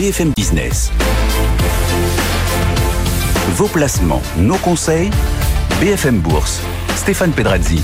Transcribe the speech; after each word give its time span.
BFM 0.00 0.32
Business. 0.34 0.90
Vos 3.54 3.68
placements, 3.68 4.22
nos 4.38 4.56
conseils, 4.56 5.10
BFM 5.78 6.20
Bourse. 6.20 6.62
Stéphane 6.96 7.32
Pedrazzi. 7.32 7.82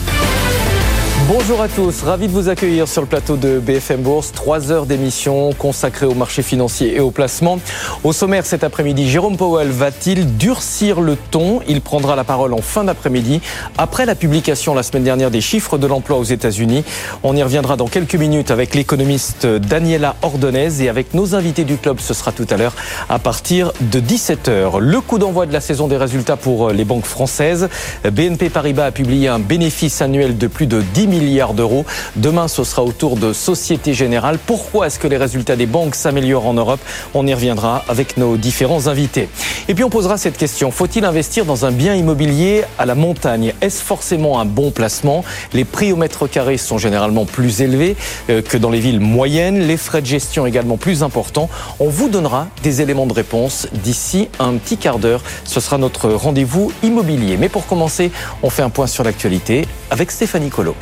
Bonjour 1.28 1.60
à 1.60 1.66
tous, 1.66 2.02
ravi 2.02 2.28
de 2.28 2.32
vous 2.32 2.48
accueillir 2.48 2.86
sur 2.86 3.02
le 3.02 3.08
plateau 3.08 3.34
de 3.34 3.58
BFM 3.58 4.00
Bourse. 4.00 4.30
Trois 4.30 4.70
heures 4.70 4.86
d'émission 4.86 5.52
consacrées 5.58 6.06
au 6.06 6.14
marché 6.14 6.40
financier 6.40 6.94
et 6.94 7.00
au 7.00 7.10
placement. 7.10 7.58
Au 8.04 8.12
sommaire 8.12 8.46
cet 8.46 8.62
après-midi, 8.62 9.10
Jérôme 9.10 9.36
Powell 9.36 9.70
va-t-il 9.70 10.36
durcir 10.36 11.00
le 11.00 11.16
ton? 11.16 11.62
Il 11.66 11.80
prendra 11.80 12.14
la 12.14 12.22
parole 12.22 12.54
en 12.54 12.62
fin 12.62 12.84
d'après-midi, 12.84 13.40
après 13.76 14.06
la 14.06 14.14
publication 14.14 14.72
la 14.72 14.84
semaine 14.84 15.02
dernière 15.02 15.32
des 15.32 15.40
chiffres 15.40 15.78
de 15.78 15.88
l'emploi 15.88 16.16
aux 16.16 16.22
États-Unis. 16.22 16.84
On 17.24 17.34
y 17.34 17.42
reviendra 17.42 17.74
dans 17.74 17.88
quelques 17.88 18.14
minutes 18.14 18.52
avec 18.52 18.76
l'économiste 18.76 19.46
Daniela 19.46 20.14
Ordonez 20.22 20.80
et 20.80 20.88
avec 20.88 21.12
nos 21.12 21.34
invités 21.34 21.64
du 21.64 21.76
club. 21.76 21.98
Ce 21.98 22.14
sera 22.14 22.30
tout 22.30 22.46
à 22.50 22.56
l'heure 22.56 22.76
à 23.08 23.18
partir 23.18 23.72
de 23.80 23.98
17h. 23.98 24.78
Le 24.78 25.00
coup 25.00 25.18
d'envoi 25.18 25.46
de 25.46 25.52
la 25.52 25.60
saison 25.60 25.88
des 25.88 25.96
résultats 25.96 26.36
pour 26.36 26.70
les 26.70 26.84
banques 26.84 27.04
françaises. 27.04 27.68
BNP 28.04 28.48
Paribas 28.48 28.86
a 28.86 28.92
publié 28.92 29.26
un 29.26 29.40
bénéfice 29.40 30.00
annuel 30.00 30.38
de 30.38 30.46
plus 30.46 30.68
de 30.68 30.82
10 30.94 31.08
milliards 31.08 31.15
d'euros. 31.54 31.84
Demain, 32.16 32.48
ce 32.48 32.64
sera 32.64 32.82
au 32.82 32.92
tour 32.92 33.16
de 33.16 33.32
Société 33.32 33.94
Générale. 33.94 34.38
Pourquoi 34.44 34.86
est-ce 34.86 34.98
que 34.98 35.08
les 35.08 35.16
résultats 35.16 35.56
des 35.56 35.66
banques 35.66 35.94
s'améliorent 35.94 36.46
en 36.46 36.54
Europe 36.54 36.80
On 37.14 37.26
y 37.26 37.34
reviendra 37.34 37.84
avec 37.88 38.16
nos 38.16 38.36
différents 38.36 38.86
invités. 38.86 39.28
Et 39.68 39.74
puis 39.74 39.84
on 39.84 39.90
posera 39.90 40.16
cette 40.18 40.36
question. 40.36 40.70
Faut-il 40.70 41.04
investir 41.04 41.44
dans 41.44 41.64
un 41.64 41.72
bien 41.72 41.94
immobilier 41.94 42.64
à 42.78 42.86
la 42.86 42.94
montagne 42.94 43.54
Est-ce 43.60 43.82
forcément 43.82 44.40
un 44.40 44.44
bon 44.44 44.70
placement 44.70 45.24
Les 45.52 45.64
prix 45.64 45.92
au 45.92 45.96
mètre 45.96 46.26
carré 46.26 46.56
sont 46.56 46.78
généralement 46.78 47.24
plus 47.24 47.62
élevés 47.62 47.96
euh, 48.30 48.42
que 48.42 48.56
dans 48.56 48.70
les 48.70 48.80
villes 48.80 49.00
moyennes. 49.00 49.60
Les 49.60 49.76
frais 49.76 50.02
de 50.02 50.06
gestion 50.06 50.46
également 50.46 50.76
plus 50.76 51.02
importants. 51.02 51.48
On 51.80 51.88
vous 51.88 52.08
donnera 52.08 52.48
des 52.62 52.82
éléments 52.82 53.06
de 53.06 53.14
réponse 53.14 53.68
d'ici 53.72 54.28
un 54.38 54.54
petit 54.54 54.76
quart 54.76 54.98
d'heure. 54.98 55.22
Ce 55.44 55.60
sera 55.60 55.78
notre 55.78 56.10
rendez-vous 56.10 56.72
immobilier. 56.82 57.36
Mais 57.36 57.48
pour 57.48 57.66
commencer, 57.66 58.10
on 58.42 58.50
fait 58.50 58.62
un 58.62 58.70
point 58.70 58.86
sur 58.86 59.04
l'actualité 59.04 59.66
avec 59.90 60.10
Stéphanie 60.10 60.50
Colo. 60.50 60.74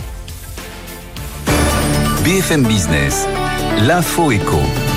BFM 2.25 2.63
Business, 2.63 3.29
l'info 3.87 4.33
éco. 4.33 4.94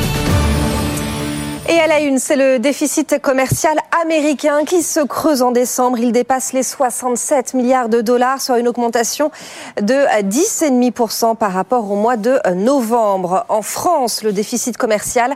Et 1.69 1.81
à 1.81 1.87
la 1.87 1.99
une, 1.99 2.17
c'est 2.17 2.37
le 2.37 2.59
déficit 2.59 3.21
commercial 3.21 3.77
américain 4.01 4.63
qui 4.65 4.81
se 4.81 5.01
creuse 5.01 5.41
en 5.41 5.51
décembre. 5.51 5.99
Il 5.99 6.13
dépasse 6.13 6.53
les 6.53 6.63
67 6.63 7.55
milliards 7.55 7.89
de 7.89 7.99
dollars, 7.99 8.41
soit 8.41 8.59
une 8.59 8.69
augmentation 8.69 9.31
de 9.81 10.05
10,5% 10.23 11.35
par 11.35 11.51
rapport 11.51 11.91
au 11.91 11.95
mois 11.97 12.15
de 12.15 12.39
novembre. 12.55 13.45
En 13.49 13.61
France, 13.61 14.23
le 14.23 14.31
déficit 14.31 14.77
commercial 14.77 15.35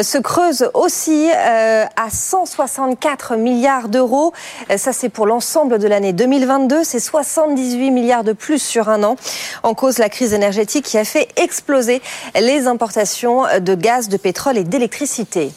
se 0.00 0.18
creuse 0.18 0.70
aussi 0.72 1.28
euh, 1.34 1.84
à 1.96 2.10
164 2.10 3.34
milliards 3.34 3.88
d'euros. 3.88 4.32
Ça, 4.76 4.92
c'est 4.92 5.08
pour 5.08 5.26
l'ensemble 5.26 5.80
de 5.80 5.88
l'année 5.88 6.12
2022. 6.12 6.84
C'est 6.84 7.00
78 7.00 7.90
milliards 7.90 8.22
de 8.22 8.34
plus 8.34 8.62
sur 8.62 8.88
un 8.88 9.02
an. 9.02 9.16
En 9.64 9.74
cause, 9.74 9.98
la 9.98 10.08
crise 10.08 10.32
énergétique 10.32 10.84
qui 10.84 10.96
a 10.96 11.04
fait 11.04 11.26
exploser 11.34 12.02
les 12.38 12.68
importations 12.68 13.42
de 13.60 13.74
gaz, 13.74 14.08
de 14.08 14.16
pétrole 14.16 14.58
et 14.58 14.64
d'électricité. 14.64 15.50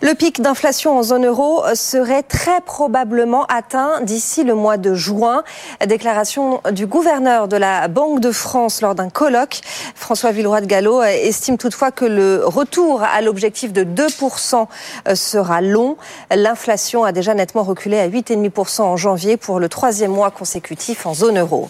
Le 0.00 0.14
pic 0.14 0.40
d'inflation 0.40 0.96
en 0.96 1.02
zone 1.02 1.26
euro 1.26 1.62
serait 1.74 2.22
très 2.22 2.60
probablement 2.60 3.46
atteint 3.46 4.00
d'ici 4.02 4.44
le 4.44 4.54
mois 4.54 4.76
de 4.76 4.94
juin. 4.94 5.42
Déclaration 5.84 6.60
du 6.70 6.86
gouverneur 6.86 7.48
de 7.48 7.56
la 7.56 7.88
Banque 7.88 8.20
de 8.20 8.30
France 8.30 8.80
lors 8.80 8.94
d'un 8.94 9.10
colloque. 9.10 9.60
François 9.96 10.30
Villeroy 10.30 10.60
de 10.60 10.66
Gallo 10.66 11.02
estime 11.02 11.58
toutefois 11.58 11.90
que 11.90 12.04
le 12.04 12.42
retour 12.44 13.02
à 13.02 13.20
l'objectif 13.22 13.72
de 13.72 13.82
2% 13.82 14.66
sera 15.14 15.60
long. 15.60 15.96
L'inflation 16.30 17.02
a 17.02 17.10
déjà 17.10 17.34
nettement 17.34 17.64
reculé 17.64 17.98
à 17.98 18.08
8,5% 18.08 18.82
en 18.82 18.96
janvier 18.96 19.36
pour 19.36 19.58
le 19.58 19.68
troisième 19.68 20.12
mois 20.12 20.30
consécutif 20.30 21.06
en 21.06 21.14
zone 21.14 21.38
euro. 21.38 21.68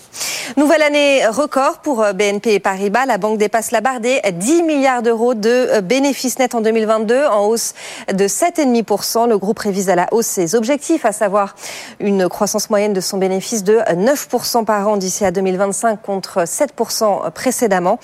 Nouvelle 0.56 0.82
année 0.82 1.26
record 1.26 1.78
pour 1.78 2.04
BNP 2.14 2.54
et 2.54 2.60
Paribas. 2.60 3.06
La 3.06 3.18
banque 3.18 3.38
dépasse 3.38 3.70
la 3.70 3.80
barre 3.80 4.00
des 4.00 4.20
10 4.32 4.62
milliards 4.62 5.02
d'euros 5.02 5.34
de 5.34 5.80
bénéfices 5.80 6.38
nets 6.38 6.54
en 6.54 6.60
2022 6.60 7.26
en 7.26 7.46
hausse 7.46 7.74
de 8.12 8.26
7,5%. 8.26 9.28
Le 9.28 9.38
groupe 9.38 9.58
révise 9.58 9.90
à 9.90 9.94
la 9.94 10.06
hausse 10.12 10.26
ses 10.26 10.54
objectifs, 10.54 11.04
à 11.04 11.12
savoir 11.12 11.54
une 12.00 12.28
croissance 12.28 12.70
moyenne 12.70 12.92
de 12.92 13.00
son 13.00 13.18
bénéfice 13.18 13.64
de 13.64 13.78
9% 13.78 14.64
par 14.64 14.88
an 14.88 14.96
d'ici 14.96 15.24
à 15.24 15.30
2025 15.30 16.02
contre 16.02 16.44
7% 16.44 17.30
précédemment. 17.30 17.98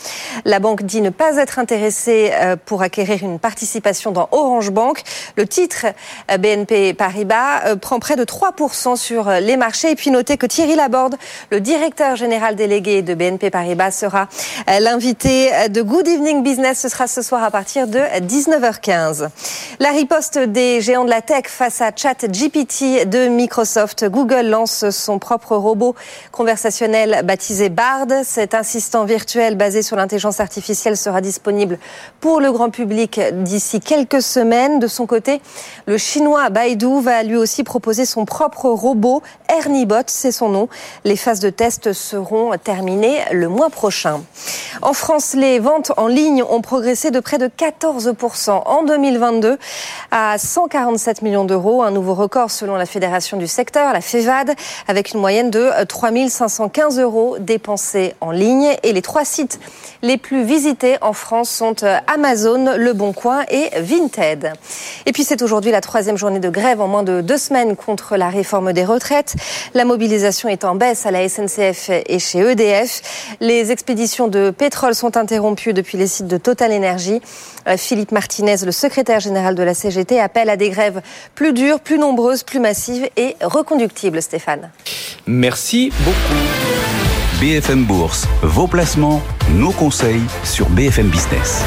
La 0.44 0.58
banque 0.58 0.82
dit 0.82 1.00
ne 1.00 1.10
pas 1.10 1.36
être 1.36 1.58
intéressée 1.58 2.32
pour 2.66 2.82
acquérir 2.82 3.22
une 3.22 3.38
participation 3.38 4.10
dans 4.10 4.28
Orange 4.32 4.70
Bank. 4.70 5.02
Le 5.36 5.46
titre 5.46 5.86
BNP 6.38 6.94
Paribas 6.94 7.76
prend 7.76 7.98
près 7.98 8.16
de 8.16 8.24
3% 8.24 8.96
sur 8.96 9.30
les 9.30 9.56
marchés. 9.56 9.90
Et 9.90 9.94
puis 9.96 10.10
notez 10.10 10.36
que 10.36 10.46
Thierry 10.46 10.76
Laborde, 10.76 11.16
le 11.50 11.60
directeur 11.60 12.16
général 12.16 12.56
délégué 12.56 13.02
de 13.02 13.14
BNP 13.14 13.50
Paribas, 13.50 13.90
sera 13.90 14.28
l'invité 14.80 15.50
de 15.68 15.82
Good 15.82 16.08
Evening 16.08 16.42
Business. 16.42 16.80
Ce 16.80 16.88
sera 16.88 17.06
ce 17.06 17.22
soir 17.22 17.42
à 17.42 17.50
partir 17.50 17.86
de 17.86 17.98
19h15. 17.98 19.28
La 19.80 19.90
riposte 19.90 20.38
des 20.38 20.80
géants 20.80 21.04
de 21.04 21.10
la 21.10 21.20
tech 21.20 21.46
face 21.48 21.80
à 21.80 21.90
ChatGPT 21.94 23.08
de 23.08 23.26
Microsoft. 23.26 24.08
Google 24.08 24.46
lance 24.46 24.88
son 24.90 25.18
propre 25.18 25.56
robot 25.56 25.96
conversationnel 26.30 27.22
baptisé 27.24 27.70
Bard. 27.70 28.06
Cet 28.22 28.54
assistant 28.54 29.04
virtuel 29.04 29.56
basé 29.56 29.82
sur 29.82 29.96
l'intelligence 29.96 30.38
artificielle 30.38 30.96
sera 30.96 31.20
disponible 31.20 31.80
pour 32.20 32.40
le 32.40 32.52
grand 32.52 32.70
public 32.70 33.20
d'ici 33.32 33.80
quelques 33.80 34.22
semaines. 34.22 34.78
De 34.78 34.86
son 34.86 35.06
côté, 35.06 35.40
le 35.86 35.98
chinois 35.98 36.50
Baidu 36.50 37.00
va 37.00 37.24
lui 37.24 37.36
aussi 37.36 37.64
proposer 37.64 38.06
son 38.06 38.26
propre 38.26 38.66
robot. 38.66 39.22
Ernibot, 39.48 40.04
c'est 40.06 40.30
son 40.30 40.50
nom. 40.50 40.68
Les 41.02 41.16
phases 41.16 41.40
de 41.40 41.50
test 41.50 41.92
seront 41.92 42.52
terminées 42.62 43.18
le 43.32 43.48
mois 43.48 43.70
prochain. 43.70 44.22
En 44.82 44.92
France, 44.92 45.34
les 45.34 45.58
ventes 45.58 45.90
en 45.96 46.06
ligne 46.06 46.44
ont 46.44 46.60
progressé 46.60 47.10
de 47.10 47.18
près 47.18 47.38
de 47.38 47.48
14% 47.48 48.50
en 48.66 48.84
2022 48.84 49.58
à 50.10 50.38
147 50.38 51.22
millions 51.22 51.44
d'euros, 51.44 51.82
un 51.82 51.90
nouveau 51.90 52.14
record 52.14 52.50
selon 52.50 52.76
la 52.76 52.86
fédération 52.86 53.36
du 53.36 53.46
secteur, 53.46 53.92
la 53.92 54.00
FEVAD, 54.00 54.54
avec 54.88 55.12
une 55.12 55.20
moyenne 55.20 55.50
de 55.50 55.70
3 55.84 56.10
515 56.28 56.98
euros 56.98 57.36
dépensés 57.38 58.14
en 58.20 58.30
ligne. 58.30 58.76
Et 58.82 58.92
les 58.92 59.02
trois 59.02 59.24
sites 59.24 59.60
les 60.02 60.18
plus 60.18 60.44
visités 60.44 60.96
en 61.00 61.12
France 61.12 61.50
sont 61.50 61.76
Amazon, 62.12 62.76
Le 62.76 62.92
Bon 62.92 63.12
Coin 63.12 63.44
et 63.50 63.70
Vinted. 63.80 64.52
Et 65.06 65.12
puis 65.12 65.24
c'est 65.24 65.42
aujourd'hui 65.42 65.70
la 65.70 65.80
troisième 65.80 66.16
journée 66.16 66.40
de 66.40 66.50
grève 66.50 66.80
en 66.80 66.88
moins 66.88 67.02
de 67.02 67.20
deux 67.20 67.38
semaines 67.38 67.76
contre 67.76 68.16
la 68.16 68.28
réforme 68.28 68.72
des 68.72 68.84
retraites. 68.84 69.34
La 69.74 69.84
mobilisation 69.84 70.48
est 70.48 70.64
en 70.64 70.74
baisse 70.74 71.06
à 71.06 71.10
la 71.10 71.28
SNCF 71.28 71.90
et 71.90 72.18
chez 72.18 72.40
EDF. 72.40 73.36
Les 73.40 73.72
expéditions 73.72 74.28
de 74.28 74.50
pétrole 74.50 74.94
sont 74.94 75.16
interrompues 75.16 75.72
depuis 75.72 75.98
les 75.98 76.06
sites 76.06 76.28
de 76.28 76.36
Total 76.36 76.72
Energy. 76.72 77.20
Philippe 77.76 78.12
Martinez, 78.12 78.56
le 78.64 78.72
secrétaire 78.72 79.20
général 79.20 79.43
de 79.52 79.62
la 79.62 79.74
CGT, 79.74 80.18
appelle 80.20 80.48
à 80.48 80.56
des 80.56 80.70
grèves 80.70 81.02
plus 81.34 81.52
dures, 81.52 81.80
plus 81.80 81.98
nombreuses, 81.98 82.42
plus 82.42 82.60
massives 82.60 83.08
et 83.16 83.36
reconductibles, 83.42 84.22
Stéphane. 84.22 84.70
Merci 85.26 85.92
beaucoup. 86.04 86.40
BFM 87.40 87.84
Bourse, 87.84 88.26
vos 88.42 88.66
placements, 88.66 89.20
nos 89.50 89.72
conseils 89.72 90.22
sur 90.44 90.68
BFM 90.70 91.08
Business. 91.08 91.62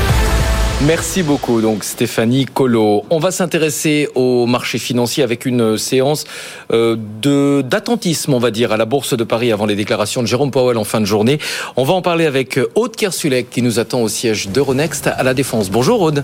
Merci 0.86 1.24
beaucoup, 1.24 1.60
donc 1.60 1.84
Stéphanie 1.84 2.46
Colo. 2.46 3.04
On 3.10 3.18
va 3.18 3.32
s'intéresser 3.32 4.08
au 4.14 4.46
marché 4.46 4.78
financier 4.78 5.24
avec 5.24 5.48
une 5.48 5.76
séance 5.76 6.26
euh, 6.72 6.96
de 7.22 7.64
d'attentisme, 7.64 8.36
on 8.36 8.40
va 8.40 8.52
dire, 8.52 8.72
à 8.72 8.78
la 8.78 8.86
Bourse 8.86 9.18
de 9.18 9.24
Paris 9.24 9.52
avant 9.52 9.66
les 9.66 9.76
déclarations 9.76 10.22
de 10.22 10.28
Jérôme 10.28 10.52
Powell 10.52 10.78
en 10.78 10.84
fin 10.84 11.02
de 11.02 11.06
journée. 11.06 11.40
On 11.78 11.84
va 11.84 11.96
en 11.96 12.04
parler 12.04 12.28
avec 12.28 12.60
Aude 12.76 12.96
Kersulek 12.96 13.50
qui 13.50 13.64
nous 13.64 13.80
attend 13.80 14.02
au 14.02 14.08
siège 14.08 14.50
d'Euronext 14.50 15.07
à 15.07 15.24
la 15.24 15.34
Défense. 15.34 15.72
Bonjour 15.72 16.00
Aude. 16.00 16.24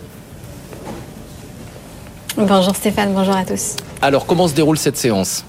Bonjour 2.35 2.75
Stéphane, 2.75 3.13
bonjour 3.13 3.35
à 3.35 3.45
tous. 3.45 3.75
Alors, 4.01 4.25
comment 4.25 4.47
se 4.47 4.56
déroule 4.56 4.77
cette 4.77 4.97
séance? 4.97 5.45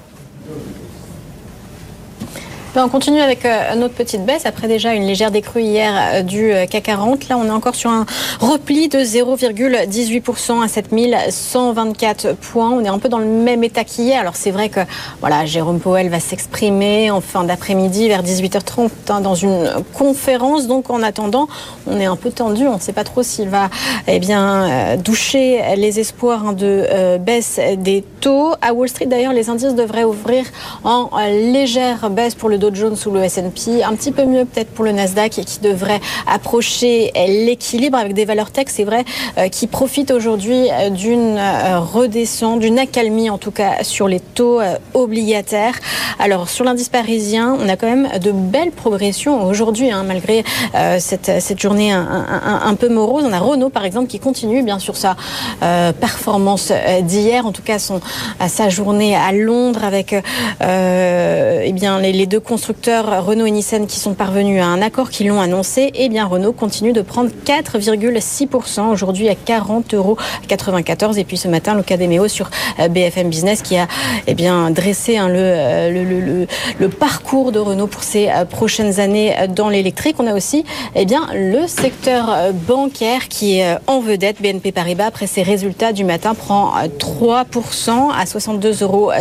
On 2.83 2.89
continue 2.89 3.21
avec 3.21 3.47
notre 3.77 3.93
petite 3.93 4.25
baisse 4.25 4.45
après 4.45 4.67
déjà 4.67 4.93
une 4.93 5.03
légère 5.03 5.31
décrue 5.31 5.61
hier 5.61 6.23
du 6.23 6.51
CAC 6.69 6.83
40. 6.83 7.29
Là, 7.29 7.37
on 7.37 7.45
est 7.45 7.51
encore 7.51 7.75
sur 7.75 7.89
un 7.89 8.05
repli 8.39 8.89
de 8.89 8.99
0,18% 8.99 10.63
à 10.63 10.67
7124 10.67 12.33
points. 12.33 12.69
On 12.71 12.83
est 12.83 12.89
un 12.89 12.99
peu 12.99 13.09
dans 13.09 13.17
le 13.17 13.25
même 13.25 13.63
état 13.63 13.83
qu'hier. 13.83 14.19
Alors 14.19 14.35
c'est 14.35 14.51
vrai 14.51 14.69
que 14.69 14.81
voilà, 15.19 15.45
Jérôme 15.45 15.79
Powell 15.79 16.09
va 16.09 16.19
s'exprimer 16.19 17.11
en 17.11 17.21
fin 17.21 17.43
d'après-midi 17.43 18.07
vers 18.07 18.23
18h30 18.23 18.89
hein, 19.09 19.21
dans 19.21 19.35
une 19.35 19.71
conférence. 19.93 20.67
Donc 20.67 20.89
en 20.89 21.01
attendant, 21.01 21.47
on 21.87 21.99
est 21.99 22.05
un 22.05 22.15
peu 22.15 22.31
tendu. 22.31 22.67
On 22.67 22.75
ne 22.75 22.81
sait 22.81 22.93
pas 22.93 23.03
trop 23.03 23.23
s'il 23.23 23.49
va 23.49 23.69
eh 24.07 24.19
bien 24.19 24.97
doucher 24.97 25.61
les 25.77 25.99
espoirs 25.99 26.53
de 26.53 27.17
baisse 27.17 27.59
des 27.77 28.03
taux. 28.21 28.53
À 28.61 28.73
Wall 28.73 28.89
Street 28.89 29.05
d'ailleurs, 29.07 29.33
les 29.33 29.49
indices 29.49 29.75
devraient 29.75 30.03
ouvrir 30.03 30.45
en 30.83 31.09
légère 31.27 32.09
baisse 32.09 32.35
pour 32.35 32.49
le 32.49 32.57
Dow 32.69 32.75
Jones 32.75 32.97
ou 33.05 33.11
le 33.11 33.23
S&P. 33.23 33.83
Un 33.83 33.95
petit 33.95 34.11
peu 34.11 34.25
mieux 34.25 34.45
peut-être 34.45 34.69
pour 34.69 34.85
le 34.85 34.91
Nasdaq 34.91 35.31
qui 35.31 35.59
devrait 35.59 35.99
approcher 36.27 37.11
l'équilibre 37.15 37.97
avec 37.97 38.13
des 38.13 38.25
valeurs 38.25 38.51
tech, 38.51 38.67
c'est 38.69 38.83
vrai, 38.83 39.03
qui 39.51 39.67
profitent 39.67 40.11
aujourd'hui 40.11 40.67
d'une 40.91 41.39
redescente, 41.77 42.59
d'une 42.59 42.79
accalmie 42.79 43.29
en 43.29 43.37
tout 43.37 43.51
cas 43.51 43.83
sur 43.83 44.07
les 44.07 44.19
taux 44.19 44.61
obligataires. 44.93 45.75
Alors 46.19 46.49
sur 46.49 46.65
l'indice 46.65 46.89
parisien, 46.89 47.57
on 47.59 47.69
a 47.69 47.75
quand 47.75 47.87
même 47.87 48.19
de 48.19 48.31
belles 48.31 48.71
progressions 48.71 49.45
aujourd'hui, 49.45 49.91
hein, 49.91 50.03
malgré 50.03 50.43
cette, 50.99 51.31
cette 51.39 51.59
journée 51.59 51.91
un, 51.91 52.75
peu 52.75 52.89
morose. 52.89 53.25
On 53.27 53.33
a 53.33 53.39
Renault 53.39 53.69
par 53.69 53.85
exemple 53.85 54.07
qui 54.07 54.19
continue 54.19 54.63
bien 54.63 54.79
sûr 54.79 54.95
sa 54.95 55.15
performance 55.59 56.71
d'hier, 57.03 57.45
en 57.45 57.51
tout 57.51 57.63
cas 57.63 57.79
son, 57.79 58.01
sa 58.47 58.69
journée 58.69 59.15
à 59.15 59.31
Londres 59.31 59.83
avec 59.83 60.15
euh, 60.61 61.61
eh 61.63 61.71
bien, 61.73 61.99
les, 61.99 62.11
les, 62.11 62.25
deux 62.25 62.39
constructeurs 62.55 63.25
Renault 63.25 63.47
et 63.47 63.51
Nissan 63.51 63.85
qui 63.85 63.99
sont 63.99 64.13
parvenus 64.13 64.61
à 64.61 64.67
un 64.67 64.81
accord, 64.81 65.09
qui 65.09 65.25
l'ont 65.25 65.41
annoncé. 65.41 65.91
Eh 65.93 66.07
bien 66.07 66.25
Renault 66.25 66.53
continue 66.53 66.93
de 66.93 67.01
prendre 67.01 67.29
4,6% 67.45 68.87
aujourd'hui 68.87 69.27
à 69.27 69.35
40 69.35 69.93
euros 69.93 70.17
94. 70.47 71.17
Et 71.17 71.25
puis 71.25 71.35
ce 71.35 71.49
matin, 71.49 71.73
l'Ocadéméo 71.73 72.29
sur 72.29 72.49
euh, 72.79 72.87
BFM 72.87 73.27
Business 73.27 73.61
qui 73.61 73.75
a 73.75 73.89
eh 74.27 74.35
bien, 74.35 74.71
dressé 74.71 75.17
hein, 75.17 75.27
le, 75.27 76.47
le, 76.79 76.87
parcours 76.87 77.51
de 77.51 77.59
Renault 77.59 77.87
pour 77.87 78.03
ces 78.03 78.29
euh, 78.29 78.45
prochaines 78.45 79.01
années 79.01 79.35
dans 79.49 79.67
l'électrique. 79.67 80.15
On 80.19 80.25
a 80.25 80.33
aussi 80.33 80.63
eh 80.95 81.03
bien, 81.03 81.27
le 81.33 81.67
secteur 81.67 82.53
bancaire 82.53 83.27
qui 83.27 83.59
est 83.59 83.75
en 83.87 83.99
vedette. 83.99 84.41
BNP 84.41 84.71
Paribas, 84.71 85.07
après 85.07 85.27
ses 85.27 85.43
résultats 85.43 85.91
du 85.91 86.05
matin, 86.05 86.35
prend 86.35 86.71
3% 86.99 88.11
à 88.17 88.23
62,66 88.23 88.83
euros. 88.83 89.11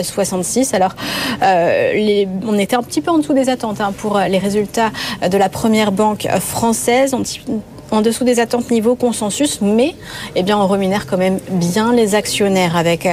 Alors, 0.73 0.95
euh, 1.43 1.93
les, 1.95 2.29
on 2.47 2.57
était 2.59 2.77
un 2.77 2.83
petit 2.85 3.01
peu 3.01 3.11
en 3.15 3.19
dessous 3.19 3.35
des 3.35 3.49
attentes 3.49 3.81
hein, 3.81 3.93
pour 3.97 4.19
les 4.19 4.39
résultats 4.39 4.91
de 5.29 5.37
la 5.37 5.49
première 5.49 5.93
banque 5.93 6.29
française. 6.41 7.15
On, 7.15 7.23
en 7.91 8.01
dessous 8.01 8.25
des 8.25 8.41
attentes 8.41 8.71
niveau 8.71 8.95
consensus, 8.95 9.61
mais 9.61 9.95
eh 10.35 10.43
bien, 10.43 10.59
on 10.59 10.67
remunère 10.67 11.07
quand 11.07 11.17
même 11.17 11.39
bien 11.51 11.93
les 11.93 12.15
actionnaires 12.15 12.77
avec 12.77 13.09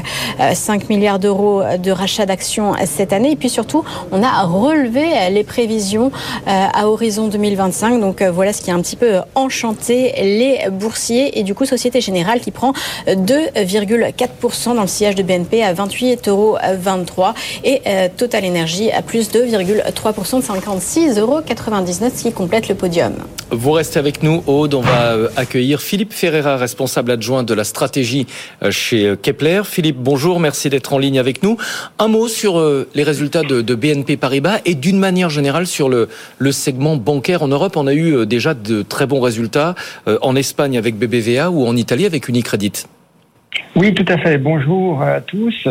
5 0.54 0.84
euh, 0.84 0.86
milliards 0.90 1.20
d'euros 1.20 1.62
de 1.78 1.92
rachat 1.92 2.26
d'actions 2.26 2.74
cette 2.86 3.14
année. 3.14 3.32
Et 3.32 3.36
puis 3.36 3.50
surtout, 3.50 3.84
on 4.12 4.24
a 4.24 4.44
relevé 4.44 5.06
les 5.32 5.44
prévisions 5.44 6.12
euh, 6.48 6.66
à 6.74 6.88
horizon 6.88 7.28
2025. 7.28 8.00
Donc 8.00 8.22
euh, 8.22 8.32
voilà 8.32 8.54
ce 8.54 8.62
qui 8.62 8.72
a 8.72 8.76
un 8.76 8.82
petit 8.82 8.96
peu 8.96 9.20
enchanté 9.36 10.14
les 10.18 10.70
boursiers. 10.70 11.40
Et 11.40 11.44
du 11.44 11.54
coup, 11.54 11.66
Société 11.66 12.02
Générale 12.02 12.40
qui 12.40 12.52
prend 12.52 12.74
2,4% 13.08 14.76
dans 14.76 14.82
le 14.82 14.88
sillage 14.88 15.16
de 15.16 15.24
BNP 15.24 15.64
à 15.64 15.74
28,23 15.74 16.30
euros 16.30 16.58
et 17.64 17.82
Total 18.18 18.46
Energy 18.46 18.92
à 18.92 19.02
plus 19.02 19.32
2,3% 19.32 20.38
de 20.38 20.42
56,99 20.42 21.20
euros, 21.20 21.42
ce 21.46 22.24
qui 22.24 22.32
complète 22.32 22.68
le 22.68 22.76
podium. 22.76 23.14
Vous 23.52 23.72
restez 23.72 24.00
avec 24.00 24.24
nous, 24.24 24.44
On 24.62 24.82
va 24.82 25.14
euh, 25.14 25.28
accueillir 25.38 25.82
Philippe 25.82 26.14
Ferreira, 26.14 26.56
responsable 26.56 27.10
adjoint 27.10 27.42
de 27.42 27.56
la 27.56 27.64
stratégie 27.64 28.28
euh, 28.62 28.70
chez 28.70 29.08
euh, 29.08 29.16
Kepler. 29.16 29.64
Philippe, 29.66 29.98
bonjour, 29.98 30.40
merci 30.40 30.70
d'être 30.70 30.94
en 30.94 31.00
ligne 31.00 31.18
avec 31.18 31.42
nous. 31.42 31.58
Un 31.98 32.08
mot 32.08 32.28
sur 32.28 32.62
les 32.94 33.02
résultats 33.02 33.42
de, 33.42 33.76
BNP 33.76 34.18
Paribas 34.18 34.60
et 34.66 34.76
d'une 34.76 35.00
manière 35.00 35.32
générale 35.32 35.66
sur 35.66 35.90
le, 35.90 36.10
le, 36.38 36.52
segment 36.52 36.96
bancaire 36.96 37.42
en 37.42 37.48
Europe. 37.48 37.76
On 37.76 37.88
a 37.88 37.94
eu 37.96 38.28
déjà 38.28 38.54
de 38.54 38.84
très 38.84 39.08
bons 39.08 39.22
résultats 39.22 39.74
en 40.22 40.36
Espagne 40.36 40.78
avec 40.78 40.96
BBVA 40.96 41.50
ou 41.50 41.66
en 41.66 41.76
Italie 41.76 42.06
avec 42.06 42.28
Unicredit. 42.28 42.84
Oui, 43.76 43.94
tout 43.94 44.06
à 44.08 44.18
fait. 44.18 44.38
Bonjour 44.38 45.02
à 45.02 45.22
tous. 45.22 45.68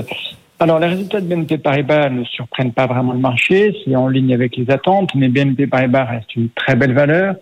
Alors, 0.59 0.81
les 0.81 0.89
résultats 0.89 1.21
de 1.21 1.27
BNP 1.27 1.59
Paribas 1.59 2.09
ne 2.09 2.25
surprennent 2.25 2.73
pas 2.73 2.87
vraiment 2.87 3.13
le 3.13 3.21
marché, 3.21 3.77
c'est 3.85 3.95
en 3.95 4.09
ligne 4.09 4.35
avec 4.35 4.57
les 4.57 4.69
attentes, 4.71 5.15
mais 5.15 5.29
BNP 5.29 5.69
Paribas 5.69 6.05
reste 6.05 6.35
une 6.35 6.49
très 6.51 6.75
belle 6.75 6.95
valeur 6.95 7.37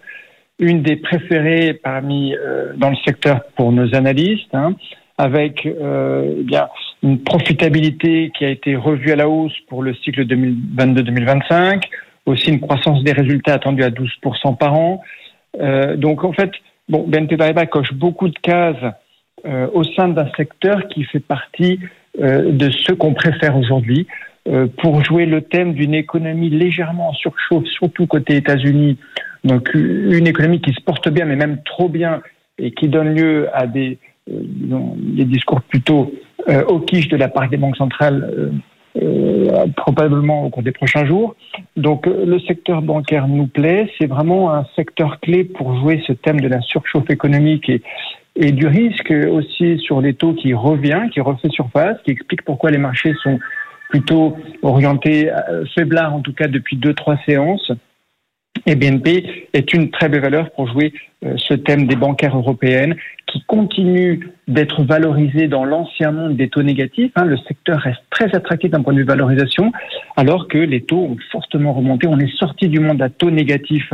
une 0.58 0.82
des 0.82 0.96
préférées 0.96 1.74
parmi 1.74 2.34
euh, 2.34 2.72
dans 2.76 2.90
le 2.90 2.96
secteur 3.04 3.40
pour 3.56 3.72
nos 3.72 3.94
analystes, 3.94 4.54
hein, 4.54 4.74
avec 5.16 5.66
euh, 5.66 6.34
eh 6.38 6.42
bien 6.42 6.68
une 7.02 7.20
profitabilité 7.22 8.32
qui 8.36 8.44
a 8.44 8.48
été 8.48 8.76
revue 8.76 9.12
à 9.12 9.16
la 9.16 9.28
hausse 9.28 9.56
pour 9.68 9.82
le 9.82 9.94
cycle 9.94 10.24
2022-2025, 10.26 11.82
aussi 12.26 12.50
une 12.50 12.60
croissance 12.60 13.02
des 13.04 13.12
résultats 13.12 13.54
attendue 13.54 13.84
à 13.84 13.90
12% 13.90 14.56
par 14.56 14.74
an. 14.74 15.02
Euh, 15.60 15.96
donc 15.96 16.24
en 16.24 16.32
fait, 16.32 16.50
bon, 16.88 17.04
BNP 17.06 17.36
Paribas 17.36 17.66
coche 17.66 17.92
beaucoup 17.92 18.28
de 18.28 18.38
cases 18.42 18.76
euh, 19.46 19.68
au 19.72 19.84
sein 19.84 20.08
d'un 20.08 20.28
secteur 20.36 20.88
qui 20.88 21.04
fait 21.04 21.20
partie 21.20 21.78
euh, 22.20 22.50
de 22.52 22.70
ce 22.70 22.92
qu'on 22.92 23.14
préfère 23.14 23.56
aujourd'hui 23.56 24.06
pour 24.78 25.04
jouer 25.04 25.26
le 25.26 25.42
thème 25.42 25.74
d'une 25.74 25.92
économie 25.92 26.48
légèrement 26.48 27.10
en 27.10 27.12
surchauffe, 27.12 27.66
surtout 27.66 28.06
côté 28.06 28.36
États-Unis, 28.36 28.96
donc 29.44 29.70
une 29.74 30.26
économie 30.26 30.60
qui 30.60 30.72
se 30.72 30.80
porte 30.80 31.08
bien, 31.08 31.24
mais 31.24 31.36
même 31.36 31.62
trop 31.64 31.88
bien, 31.88 32.22
et 32.58 32.72
qui 32.72 32.88
donne 32.88 33.14
lieu 33.14 33.48
à 33.52 33.66
des, 33.66 33.98
euh, 34.30 34.40
des 34.96 35.24
discours 35.24 35.62
plutôt 35.62 36.12
euh, 36.48 36.64
au 36.64 36.78
quiche 36.78 37.08
de 37.08 37.16
la 37.16 37.28
part 37.28 37.48
des 37.48 37.58
banques 37.58 37.76
centrales, 37.76 38.26
euh, 38.38 38.50
euh, 39.02 39.66
probablement 39.76 40.46
au 40.46 40.50
cours 40.50 40.62
des 40.62 40.72
prochains 40.72 41.04
jours. 41.04 41.36
Donc 41.76 42.06
le 42.06 42.38
secteur 42.40 42.80
bancaire 42.80 43.28
nous 43.28 43.46
plaît, 43.46 43.90
c'est 43.98 44.06
vraiment 44.06 44.54
un 44.54 44.64
secteur 44.74 45.20
clé 45.20 45.44
pour 45.44 45.78
jouer 45.80 46.02
ce 46.06 46.12
thème 46.12 46.40
de 46.40 46.48
la 46.48 46.60
surchauffe 46.62 47.10
économique 47.10 47.68
et, 47.68 47.82
et 48.34 48.52
du 48.52 48.66
risque 48.66 49.12
aussi 49.30 49.78
sur 49.78 50.00
les 50.00 50.14
taux 50.14 50.32
qui 50.32 50.54
revient, 50.54 51.02
qui 51.12 51.20
refait 51.20 51.48
surface, 51.50 51.98
qui 52.04 52.12
explique 52.12 52.42
pourquoi 52.42 52.70
les 52.70 52.78
marchés 52.78 53.14
sont 53.22 53.38
plutôt 53.90 54.36
orientés 54.62 55.30
faiblards 55.74 56.14
en 56.14 56.20
tout 56.20 56.34
cas 56.34 56.46
depuis 56.46 56.76
deux 56.76 56.94
trois 56.94 57.18
séances 57.26 57.72
et 58.66 58.74
BNP 58.74 59.48
est 59.52 59.72
une 59.72 59.90
très 59.90 60.08
belle 60.08 60.20
valeur 60.20 60.50
pour 60.50 60.70
jouer 60.70 60.92
euh, 61.24 61.34
ce 61.36 61.54
thème 61.54 61.86
des 61.86 61.96
bancaires 61.96 62.36
européennes 62.36 62.96
qui 63.26 63.42
continue 63.46 64.30
d'être 64.46 64.82
valorisé 64.84 65.48
dans 65.48 65.64
l'ancien 65.64 66.12
monde 66.12 66.36
des 66.36 66.48
taux 66.48 66.62
négatifs. 66.62 67.12
Hein. 67.16 67.24
Le 67.24 67.36
secteur 67.48 67.78
reste 67.78 68.02
très 68.10 68.34
attractif 68.34 68.70
d'un 68.70 68.82
point 68.82 68.92
de 68.94 68.98
vue 68.98 69.04
valorisation, 69.04 69.72
alors 70.16 70.48
que 70.48 70.58
les 70.58 70.82
taux 70.82 71.00
ont 71.00 71.16
fortement 71.30 71.72
remonté. 71.72 72.06
On 72.06 72.18
est 72.18 72.34
sorti 72.36 72.68
du 72.68 72.80
monde 72.80 73.02
à 73.02 73.08
taux 73.08 73.30
négatifs 73.30 73.92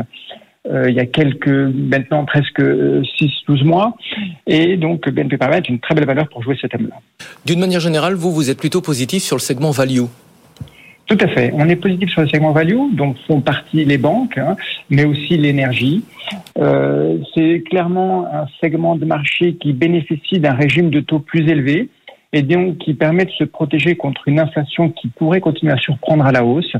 euh, 0.67 0.89
il 0.89 0.95
y 0.95 1.01
a 1.01 1.05
quelques, 1.05 1.47
maintenant 1.47 2.25
presque 2.25 2.61
6-12 2.61 2.63
euh, 2.63 3.65
mois. 3.65 3.97
Et 4.47 4.77
donc 4.77 5.09
BNP 5.09 5.37
Paribas 5.37 5.59
est 5.59 5.69
une 5.69 5.79
très 5.79 5.95
belle 5.95 6.07
valeur 6.07 6.29
pour 6.29 6.43
jouer 6.43 6.57
ce 6.61 6.67
thème-là. 6.67 6.97
D'une 7.45 7.61
manière 7.61 7.81
générale, 7.81 8.15
vous, 8.15 8.33
vous 8.33 8.51
êtes 8.51 8.59
plutôt 8.59 8.81
positif 8.81 9.23
sur 9.23 9.37
le 9.37 9.43
segment 9.43 9.73
value 9.73 10.05
tout 11.07 11.19
à 11.21 11.29
fait. 11.29 11.53
On 11.55 11.69
est 11.69 11.77
positif 11.77 12.11
sur 12.11 12.23
le 12.23 12.29
segment 12.29 12.53
value, 12.53 12.95
donc 12.95 13.17
font 13.27 13.41
partie 13.41 13.85
les 13.85 13.99
banques, 13.99 14.39
hein, 14.39 14.57
mais 14.89 15.05
aussi 15.05 15.37
l'énergie. 15.37 16.03
Euh, 16.59 17.19
c'est 17.35 17.63
clairement 17.69 18.27
un 18.27 18.47
segment 18.61 18.97
de 18.97 19.05
marché 19.05 19.55
qui 19.55 19.73
bénéficie 19.73 20.41
d'un 20.41 20.55
régime 20.55 20.91
de 20.91 21.01
taux 21.01 21.19
plus 21.19 21.49
élevé 21.51 21.91
et 22.33 22.43
donc 22.43 22.79
qui 22.79 22.95
permet 22.95 23.27
de 23.27 23.31
se 23.31 23.45
protéger 23.45 23.97
contre 23.97 24.27
une 24.27 24.41
inflation 24.41 24.91
qui 24.91 25.09
pourrait 25.09 25.41
continuer 25.41 25.73
à 25.73 25.77
surprendre 25.77 26.25
à 26.27 26.33
la 26.33 26.45
hausse 26.45 26.75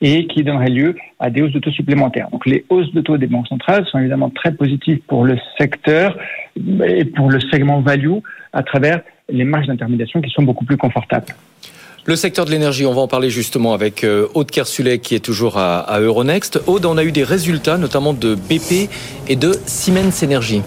et 0.00 0.26
qui 0.26 0.44
donnerait 0.44 0.70
lieu 0.70 0.94
à 1.18 1.30
des 1.30 1.42
hausses 1.42 1.52
de 1.52 1.58
taux 1.58 1.72
supplémentaires. 1.72 2.28
Donc 2.30 2.46
les 2.46 2.64
hausses 2.68 2.92
de 2.92 3.00
taux 3.00 3.16
des 3.16 3.26
banques 3.26 3.48
centrales 3.48 3.84
sont 3.86 3.98
évidemment 3.98 4.30
très 4.30 4.52
positives 4.52 5.00
pour 5.08 5.24
le 5.24 5.36
secteur 5.58 6.16
et 6.56 7.04
pour 7.04 7.30
le 7.30 7.40
segment 7.40 7.80
value 7.80 8.18
à 8.52 8.62
travers 8.62 9.00
les 9.28 9.44
marges 9.44 9.66
d'intermédiation 9.66 10.20
qui 10.20 10.30
sont 10.30 10.42
beaucoup 10.42 10.64
plus 10.64 10.76
confortables. 10.76 11.34
Le 12.04 12.16
secteur 12.16 12.46
de 12.46 12.50
l'énergie, 12.50 12.84
on 12.84 12.92
va 12.92 13.00
en 13.00 13.06
parler 13.06 13.30
justement 13.30 13.74
avec 13.74 14.02
euh, 14.02 14.26
Aude 14.34 14.50
Kersulet 14.50 14.98
qui 14.98 15.14
est 15.14 15.20
toujours 15.20 15.56
à, 15.56 16.00
Euronext. 16.00 16.60
Aude, 16.66 16.84
on 16.84 16.98
a 16.98 17.04
eu 17.04 17.12
des 17.12 17.22
résultats 17.22 17.78
notamment 17.78 18.12
de 18.12 18.34
BP 18.34 18.90
et 19.28 19.36
de 19.36 19.56
Siemens 19.66 20.24
Energy. 20.24 20.62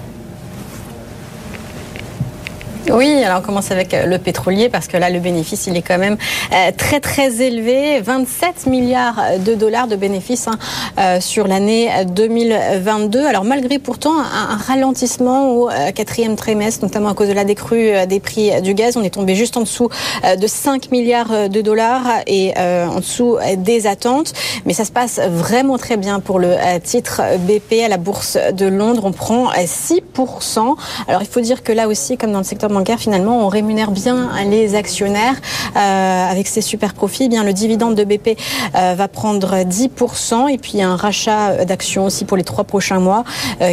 Oui, 2.91 3.23
alors 3.23 3.39
on 3.39 3.41
commence 3.41 3.71
avec 3.71 3.95
euh, 3.95 4.05
le 4.05 4.19
pétrolier 4.19 4.69
parce 4.69 4.87
que 4.87 4.95
là, 4.95 5.09
le 5.09 5.19
bénéfice, 5.19 5.65
il 5.65 5.75
est 5.75 5.81
quand 5.81 5.97
même 5.97 6.17
euh, 6.53 6.71
très 6.77 6.99
très 6.99 7.41
élevé. 7.41 7.99
27 7.99 8.67
milliards 8.67 9.19
de 9.43 9.55
dollars 9.55 9.87
de 9.87 9.95
bénéfices 9.95 10.47
hein, 10.47 10.59
euh, 10.99 11.19
sur 11.19 11.47
l'année 11.47 11.89
2022. 12.07 13.25
Alors 13.25 13.43
malgré 13.43 13.79
pourtant 13.79 14.13
un, 14.19 14.55
ralentissement 14.57 15.51
au 15.51 15.69
quatrième 15.95 16.35
trimestre, 16.35 16.83
notamment 16.83 17.09
à 17.09 17.13
cause 17.13 17.27
de 17.27 17.33
la 17.33 17.43
décrue 17.43 17.91
des 18.07 18.19
prix 18.19 18.61
du 18.61 18.73
gaz, 18.73 18.97
on 18.97 19.03
est 19.03 19.13
tombé 19.13 19.35
juste 19.35 19.57
en 19.57 19.61
dessous 19.61 19.89
de 20.23 20.47
5 20.47 20.91
milliards 20.91 21.49
de 21.49 21.61
dollars 21.61 22.07
et 22.27 22.53
en 22.57 22.99
dessous 22.99 23.37
des 23.57 23.87
attentes. 23.87 24.33
Mais 24.65 24.73
ça 24.73 24.85
se 24.85 24.91
passe 24.91 25.19
vraiment 25.19 25.77
très 25.77 25.97
bien 25.97 26.19
pour 26.19 26.39
le 26.39 26.55
titre 26.83 27.21
BP 27.39 27.83
à 27.83 27.87
la 27.87 27.97
bourse 27.97 28.37
de 28.53 28.65
Londres. 28.65 29.03
On 29.05 29.11
prend 29.11 29.51
6%. 29.51 30.75
Alors 31.07 31.21
il 31.21 31.27
faut 31.27 31.41
dire 31.41 31.63
que 31.63 31.71
là 31.71 31.87
aussi, 31.87 32.17
comme 32.17 32.31
dans 32.31 32.39
le 32.39 32.43
secteur 32.45 32.69
finalement, 32.97 33.45
on 33.45 33.47
rémunère 33.47 33.91
bien 33.91 34.29
les 34.49 34.75
actionnaires 34.75 35.35
avec 35.75 36.47
ces 36.47 36.61
super 36.61 36.93
profits. 36.93 37.25
Eh 37.25 37.29
bien, 37.29 37.43
le 37.43 37.53
dividende 37.53 37.95
de 37.95 38.03
BP 38.03 38.37
va 38.73 39.07
prendre 39.07 39.63
10% 39.63 40.49
et 40.49 40.57
puis 40.57 40.81
un 40.81 40.95
rachat 40.95 41.65
d'actions 41.65 42.05
aussi 42.05 42.25
pour 42.25 42.37
les 42.37 42.43
trois 42.43 42.63
prochains 42.63 42.99
mois 42.99 43.23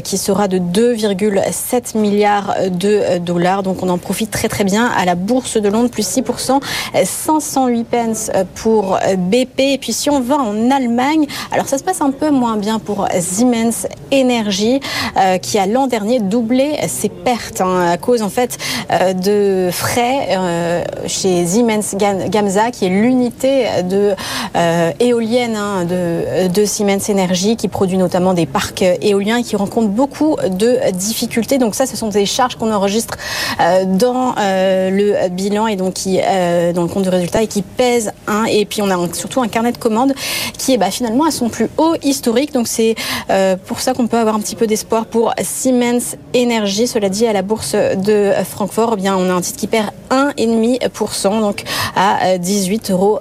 qui 0.05 0.19
sera 0.19 0.49
de 0.49 0.59
2,7 0.59 1.99
milliards 1.99 2.55
de 2.71 3.19
dollars. 3.19 3.63
Donc, 3.63 3.83
on 3.83 3.89
en 3.89 3.99
profite 3.99 4.31
très 4.31 4.49
très 4.49 4.65
bien 4.65 4.87
à 4.87 5.05
la 5.05 5.15
bourse 5.15 5.57
de 5.57 5.69
Londres, 5.69 5.91
plus 5.91 6.07
6%, 6.07 6.61
508 7.05 7.85
pence 7.85 8.31
pour 8.55 8.99
BP. 9.17 9.61
Et 9.61 9.79
puis, 9.79 9.93
si 9.93 10.11
on 10.11 10.21
va 10.21 10.37
en 10.37 10.71
Allemagne, 10.71 11.27
alors 11.51 11.69
ça 11.69 11.79
se 11.79 11.85
passe 11.85 12.01
un 12.01 12.11
peu 12.11 12.31
moins 12.31 12.57
bien 12.57 12.79
pour 12.79 13.07
Siemens 13.21 13.87
Energy, 14.13 14.81
qui 15.43 15.59
a 15.59 15.67
l'an 15.67 15.87
dernier 15.87 16.21
doublé 16.21 16.77
ses 16.89 17.09
pertes 17.09 17.61
hein, 17.61 17.91
à 17.91 17.97
cause 17.97 18.23
en 18.23 18.29
fait 18.29 18.59
euh, 18.91 18.92
de 19.15 19.71
frais 19.73 20.29
euh, 20.31 20.85
chez 21.07 21.47
Siemens 21.47 21.95
Gamsa, 22.29 22.71
qui 22.71 22.87
est 22.87 22.89
l'unité 22.89 23.67
de 23.85 24.15
euh, 24.57 24.93
éolienne 25.01 25.57
hein, 25.57 25.85
de, 25.85 26.49
de, 26.49 26.65
Siemens 26.65 27.09
Energy, 27.09 27.57
qui 27.57 27.69
produit 27.69 27.97
notamment 27.97 28.35
des 28.35 28.47
parcs 28.47 28.83
éoliens 29.01 29.39
et 29.39 29.43
qui 29.43 29.57
rencontre 29.57 29.89
beaucoup 29.89 30.37
de 30.47 30.91
difficultés. 30.93 31.59
Donc 31.59 31.75
ça, 31.75 31.87
ce 31.87 31.97
sont 31.97 32.09
des 32.09 32.27
charges 32.27 32.57
qu'on 32.57 32.73
enregistre 32.73 33.17
dans 33.87 34.35
le 34.39 35.29
bilan 35.29 35.67
et 35.67 35.77
donc 35.77 35.95
qui 35.95 36.19
dans 36.19 36.83
le 36.83 36.89
compte 36.89 37.05
de 37.05 37.11
résultat 37.11 37.43
et 37.43 37.47
qui 37.47 37.63
pèsent 37.63 38.13
un. 38.27 38.45
Et 38.45 38.65
puis 38.65 38.83
on 38.83 38.91
a 38.91 39.15
surtout 39.15 39.41
un 39.41 39.49
carnet 39.49 39.73
de 39.73 39.79
commandes 39.79 40.15
qui 40.59 40.75
est 40.75 40.79
bah, 40.79 40.91
finalement 40.91 41.25
à 41.25 41.31
son 41.31 41.49
plus 41.49 41.69
haut 41.79 41.95
historique. 42.03 42.53
Donc 42.53 42.69
c'est 42.69 42.95
pour 43.67 43.81
ça 43.81 43.95
qu'on 43.95 44.07
peut 44.07 44.19
avoir 44.19 44.35
un 44.35 44.41
petit 44.41 44.57
peu 44.57 44.67
d'espoir 44.67 45.07
pour 45.07 45.33
Siemens 45.43 46.17
Energy. 46.37 46.87
Cela 46.87 47.09
dit, 47.09 47.27
à 47.27 47.33
la 47.33 47.43
bourse 47.43 47.75
de 47.75 48.33
Francfort, 48.45 48.82
eh 48.93 48.97
bien, 48.97 49.17
on 49.17 49.29
a 49.31 49.33
un 49.33 49.41
titre 49.41 49.59
qui 49.59 49.67
perd 49.67 49.91
1,5%, 50.11 51.41
donc 51.41 51.65
à 51.97 52.37
18,31 52.39 52.93
euros. 52.93 53.19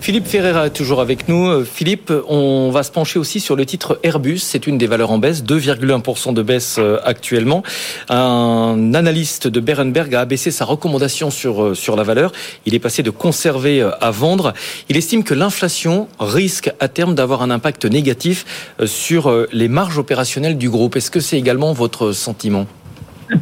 Philippe 0.00 0.26
Ferreira 0.26 0.70
toujours 0.70 1.02
avec 1.02 1.28
nous. 1.28 1.46
Euh, 1.46 1.62
Philippe, 1.62 2.10
on 2.26 2.70
va 2.70 2.82
se 2.82 2.90
pencher 2.90 3.18
aussi 3.18 3.38
sur 3.38 3.54
le 3.54 3.66
titre 3.66 4.00
Airbus. 4.02 4.38
C'est 4.38 4.66
une 4.66 4.78
des 4.78 4.86
valeurs 4.86 5.10
en 5.10 5.18
baisse, 5.18 5.44
2,1% 5.44 6.32
de 6.32 6.42
baisse 6.42 6.76
euh, 6.78 6.98
actuellement. 7.04 7.62
Un 8.08 8.94
analyste 8.94 9.46
de 9.46 9.60
Berenberg 9.60 10.14
a 10.14 10.20
abaissé 10.20 10.50
sa 10.50 10.64
recommandation 10.64 11.30
sur, 11.30 11.62
euh, 11.62 11.74
sur 11.74 11.96
la 11.96 12.02
valeur. 12.02 12.32
Il 12.64 12.74
est 12.74 12.78
passé 12.78 13.02
de 13.02 13.10
conserver 13.10 13.86
à 14.00 14.10
vendre. 14.10 14.54
Il 14.88 14.96
estime 14.96 15.22
que 15.22 15.34
l'inflation 15.34 16.08
risque 16.18 16.72
à 16.80 16.88
terme 16.88 17.14
d'avoir 17.14 17.42
un 17.42 17.50
impact 17.50 17.84
négatif 17.84 18.72
sur 18.86 19.46
les 19.52 19.68
marges 19.68 19.98
opérationnelles 19.98 20.56
du 20.56 20.70
groupe. 20.70 20.96
Est-ce 20.96 21.10
que 21.10 21.20
c'est 21.20 21.38
également 21.38 21.72
votre 21.72 22.12
sentiment? 22.12 22.66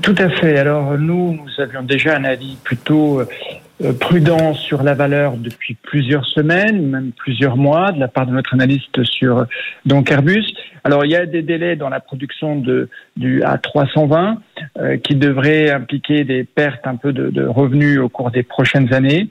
Tout 0.03 0.15
à 0.19 0.29
fait. 0.29 0.59
Alors 0.59 0.99
nous, 0.99 1.33
nous 1.33 1.63
avions 1.63 1.83
déjà 1.83 2.17
un 2.17 2.25
avis 2.25 2.57
plutôt 2.63 3.21
euh, 3.21 3.93
prudent 3.93 4.55
sur 4.55 4.83
la 4.83 4.95
valeur 4.95 5.37
depuis 5.37 5.75
plusieurs 5.75 6.27
semaines, 6.27 6.89
même 6.89 7.13
plusieurs 7.13 7.57
mois, 7.57 7.93
de 7.93 8.01
la 8.01 8.09
part 8.09 8.27
de 8.27 8.33
notre 8.33 8.55
analyste 8.55 9.05
sur 9.05 9.47
donc 9.87 10.11
Airbus. 10.11 10.45
Alors 10.83 11.05
il 11.05 11.13
y 11.13 11.17
a 11.17 11.27
des 11.27 11.43
délais 11.43 11.77
dans 11.77 11.89
la 11.89 12.01
production 12.01 12.57
de, 12.57 12.89
du 13.17 13.43
A320 13.43 14.37
euh, 14.79 14.97
qui 14.97 15.15
devraient 15.15 15.71
impliquer 15.71 16.25
des 16.25 16.43
pertes 16.45 16.87
un 16.87 16.97
peu 16.97 17.13
de, 17.13 17.31
de, 17.31 17.45
revenus 17.45 18.01
au 18.01 18.09
cours 18.09 18.31
des 18.31 18.43
prochaines 18.43 18.93
années. 18.93 19.29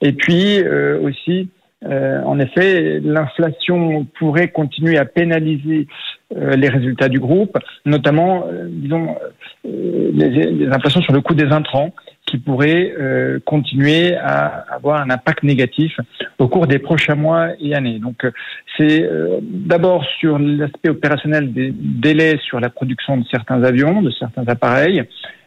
Et 0.00 0.12
puis 0.12 0.62
euh, 0.62 0.98
aussi, 1.00 1.50
en 1.82 2.38
effet, 2.38 3.00
l'inflation 3.00 4.04
pourrait 4.18 4.48
continuer 4.48 4.98
à 4.98 5.04
pénaliser 5.04 5.86
les 6.30 6.68
résultats 6.68 7.08
du 7.08 7.18
groupe, 7.18 7.58
notamment, 7.86 8.44
disons, 8.68 9.16
les, 9.64 10.28
les 10.28 10.68
inflations 10.68 11.00
sur 11.00 11.12
le 11.12 11.20
coût 11.22 11.34
des 11.34 11.46
intrants 11.46 11.92
qui 12.30 12.38
pourrait 12.38 12.94
euh, 12.98 13.40
continuer 13.44 14.14
à 14.14 14.64
avoir 14.70 15.02
un 15.02 15.10
impact 15.10 15.42
négatif 15.42 15.98
au 16.38 16.46
cours 16.46 16.68
des 16.68 16.78
prochains 16.78 17.16
mois 17.16 17.48
et 17.58 17.74
années. 17.74 17.98
Donc 17.98 18.24
euh, 18.24 18.30
c'est 18.76 19.02
euh, 19.02 19.40
d'abord 19.42 20.04
sur 20.20 20.38
l'aspect 20.38 20.90
opérationnel 20.90 21.52
des 21.52 21.72
délais 21.74 22.38
sur 22.40 22.60
la 22.60 22.70
production 22.70 23.16
de 23.16 23.24
certains 23.30 23.64
avions, 23.64 24.00
de 24.00 24.12
certains 24.12 24.46
appareils, 24.46 25.02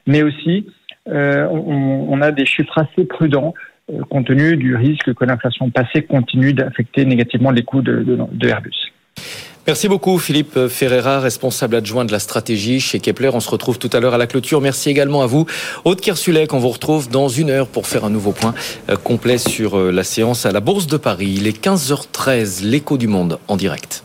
mais 0.05 0.23
aussi 0.23 0.67
on, 1.05 2.07
on, 2.09 2.21
a 2.21 2.31
des 2.31 2.45
chiffres 2.45 2.77
assez 2.77 3.03
prudents 3.03 3.53
compte 4.09 4.27
tenu 4.27 4.57
du 4.57 4.75
risque 4.75 5.13
que 5.13 5.25
l'inflation 5.25 5.69
passée 5.69 6.03
continue 6.03 6.53
d'affecter 6.53 7.05
négativement 7.05 7.51
les 7.51 7.63
coûts 7.63 7.81
de, 7.81 8.03
de, 8.03 8.17
de 8.31 8.47
Airbus. 8.47 8.91
Merci 9.65 9.87
beaucoup 9.87 10.19
Philippe 10.19 10.67
Ferreira, 10.67 11.21
responsable 11.21 11.77
adjoint 11.77 12.03
de 12.03 12.11
la 12.11 12.19
stratégie 12.19 12.81
chez 12.81 12.99
Kepler. 12.99 13.29
On 13.33 13.39
se 13.39 13.49
retrouve 13.49 13.79
tout 13.79 13.89
à 13.93 14.01
l'heure 14.01 14.13
à 14.13 14.17
la 14.17 14.27
clôture. 14.27 14.59
Merci 14.59 14.89
également 14.89 15.21
à 15.21 15.25
vous. 15.25 15.45
Aude 15.85 16.01
Kersulek, 16.01 16.53
on 16.53 16.59
vous 16.59 16.69
retrouve 16.69 17.09
dans 17.09 17.29
une 17.29 17.49
heure 17.49 17.67
pour 17.67 17.87
faire 17.87 18.03
un 18.03 18.09
nouveau 18.09 18.33
point 18.33 18.53
euh, 18.89 18.97
complet 18.97 19.37
sur 19.37 19.79
euh, 19.79 19.91
la 19.91 20.03
séance 20.03 20.45
à 20.45 20.51
la 20.51 20.59
Bourse 20.59 20.87
de 20.87 20.97
Paris. 20.97 21.35
Il 21.37 21.47
est 21.47 21.63
15h13, 21.63 22.65
l'écho 22.65 22.97
du 22.97 23.07
monde 23.07 23.39
en 23.47 23.55
direct. 23.55 24.03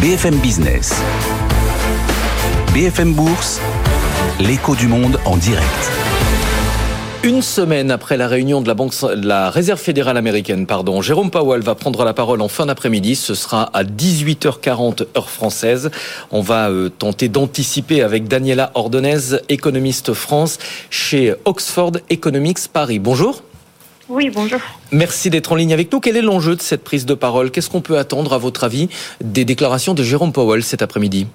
BFM 0.00 0.36
Business. 0.36 1.02
BFM 2.72 3.12
Bourse, 3.12 3.60
l'écho 4.38 4.76
du 4.76 4.86
monde 4.86 5.18
en 5.24 5.36
direct. 5.36 6.05
Une 7.24 7.42
semaine 7.42 7.90
après 7.90 8.16
la 8.16 8.28
réunion 8.28 8.60
de 8.60 8.68
la, 8.68 8.74
Banque, 8.74 8.92
la 9.16 9.50
Réserve 9.50 9.80
fédérale 9.80 10.16
américaine, 10.16 10.66
pardon, 10.66 11.02
Jérôme 11.02 11.30
Powell 11.30 11.60
va 11.60 11.74
prendre 11.74 12.04
la 12.04 12.14
parole 12.14 12.40
en 12.40 12.48
fin 12.48 12.66
d'après-midi. 12.66 13.16
Ce 13.16 13.34
sera 13.34 13.64
à 13.72 13.82
18h40 13.82 15.06
heure 15.16 15.30
française. 15.30 15.90
On 16.30 16.40
va 16.40 16.70
euh, 16.70 16.88
tenter 16.88 17.28
d'anticiper 17.28 18.02
avec 18.02 18.28
Daniela 18.28 18.70
Ordonez, 18.74 19.38
économiste 19.48 20.12
France 20.12 20.58
chez 20.90 21.34
Oxford 21.44 21.92
Economics 22.10 22.68
Paris. 22.72 22.98
Bonjour. 22.98 23.42
Oui, 24.08 24.30
bonjour. 24.32 24.60
Merci 24.92 25.30
d'être 25.30 25.50
en 25.50 25.56
ligne 25.56 25.72
avec 25.72 25.92
nous. 25.92 25.98
Quel 25.98 26.16
est 26.16 26.22
l'enjeu 26.22 26.54
de 26.54 26.60
cette 26.60 26.84
prise 26.84 27.06
de 27.06 27.14
parole? 27.14 27.50
Qu'est-ce 27.50 27.70
qu'on 27.70 27.80
peut 27.80 27.98
attendre, 27.98 28.34
à 28.34 28.38
votre 28.38 28.62
avis, 28.62 28.88
des 29.20 29.44
déclarations 29.44 29.94
de 29.94 30.02
Jérôme 30.04 30.32
Powell 30.32 30.62
cet 30.62 30.82
après-midi? 30.82 31.26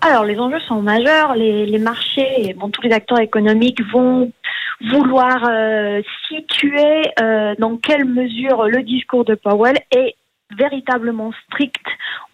Alors, 0.00 0.24
les 0.24 0.38
enjeux 0.38 0.60
sont 0.66 0.82
majeurs. 0.82 1.34
Les, 1.36 1.64
les 1.66 1.78
marchés, 1.78 2.54
bon, 2.58 2.70
tous 2.70 2.82
les 2.82 2.92
acteurs 2.92 3.20
économiques 3.20 3.80
vont 3.92 4.32
vouloir 4.80 5.42
euh, 5.48 6.02
situer 6.28 7.02
euh, 7.20 7.54
dans 7.58 7.76
quelle 7.76 8.04
mesure 8.04 8.64
le 8.64 8.82
discours 8.82 9.24
de 9.24 9.34
Powell 9.34 9.78
est 9.90 10.14
véritablement 10.56 11.32
strict 11.46 11.84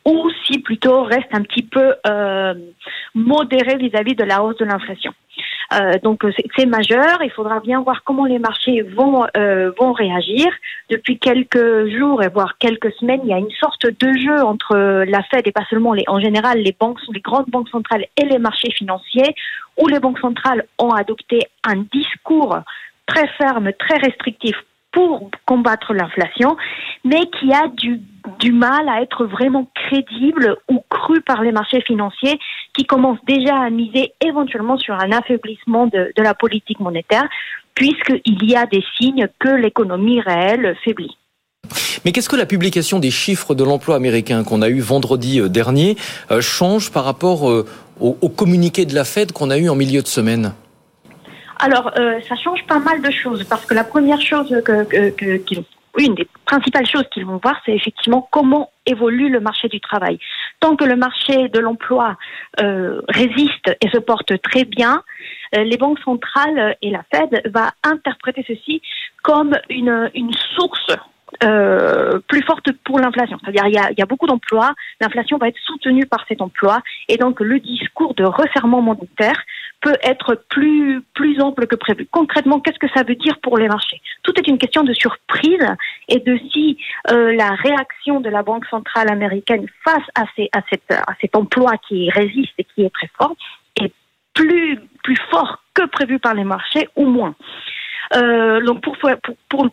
ou 0.05 0.31
si 0.45 0.59
plutôt 0.59 1.05
reste 1.05 1.33
un 1.33 1.43
petit 1.43 1.63
peu 1.63 1.95
euh, 2.07 2.55
modéré 3.15 3.77
vis-à-vis 3.77 4.15
de 4.15 4.25
la 4.25 4.43
hausse 4.43 4.59
de 4.59 4.65
l'inflation. 4.65 5.13
Euh, 5.73 5.99
donc 6.03 6.25
c'est 6.57 6.67
majeur. 6.67 7.23
Il 7.23 7.31
faudra 7.31 7.61
bien 7.61 7.81
voir 7.81 8.03
comment 8.05 8.25
les 8.25 8.39
marchés 8.39 8.83
vont 8.83 9.25
euh, 9.37 9.73
vont 9.79 9.93
réagir. 9.93 10.47
Depuis 10.91 11.19
quelques 11.19 11.89
jours 11.97 12.23
et 12.23 12.29
voire 12.29 12.59
quelques 12.59 12.93
semaines, 12.95 13.21
il 13.25 13.31
y 13.31 13.33
a 13.33 13.39
une 13.39 13.51
sorte 13.53 13.87
de 13.87 14.13
jeu 14.19 14.43
entre 14.43 15.05
la 15.05 15.23
Fed 15.25 15.47
et 15.47 15.53
pas 15.53 15.65
seulement 15.71 15.95
les 15.95 16.05
en 16.07 16.21
général 16.21 16.59
les 16.59 16.77
banques, 16.79 16.99
les 17.13 17.21
grandes 17.21 17.49
banques 17.49 17.69
centrales 17.69 18.07
et 18.17 18.25
les 18.25 18.39
marchés 18.39 18.71
financiers, 18.73 19.35
où 19.79 19.89
les 19.89 20.01
banques 20.01 20.19
centrales 20.19 20.65
ont 20.79 20.91
adopté 20.91 21.41
un 21.65 21.77
discours 21.93 22.59
très 23.07 23.29
ferme, 23.39 23.73
très 23.79 23.99
restrictif 23.99 24.57
pour 24.93 25.31
combattre 25.47 25.95
l'inflation, 25.95 26.57
mais 27.05 27.27
qui 27.27 27.53
a 27.53 27.69
du, 27.69 28.01
du 28.39 28.53
mal 28.53 28.89
à 28.89 29.03
être 29.03 29.25
vraiment 29.27 29.69
crédible 29.75 30.57
ou 30.69 30.83
cru 30.89 31.21
par 31.21 31.43
les 31.43 31.53
marchés 31.53 31.81
financiers 31.81 32.39
qui 32.75 32.85
commencent 32.85 33.25
déjà 33.27 33.57
à 33.57 33.71
miser 33.71 34.13
éventuellement 34.21 34.79
sur 34.79 34.95
un 34.95 35.13
affaiblissement 35.13 35.87
de, 35.87 36.13
de 36.17 36.23
la 36.23 36.35
politique 36.35 36.81
monétaire, 36.81 37.29
puisqu'il 37.75 38.45
y 38.45 38.57
a 38.57 38.67
des 38.67 38.85
signes 38.99 39.29
que 39.39 39.49
l'économie 39.49 40.21
réelle 40.21 40.77
faiblit. 40.85 41.17
Mais 42.05 42.13
qu'est-ce 42.13 42.29
que 42.29 42.37
la 42.37 42.47
publication 42.47 42.99
des 42.99 43.11
chiffres 43.11 43.55
de 43.55 43.63
l'emploi 43.63 43.95
américain 43.95 44.43
qu'on 44.43 44.63
a 44.63 44.69
eu 44.69 44.81
vendredi 44.81 45.41
euh, 45.41 45.49
dernier 45.49 45.97
euh, 46.31 46.41
change 46.41 46.91
par 46.91 47.05
rapport 47.05 47.49
euh, 47.49 47.65
au, 48.01 48.19
au 48.21 48.29
communiqué 48.29 48.85
de 48.87 48.95
la 48.95 49.05
Fed 49.05 49.33
qu'on 49.33 49.51
a 49.51 49.59
eu 49.59 49.69
en 49.69 49.77
milieu 49.77 50.03
de 50.03 50.09
semaine? 50.09 50.53
Alors, 51.61 51.93
euh, 51.97 52.19
ça 52.29 52.35
change 52.35 52.67
pas 52.67 52.81
mal 52.81 53.01
de 53.01 53.11
choses 53.13 53.45
parce 53.45 53.65
que 53.65 53.75
la 53.75 53.85
première 53.85 54.21
chose 54.21 54.51
que, 54.65 54.85
que, 54.85 55.11
que 55.11 55.61
une 55.99 56.15
des 56.15 56.27
principales 56.47 56.87
choses 56.87 57.09
qu'ils 57.13 57.27
vont 57.27 57.39
voir, 57.43 57.61
c'est 57.65 57.73
effectivement 57.73 58.27
comment 58.31 58.71
évolue 58.87 59.29
le 59.29 59.41
marché 59.41 59.69
du 59.69 59.81
travail. 59.81 60.19
Tant 60.61 60.77
que 60.77 60.85
le 60.85 60.97
marché 60.97 61.49
de 61.49 61.59
l'emploi 61.59 62.17
euh, 62.61 63.01
résiste 63.09 63.77
et 63.81 63.89
se 63.89 63.99
porte 63.99 64.41
très 64.43 64.65
bien, 64.65 65.03
euh, 65.55 65.65
les 65.65 65.77
banques 65.77 66.01
centrales 66.01 66.77
et 66.83 66.91
la 66.91 67.05
Fed 67.13 67.43
va 67.53 67.73
interpréter 67.83 68.45
ceci 68.47 68.81
comme 69.23 69.57
une, 69.69 70.11
une 70.15 70.33
source 70.57 70.97
euh, 71.43 72.21
plus 72.29 72.43
forte 72.43 72.71
pour 72.85 72.99
l'inflation. 72.99 73.39
C'est-à-dire 73.43 73.67
il 73.67 73.75
y 73.75 73.79
a, 73.79 73.91
y 73.97 74.03
a 74.03 74.07
beaucoup 74.07 74.27
d'emplois, 74.27 74.73
l'inflation 75.01 75.39
va 75.39 75.49
être 75.49 75.59
soutenue 75.65 76.07
par 76.07 76.25
cet 76.29 76.41
emploi 76.41 76.81
et 77.09 77.17
donc 77.17 77.41
le 77.41 77.59
discours 77.59 78.15
de 78.15 78.25
resserrement 78.25 78.81
monétaire 78.81 79.41
peut 79.81 79.97
être 80.03 80.45
plus 80.49 81.03
plus 81.15 81.41
ample 81.41 81.67
que 81.67 81.77
prévu. 81.77 82.07
Concrètement, 82.11 82.61
qu'est-ce 82.61 82.79
que 82.79 82.93
ça 82.95 83.03
veut 83.03 83.17
dire 83.17 83.39
pour 83.41 83.59
les 83.59 83.69
marchés? 83.69 84.01
Tout 84.23 84.33
est 84.39 84.47
une 84.47 84.59
question 84.59 84.85
de 84.85 84.95
surprise 84.95 85.67
et 86.09 86.21
de 86.21 86.39
si 86.53 86.79
euh, 87.11 87.35
la 87.35 87.51
réaction 87.51 88.21
de 88.21 88.29
la 88.29 88.43
Banque 88.43 88.67
centrale 88.67 89.11
américaine 89.11 89.67
face 89.85 90.07
à, 90.15 90.25
ces, 90.37 90.49
à, 90.53 90.61
cette, 90.71 90.91
à 90.93 91.15
cet 91.21 91.37
emploi 91.37 91.73
qui 91.89 92.11
résiste 92.11 92.53
et 92.59 92.65
qui 92.65 92.85
est 92.85 92.95
très 92.95 93.11
fort 93.19 93.35
est 93.81 93.93
plus, 94.35 94.79
plus 95.03 95.19
fort 95.31 95.63
que 95.75 95.87
prévu 95.87 96.19
par 96.19 96.35
les 96.35 96.45
marchés 96.45 96.89
ou 96.97 97.07
moins. 97.07 97.35
Euh, 98.15 98.61
donc 98.63 98.83
pour, 98.83 98.97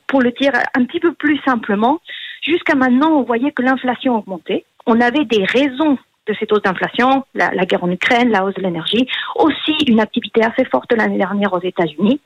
pour, 0.07 0.21
le 0.21 0.31
dire 0.31 0.51
un 0.75 0.86
petit 0.86 1.00
peu 1.00 1.13
plus 1.13 1.39
simplement, 1.45 2.00
jusqu'à 2.41 2.75
maintenant, 2.75 3.12
on 3.12 3.24
voyait 3.24 3.51
que 3.51 3.62
l'inflation 3.62 4.17
augmentait. 4.17 4.65
On 4.86 5.01
avait 5.01 5.25
des 5.25 5.43
raisons 5.45 5.98
de 6.27 6.36
cette 6.39 6.51
hausse 6.51 6.62
d'inflation, 6.62 7.25
la, 7.33 7.51
la, 7.53 7.65
guerre 7.65 7.83
en 7.83 7.91
Ukraine, 7.91 8.29
la 8.29 8.45
hausse 8.45 8.53
de 8.53 8.62
l'énergie, 8.62 9.07
aussi 9.36 9.74
une 9.88 10.00
activité 10.00 10.43
assez 10.43 10.63
forte 10.65 10.91
l'année 10.93 11.17
dernière 11.17 11.53
aux 11.53 11.62
États-Unis 11.62 12.21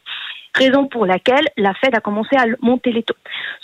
raison 0.54 0.88
pour 0.88 1.06
laquelle 1.06 1.46
la 1.58 1.74
Fed 1.74 1.96
a 1.96 2.00
commencé 2.00 2.36
à 2.36 2.46
monter 2.62 2.92
les 2.92 3.04
taux. 3.04 3.16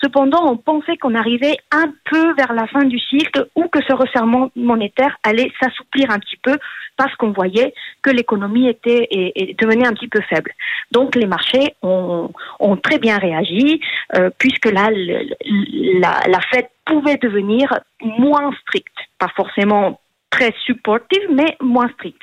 Cependant, 0.02 0.46
on 0.46 0.58
pensait 0.58 0.98
qu'on 0.98 1.16
arrivait 1.16 1.58
un 1.72 1.94
peu 2.06 2.34
vers 2.34 2.54
la 2.54 2.68
fin 2.68 2.84
du 2.86 3.00
cycle 3.00 3.48
ou 3.56 3.68
que 3.68 3.80
ce 3.88 3.94
resserrement 3.94 4.52
monétaire 4.56 5.18
allait 5.24 5.52
s'assouplir 5.62 6.10
un 6.12 6.20
petit 6.20 6.38
peu 6.38 6.58
parce 6.98 7.16
qu'on 7.16 7.32
voyait 7.32 7.74
que 8.02 8.10
l'économie 8.10 8.68
était 8.68 9.08
et, 9.12 9.56
devenait 9.60 9.88
un 9.88 9.94
petit 9.94 10.10
peu 10.10 10.20
faible. 10.22 10.52
Donc 10.92 11.16
les 11.16 11.28
marchés 11.28 11.76
ont, 11.82 12.32
ont 12.60 12.76
très 12.76 13.00
bien 13.00 13.18
réagi 13.18 13.82
euh, 14.16 14.30
puisque 14.38 14.66
là 14.66 14.90
la, 14.92 16.20
la 16.28 16.42
Fed 16.52 16.68
pouvait 16.86 17.18
devenir 17.18 17.80
moins 18.02 18.52
stricte, 18.64 18.98
pas 19.18 19.30
forcément 19.36 20.00
très 20.30 20.54
supportive, 20.66 21.24
mais 21.32 21.58
moins 21.62 21.90
stricte. 21.90 22.22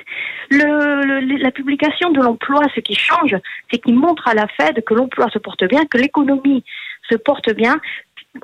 La 0.49 1.51
publication 1.51 2.11
de 2.11 2.21
l'emploi, 2.21 2.61
ce 2.73 2.79
qui 2.79 2.95
change, 2.95 3.35
c'est 3.71 3.79
qu'il 3.79 3.95
montre 3.95 4.27
à 4.27 4.33
la 4.33 4.47
Fed 4.47 4.83
que 4.83 4.93
l'emploi 4.93 5.29
se 5.29 5.39
porte 5.39 5.65
bien, 5.65 5.85
que 5.85 5.97
l'économie 5.97 6.63
se 7.09 7.15
porte 7.15 7.53
bien. 7.53 7.79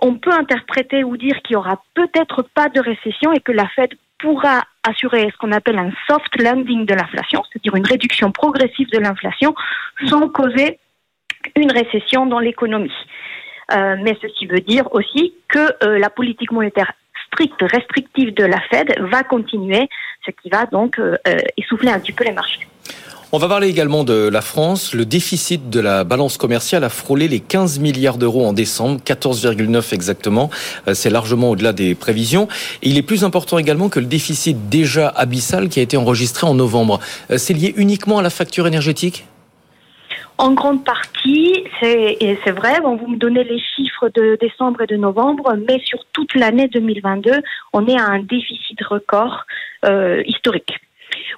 On 0.01 0.15
peut 0.15 0.33
interpréter 0.33 1.03
ou 1.03 1.17
dire 1.17 1.41
qu'il 1.43 1.53
y 1.53 1.57
aura 1.57 1.81
peut-être 1.93 2.41
pas 2.41 2.69
de 2.69 2.79
récession 2.79 3.31
et 3.31 3.39
que 3.39 3.51
la 3.51 3.67
Fed 3.69 3.93
pourra 4.17 4.63
assurer 4.83 5.29
ce 5.31 5.37
qu'on 5.37 5.51
appelle 5.51 5.77
un 5.77 5.91
soft 6.07 6.41
landing 6.41 6.85
de 6.85 6.93
l'inflation, 6.93 7.43
c'est-à-dire 7.51 7.75
une 7.75 7.85
réduction 7.85 8.31
progressive 8.31 8.89
de 8.89 8.99
l'inflation 8.99 9.53
sans 10.07 10.29
causer 10.29 10.79
une 11.55 11.71
récession 11.71 12.25
dans 12.25 12.39
l'économie. 12.39 12.91
Euh, 13.71 13.95
mais 14.01 14.17
ceci 14.21 14.45
veut 14.45 14.59
dire 14.59 14.93
aussi 14.93 15.33
que 15.47 15.85
euh, 15.85 15.97
la 15.97 16.09
politique 16.09 16.51
monétaire 16.51 16.93
stricte, 17.33 17.61
restrictive 17.61 18.33
de 18.33 18.45
la 18.45 18.59
Fed 18.69 18.95
va 19.11 19.23
continuer, 19.23 19.89
ce 20.25 20.31
qui 20.31 20.49
va 20.49 20.65
donc 20.65 20.99
euh, 20.99 21.15
euh, 21.27 21.37
essouffler 21.57 21.89
un 21.89 21.99
petit 21.99 22.11
peu 22.11 22.23
les 22.23 22.31
marchés. 22.31 22.67
On 23.35 23.39
va 23.39 23.47
parler 23.47 23.67
également 23.67 24.03
de 24.03 24.29
la 24.31 24.41
France. 24.41 24.93
Le 24.93 25.05
déficit 25.05 25.71
de 25.71 25.79
la 25.79 26.03
balance 26.03 26.37
commerciale 26.37 26.83
a 26.83 26.89
frôlé 26.89 27.27
les 27.27 27.39
15 27.39 27.79
milliards 27.79 28.19
d'euros 28.19 28.45
en 28.45 28.53
décembre, 28.53 29.01
14,9 29.03 29.91
exactement. 29.91 30.51
Euh, 30.87 30.93
c'est 30.93 31.09
largement 31.09 31.49
au-delà 31.49 31.73
des 31.73 31.95
prévisions. 31.95 32.47
Il 32.83 32.97
est 32.97 33.01
plus 33.01 33.23
important 33.23 33.57
également 33.57 33.89
que 33.89 33.99
le 33.99 34.05
déficit 34.05 34.69
déjà 34.69 35.07
abyssal 35.09 35.69
qui 35.69 35.79
a 35.79 35.83
été 35.83 35.97
enregistré 35.97 36.45
en 36.45 36.53
novembre. 36.53 36.99
C'est 37.35 37.53
lié 37.53 37.73
uniquement 37.75 38.19
à 38.19 38.21
la 38.21 38.29
facture 38.29 38.67
énergétique? 38.67 39.25
En 40.37 40.51
grande 40.51 40.83
partie, 40.83 41.63
c'est 41.79 42.51
vrai, 42.51 42.81
bon, 42.81 42.95
vous 42.95 43.07
me 43.07 43.17
donnez 43.17 43.43
les 43.43 43.59
chiffres 43.59 44.09
de 44.09 44.37
décembre 44.39 44.81
et 44.81 44.87
de 44.87 44.95
novembre, 44.95 45.55
mais 45.67 45.79
sur 45.79 45.99
toute 46.11 46.35
l'année 46.35 46.67
2022, 46.67 47.31
on 47.73 47.87
est 47.87 47.99
à 47.99 48.05
un 48.05 48.19
déficit 48.19 48.81
record 48.83 49.45
euh, 49.85 50.23
historique. 50.25 50.79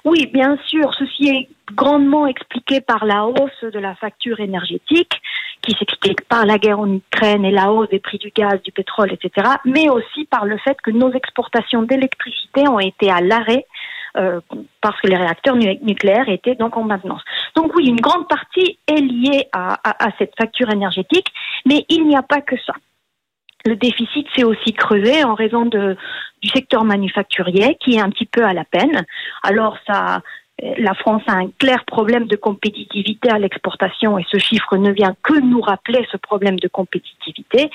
Oui, 0.04 0.26
bien 0.32 0.56
sûr, 0.66 0.94
ceci 0.98 1.28
est 1.28 1.48
grandement 1.74 2.26
expliqué 2.26 2.80
par 2.80 3.04
la 3.04 3.26
hausse 3.26 3.62
de 3.62 3.78
la 3.78 3.94
facture 3.94 4.40
énergétique, 4.40 5.20
qui 5.62 5.74
s'explique 5.78 6.22
par 6.28 6.46
la 6.46 6.58
guerre 6.58 6.78
en 6.78 6.90
Ukraine 6.90 7.44
et 7.44 7.50
la 7.50 7.72
hausse 7.72 7.88
des 7.88 7.98
prix 7.98 8.18
du 8.18 8.30
gaz, 8.30 8.62
du 8.62 8.72
pétrole, 8.72 9.12
etc., 9.12 9.48
mais 9.64 9.88
aussi 9.88 10.24
par 10.26 10.44
le 10.46 10.58
fait 10.58 10.76
que 10.80 10.90
nos 10.90 11.12
exportations 11.12 11.82
d'électricité 11.82 12.68
ont 12.68 12.78
été 12.78 13.10
à 13.10 13.20
l'arrêt 13.20 13.66
euh, 14.16 14.40
parce 14.80 15.00
que 15.00 15.08
les 15.08 15.16
réacteurs 15.16 15.56
nucléaires 15.56 16.28
étaient 16.28 16.54
donc 16.54 16.76
en 16.76 16.84
maintenance. 16.84 17.22
Donc 17.54 17.74
oui, 17.74 17.86
une 17.86 18.00
grande 18.00 18.28
partie 18.28 18.78
est 18.86 19.00
liée 19.00 19.48
à, 19.52 19.78
cette 20.18 20.32
facture 20.38 20.70
énergétique, 20.70 21.26
mais 21.66 21.84
il 21.88 22.06
n'y 22.06 22.16
a 22.16 22.22
pas 22.22 22.40
que 22.40 22.56
ça. 22.66 22.72
Le 23.64 23.74
déficit 23.76 24.26
s'est 24.34 24.44
aussi 24.44 24.72
creusé 24.72 25.24
en 25.24 25.34
raison 25.34 25.66
du 25.66 26.48
secteur 26.54 26.84
manufacturier 26.84 27.76
qui 27.80 27.96
est 27.96 28.00
un 28.00 28.10
petit 28.10 28.26
peu 28.26 28.44
à 28.44 28.52
la 28.52 28.64
peine. 28.64 29.04
Alors 29.42 29.76
ça, 29.86 30.22
la 30.58 30.94
France 30.94 31.22
a 31.26 31.34
un 31.34 31.50
clair 31.58 31.84
problème 31.84 32.26
de 32.26 32.36
compétitivité 32.36 33.28
à 33.30 33.38
l'exportation 33.38 34.18
et 34.18 34.24
ce 34.30 34.38
chiffre 34.38 34.76
ne 34.76 34.90
vient 34.90 35.14
que 35.22 35.38
nous 35.38 35.60
rappeler 35.60 36.06
ce 36.10 36.16
problème 36.16 36.58
de 36.58 36.68
compétitivité, 36.68 37.70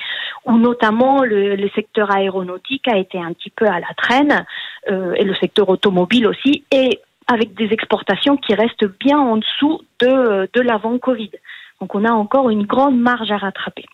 où 0.45 0.57
notamment 0.57 1.23
le, 1.23 1.69
secteur 1.75 2.11
aéronautique 2.11 2.87
a 2.87 2.97
été 2.97 3.19
un 3.19 3.33
petit 3.33 3.51
peu 3.51 3.65
à 3.67 3.79
la 3.79 3.93
traîne 3.95 4.45
euh, 4.89 5.13
et 5.13 5.23
le 5.23 5.35
secteur 5.35 5.69
automobile 5.69 6.27
aussi, 6.27 6.63
et 6.71 6.99
avec 7.27 7.53
des 7.53 7.71
exportations 7.71 8.35
qui 8.35 8.55
restent 8.55 8.89
bien 8.99 9.19
en 9.19 9.37
dessous 9.37 9.81
de, 9.99 10.49
de 10.51 10.61
l'avant 10.61 10.97
Covid. 10.97 11.31
Donc 11.79 11.95
on 11.95 12.03
a 12.03 12.11
encore 12.11 12.49
une 12.49 12.65
grande 12.65 12.99
marge 12.99 13.31
à 13.31 13.37
rattraper. 13.37 13.85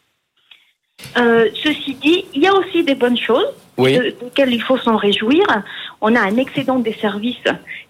Euh, 1.17 1.49
ceci 1.63 1.95
dit, 1.95 2.25
il 2.33 2.41
y 2.41 2.47
a 2.47 2.53
aussi 2.53 2.83
des 2.83 2.95
bonnes 2.95 3.17
choses 3.17 3.47
oui. 3.77 3.97
desquelles 4.21 4.53
il 4.53 4.61
faut 4.61 4.77
s'en 4.77 4.97
réjouir. 4.97 5.45
On 6.01 6.15
a 6.15 6.19
un 6.19 6.37
excédent 6.37 6.79
des 6.79 6.93
services 6.93 7.37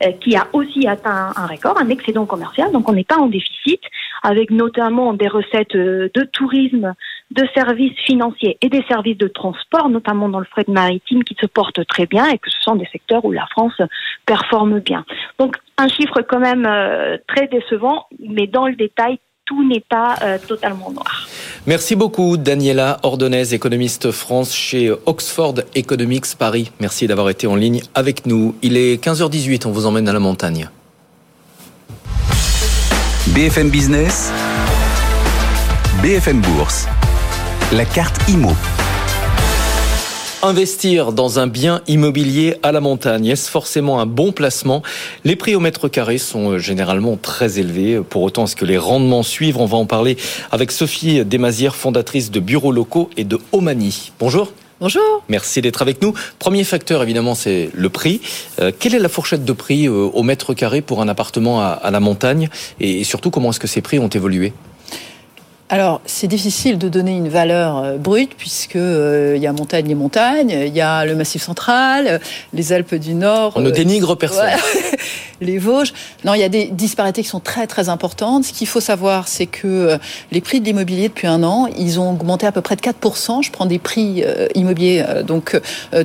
euh, 0.03 0.11
qui 0.21 0.35
a 0.35 0.47
aussi 0.53 0.87
atteint 0.87 1.31
un 1.35 1.45
record, 1.45 1.77
un 1.77 1.89
excédent 1.89 2.25
commercial, 2.25 2.71
donc 2.71 2.87
on 2.89 2.93
n'est 2.93 3.03
pas 3.03 3.17
en 3.17 3.27
déficit, 3.27 3.81
avec 4.23 4.51
notamment 4.51 5.13
des 5.13 5.27
recettes 5.27 5.75
euh, 5.75 6.09
de 6.13 6.23
tourisme, 6.23 6.93
de 7.31 7.47
services 7.53 7.97
financiers 8.05 8.57
et 8.61 8.69
des 8.69 8.83
services 8.89 9.17
de 9.17 9.27
transport, 9.27 9.89
notamment 9.89 10.29
dans 10.29 10.39
le 10.39 10.45
fret 10.45 10.65
maritime, 10.67 11.23
qui 11.23 11.35
se 11.39 11.47
portent 11.47 11.85
très 11.87 12.05
bien 12.05 12.25
et 12.27 12.37
que 12.37 12.49
ce 12.49 12.61
sont 12.61 12.75
des 12.75 12.87
secteurs 12.91 13.25
où 13.25 13.31
la 13.31 13.45
France 13.47 13.81
performe 14.25 14.79
bien. 14.79 15.05
Donc 15.39 15.57
un 15.77 15.89
chiffre 15.89 16.21
quand 16.21 16.39
même 16.39 16.67
très 17.27 17.47
décevant, 17.47 18.07
mais 18.19 18.47
dans 18.47 18.67
le 18.67 18.75
détail, 18.75 19.19
tout 19.47 19.67
n'est 19.67 19.83
pas 19.89 20.17
totalement 20.45 20.91
noir. 20.91 21.27
Merci 21.65 21.95
beaucoup, 21.95 22.37
Daniela 22.37 22.99
Ordonez, 23.01 23.53
économiste 23.53 24.11
France 24.11 24.53
chez 24.53 24.91
Oxford 25.05 25.55
Economics 25.73 26.35
Paris. 26.37 26.71
Merci 26.79 27.07
d'avoir 27.07 27.29
été 27.29 27.47
en 27.47 27.55
ligne 27.55 27.81
avec 27.95 28.25
nous. 28.25 28.55
Il 28.61 28.77
est 28.77 29.01
15h18, 29.03 29.65
on 29.65 29.71
vous 29.71 29.85
emmène 29.85 30.09
à 30.09 30.13
la 30.13 30.19
montagne. 30.19 30.69
BFM 33.27 33.69
Business, 33.69 34.31
BFM 36.01 36.41
Bourse, 36.41 36.87
la 37.71 37.85
carte 37.85 38.17
IMO. 38.29 38.51
Investir 40.43 41.13
dans 41.13 41.39
un 41.39 41.47
bien 41.47 41.81
immobilier 41.87 42.57
à 42.61 42.71
la 42.71 42.79
montagne, 42.79 43.25
est-ce 43.25 43.49
forcément 43.49 43.99
un 43.99 44.05
bon 44.05 44.31
placement? 44.31 44.83
Les 45.25 45.35
prix 45.35 45.55
au 45.55 45.59
mètre 45.59 45.87
carré 45.87 46.19
sont 46.19 46.51
euh, 46.51 46.59
généralement 46.59 47.17
très 47.17 47.57
élevés. 47.57 47.99
Pour 48.07 48.21
autant, 48.21 48.43
est-ce 48.43 48.55
que 48.55 48.65
les 48.65 48.77
rendements 48.77 49.23
suivent? 49.23 49.57
On 49.57 49.65
va 49.65 49.77
en 49.77 49.87
parler 49.87 50.15
avec 50.51 50.71
Sophie 50.71 51.25
Desmazières, 51.25 51.75
fondatrice 51.75 52.29
de 52.29 52.39
Bureaux 52.39 52.71
Locaux 52.71 53.09
et 53.17 53.23
de 53.23 53.39
Omani. 53.51 54.11
Bonjour. 54.19 54.53
Bonjour. 54.79 55.23
Merci 55.27 55.63
d'être 55.63 55.81
avec 55.81 56.03
nous. 56.03 56.13
Premier 56.37 56.63
facteur, 56.63 57.01
évidemment, 57.01 57.33
c'est 57.33 57.71
le 57.73 57.89
prix. 57.89 58.21
Euh, 58.61 58.71
quelle 58.77 58.93
est 58.93 58.99
la 58.99 59.09
fourchette 59.09 59.43
de 59.43 59.53
prix 59.53 59.87
euh, 59.87 59.91
au 60.13 60.21
mètre 60.21 60.53
carré 60.53 60.81
pour 60.81 61.01
un 61.01 61.07
appartement 61.07 61.61
à, 61.61 61.89
la 61.89 61.99
montagne? 61.99 62.47
Et 62.79 63.03
surtout, 63.03 63.31
comment 63.31 63.49
est-ce 63.49 63.59
que 63.59 63.65
ces 63.65 63.81
prix 63.81 63.97
ont 63.97 64.07
évolué? 64.07 64.53
Alors, 65.69 65.99
c'est 66.05 66.27
difficile 66.27 66.77
de 66.77 66.87
donner 66.87 67.17
une 67.17 67.27
valeur 67.27 67.77
euh, 67.77 67.97
brute 67.97 68.31
puisque 68.37 68.77
euh, 68.77 69.33
il 69.35 69.41
y 69.41 69.47
a 69.47 69.51
montagne 69.51 69.89
et 69.89 69.95
montagne, 69.95 70.49
il 70.49 70.73
y 70.73 70.79
a 70.79 71.03
le 71.03 71.13
Massif 71.13 71.43
central, 71.43 72.21
les 72.53 72.71
Alpes 72.71 72.95
du 72.95 73.13
Nord. 73.13 73.51
On 73.57 73.59
ne 73.59 73.67
euh, 73.67 73.73
dénigre 73.73 74.15
personne. 74.15 74.47
les 75.41 75.57
Vosges. 75.57 75.93
Non, 76.23 76.35
il 76.35 76.39
y 76.39 76.43
a 76.45 76.49
des 76.49 76.67
disparités 76.67 77.21
qui 77.21 77.27
sont 77.27 77.41
très 77.41 77.67
très 77.67 77.89
importantes. 77.89 78.45
Ce 78.45 78.53
qu'il 78.53 78.65
faut 78.67 78.79
savoir, 78.79 79.27
c'est 79.27 79.45
que 79.45 79.99
les 80.31 80.41
prix 80.41 80.61
de 80.61 80.65
l'immobilier 80.65 81.09
depuis 81.09 81.27
un 81.27 81.43
an, 81.43 81.67
ils 81.77 81.99
ont 81.99 82.11
augmenté 82.11 82.47
à 82.47 82.53
peu 82.53 82.61
près 82.61 82.75
de 82.77 82.81
4%. 82.81 83.43
Je 83.43 83.51
prends 83.51 83.67
des 83.67 83.77
prix 83.77 84.23
immobiliers, 84.55 85.05
donc 85.27 85.59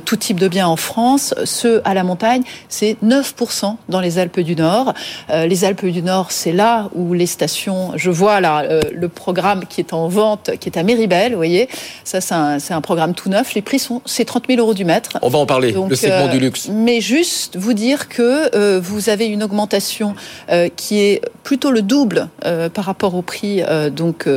tout 0.05 0.17
type 0.17 0.39
de 0.39 0.47
biens 0.47 0.67
en 0.67 0.75
France. 0.75 1.33
Ceux 1.45 1.81
à 1.83 1.95
la 1.95 2.03
montagne, 2.03 2.43
c'est 2.69 2.95
9% 3.03 3.75
dans 3.89 4.01
les 4.01 4.19
Alpes 4.19 4.39
du 4.39 4.55
Nord. 4.55 4.93
les 5.29 5.65
Alpes 5.65 5.87
du 5.87 6.03
Nord, 6.03 6.31
c'est 6.31 6.53
là 6.53 6.89
où 6.93 7.15
les 7.15 7.25
stations. 7.25 7.93
Je 7.95 8.11
vois 8.11 8.39
là 8.39 8.63
le 8.93 9.09
programme 9.09 9.52
qui 9.61 9.81
est 9.81 9.93
en 9.93 10.07
vente, 10.07 10.51
qui 10.59 10.69
est 10.69 10.77
à 10.77 10.83
Méribel, 10.83 11.31
vous 11.31 11.37
voyez. 11.37 11.69
Ça, 12.03 12.21
c'est 12.21 12.33
un, 12.33 12.57
un, 12.69 12.81
programme 12.81 13.13
tout 13.13 13.29
neuf. 13.29 13.53
Les 13.53 13.61
prix 13.61 13.79
sont, 13.79 14.01
c'est 14.05 14.25
30 14.25 14.45
000 14.47 14.59
euros 14.59 14.73
du 14.73 14.85
mètre. 14.85 15.17
On 15.21 15.29
va 15.29 15.39
en 15.39 15.45
parler, 15.45 15.71
le 15.71 15.95
segment 15.95 16.27
du 16.27 16.39
luxe. 16.39 16.69
Euh, 16.69 16.73
mais 16.73 17.01
juste 17.01 17.55
vous 17.57 17.73
dire 17.73 18.09
que 18.09 18.55
euh, 18.55 18.79
vous 18.81 19.09
avez 19.09 19.25
une 19.27 19.43
augmentation 19.43 20.15
euh, 20.49 20.69
qui 20.75 20.99
est 20.99 21.21
plutôt 21.43 21.71
le 21.71 21.81
double 21.81 22.29
par 22.73 22.85
rapport 22.85 23.15
au 23.15 23.21
prix 23.21 23.61
donc 23.91 24.27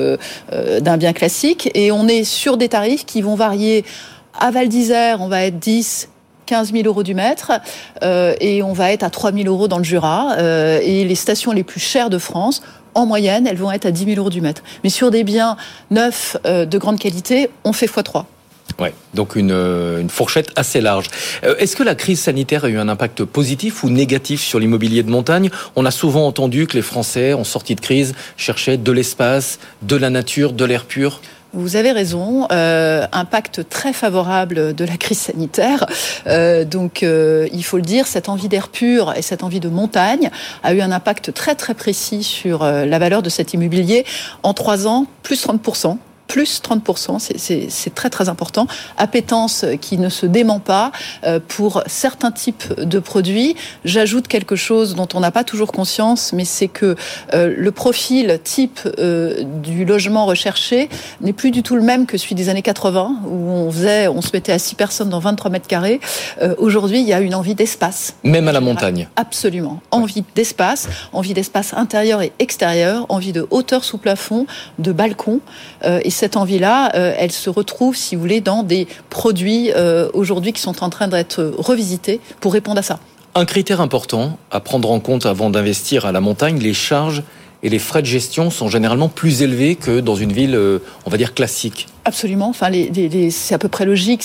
d'un 0.50 0.96
bien 0.96 1.12
classique. 1.12 1.70
Et 1.74 1.92
on 1.92 2.08
est 2.08 2.24
sur 2.24 2.56
des 2.56 2.68
tarifs 2.68 3.06
qui 3.06 3.22
vont 3.22 3.34
varier. 3.34 3.84
À 4.38 4.50
Val 4.50 4.68
d'Isère, 4.68 5.20
on 5.20 5.28
va 5.28 5.44
être 5.44 5.58
10, 5.58 6.08
15 6.46 6.72
000 6.72 6.84
euros 6.86 7.02
du 7.02 7.14
mètre 7.14 7.52
et 8.02 8.62
on 8.62 8.72
va 8.72 8.92
être 8.92 9.02
à 9.04 9.10
3 9.10 9.32
000 9.32 9.46
euros 9.46 9.68
dans 9.68 9.78
le 9.78 9.84
Jura. 9.84 10.36
et 10.40 11.04
les 11.04 11.14
stations 11.14 11.52
les 11.52 11.62
plus 11.62 11.80
chères 11.80 12.10
de 12.10 12.18
France 12.18 12.62
en 12.96 13.06
moyenne, 13.06 13.46
elles 13.46 13.58
vont 13.58 13.70
être 13.70 13.86
à 13.86 13.90
10 13.90 14.04
000 14.04 14.16
euros 14.18 14.30
du 14.30 14.40
mètre. 14.40 14.62
Mais 14.82 14.90
sur 14.90 15.10
des 15.10 15.22
biens 15.22 15.56
neufs 15.90 16.36
euh, 16.46 16.64
de 16.64 16.78
grande 16.78 16.98
qualité, 16.98 17.50
on 17.64 17.72
fait 17.72 17.86
x3. 17.86 18.24
Ouais, 18.80 18.92
donc 19.14 19.36
une, 19.36 19.52
une, 19.52 20.10
fourchette 20.10 20.50
assez 20.56 20.80
large. 20.80 21.06
Est-ce 21.42 21.76
que 21.76 21.82
la 21.82 21.94
crise 21.94 22.20
sanitaire 22.20 22.64
a 22.64 22.68
eu 22.68 22.78
un 22.78 22.88
impact 22.88 23.24
positif 23.24 23.84
ou 23.84 23.90
négatif 23.90 24.42
sur 24.42 24.58
l'immobilier 24.58 25.02
de 25.02 25.08
montagne? 25.08 25.50
On 25.76 25.86
a 25.86 25.90
souvent 25.90 26.26
entendu 26.26 26.66
que 26.66 26.74
les 26.74 26.82
Français, 26.82 27.32
en 27.32 27.44
sortie 27.44 27.74
de 27.74 27.80
crise, 27.80 28.14
cherchaient 28.36 28.76
de 28.76 28.92
l'espace, 28.92 29.60
de 29.82 29.96
la 29.96 30.10
nature, 30.10 30.52
de 30.52 30.64
l'air 30.64 30.84
pur. 30.84 31.22
Vous 31.56 31.76
avez 31.76 31.90
raison, 31.90 32.46
euh, 32.52 33.06
impact 33.12 33.66
très 33.70 33.94
favorable 33.94 34.74
de 34.74 34.84
la 34.84 34.98
crise 34.98 35.20
sanitaire. 35.20 35.86
Euh, 36.26 36.66
donc, 36.66 37.02
euh, 37.02 37.48
il 37.50 37.64
faut 37.64 37.78
le 37.78 37.82
dire, 37.82 38.06
cette 38.06 38.28
envie 38.28 38.48
d'air 38.48 38.68
pur 38.68 39.14
et 39.16 39.22
cette 39.22 39.42
envie 39.42 39.58
de 39.58 39.70
montagne 39.70 40.30
a 40.62 40.74
eu 40.74 40.82
un 40.82 40.92
impact 40.92 41.32
très 41.32 41.54
très 41.54 41.72
précis 41.72 42.22
sur 42.24 42.62
euh, 42.62 42.84
la 42.84 42.98
valeur 42.98 43.22
de 43.22 43.30
cet 43.30 43.54
immobilier. 43.54 44.04
En 44.42 44.52
trois 44.52 44.86
ans, 44.86 45.06
plus 45.22 45.40
30 45.40 45.62
plus 46.26 46.60
30%, 46.60 47.18
c'est 47.68 47.94
très 47.94 48.10
très 48.10 48.28
important. 48.28 48.66
Appétence 48.96 49.64
qui 49.80 49.98
ne 49.98 50.08
se 50.08 50.26
dément 50.26 50.60
pas 50.60 50.92
euh, 51.24 51.40
pour 51.46 51.82
certains 51.86 52.32
types 52.32 52.78
de 52.78 52.98
produits. 52.98 53.56
J'ajoute 53.84 54.28
quelque 54.28 54.56
chose 54.56 54.94
dont 54.94 55.08
on 55.14 55.20
n'a 55.20 55.30
pas 55.30 55.44
toujours 55.44 55.72
conscience, 55.72 56.32
mais 56.32 56.44
c'est 56.44 56.68
que 56.68 56.96
euh, 57.34 57.54
le 57.56 57.70
profil 57.70 58.38
type 58.42 58.80
euh, 58.98 59.44
du 59.44 59.84
logement 59.84 60.26
recherché 60.26 60.88
n'est 61.20 61.32
plus 61.32 61.50
du 61.50 61.62
tout 61.62 61.76
le 61.76 61.82
même 61.82 62.06
que 62.06 62.18
celui 62.18 62.34
des 62.34 62.48
années 62.48 62.62
80, 62.62 63.20
où 63.26 63.50
on 63.50 63.70
faisait, 63.70 64.08
on 64.08 64.20
se 64.20 64.30
mettait 64.32 64.52
à 64.52 64.58
6 64.58 64.74
personnes 64.74 65.08
dans 65.08 65.20
23 65.20 65.50
mètres 65.50 65.68
carrés. 65.68 66.00
Aujourd'hui, 66.58 67.00
il 67.00 67.06
y 67.06 67.12
a 67.12 67.20
une 67.20 67.34
envie 67.34 67.54
d'espace. 67.54 68.14
Même 68.22 68.48
à 68.48 68.52
la 68.52 68.60
montagne. 68.60 69.08
Absolument. 69.16 69.80
Envie 69.90 70.24
d'espace, 70.34 70.88
envie 71.12 71.34
d'espace 71.34 71.74
intérieur 71.74 72.22
et 72.22 72.32
extérieur, 72.38 73.06
envie 73.08 73.32
de 73.32 73.46
hauteur 73.50 73.84
sous 73.84 73.98
plafond, 73.98 74.46
de 74.78 74.92
balcon. 74.92 75.40
et 75.84 76.10
cette 76.16 76.36
envie-là, 76.36 76.92
euh, 76.96 77.14
elle 77.16 77.30
se 77.30 77.50
retrouve, 77.50 77.94
si 77.94 78.16
vous 78.16 78.22
voulez, 78.22 78.40
dans 78.40 78.62
des 78.62 78.88
produits 79.10 79.70
euh, 79.76 80.08
aujourd'hui 80.14 80.52
qui 80.52 80.60
sont 80.60 80.82
en 80.82 80.90
train 80.90 81.08
d'être 81.08 81.44
revisités 81.58 82.20
pour 82.40 82.52
répondre 82.54 82.78
à 82.78 82.82
ça. 82.82 82.98
Un 83.34 83.44
critère 83.44 83.82
important 83.82 84.38
à 84.50 84.60
prendre 84.60 84.90
en 84.90 84.98
compte 84.98 85.26
avant 85.26 85.50
d'investir 85.50 86.06
à 86.06 86.12
la 86.12 86.22
montagne, 86.22 86.58
les 86.58 86.72
charges 86.72 87.22
et 87.62 87.68
les 87.68 87.78
frais 87.78 88.00
de 88.00 88.06
gestion 88.06 88.50
sont 88.50 88.68
généralement 88.68 89.08
plus 89.08 89.42
élevés 89.42 89.76
que 89.76 90.00
dans 90.00 90.14
une 90.14 90.32
ville, 90.32 90.54
euh, 90.54 90.78
on 91.04 91.10
va 91.10 91.18
dire, 91.18 91.34
classique. 91.34 91.86
Absolument. 92.06 92.48
Enfin, 92.48 92.70
c'est 93.30 93.54
à 93.54 93.58
peu 93.58 93.68
près 93.68 93.84
logique, 93.84 94.24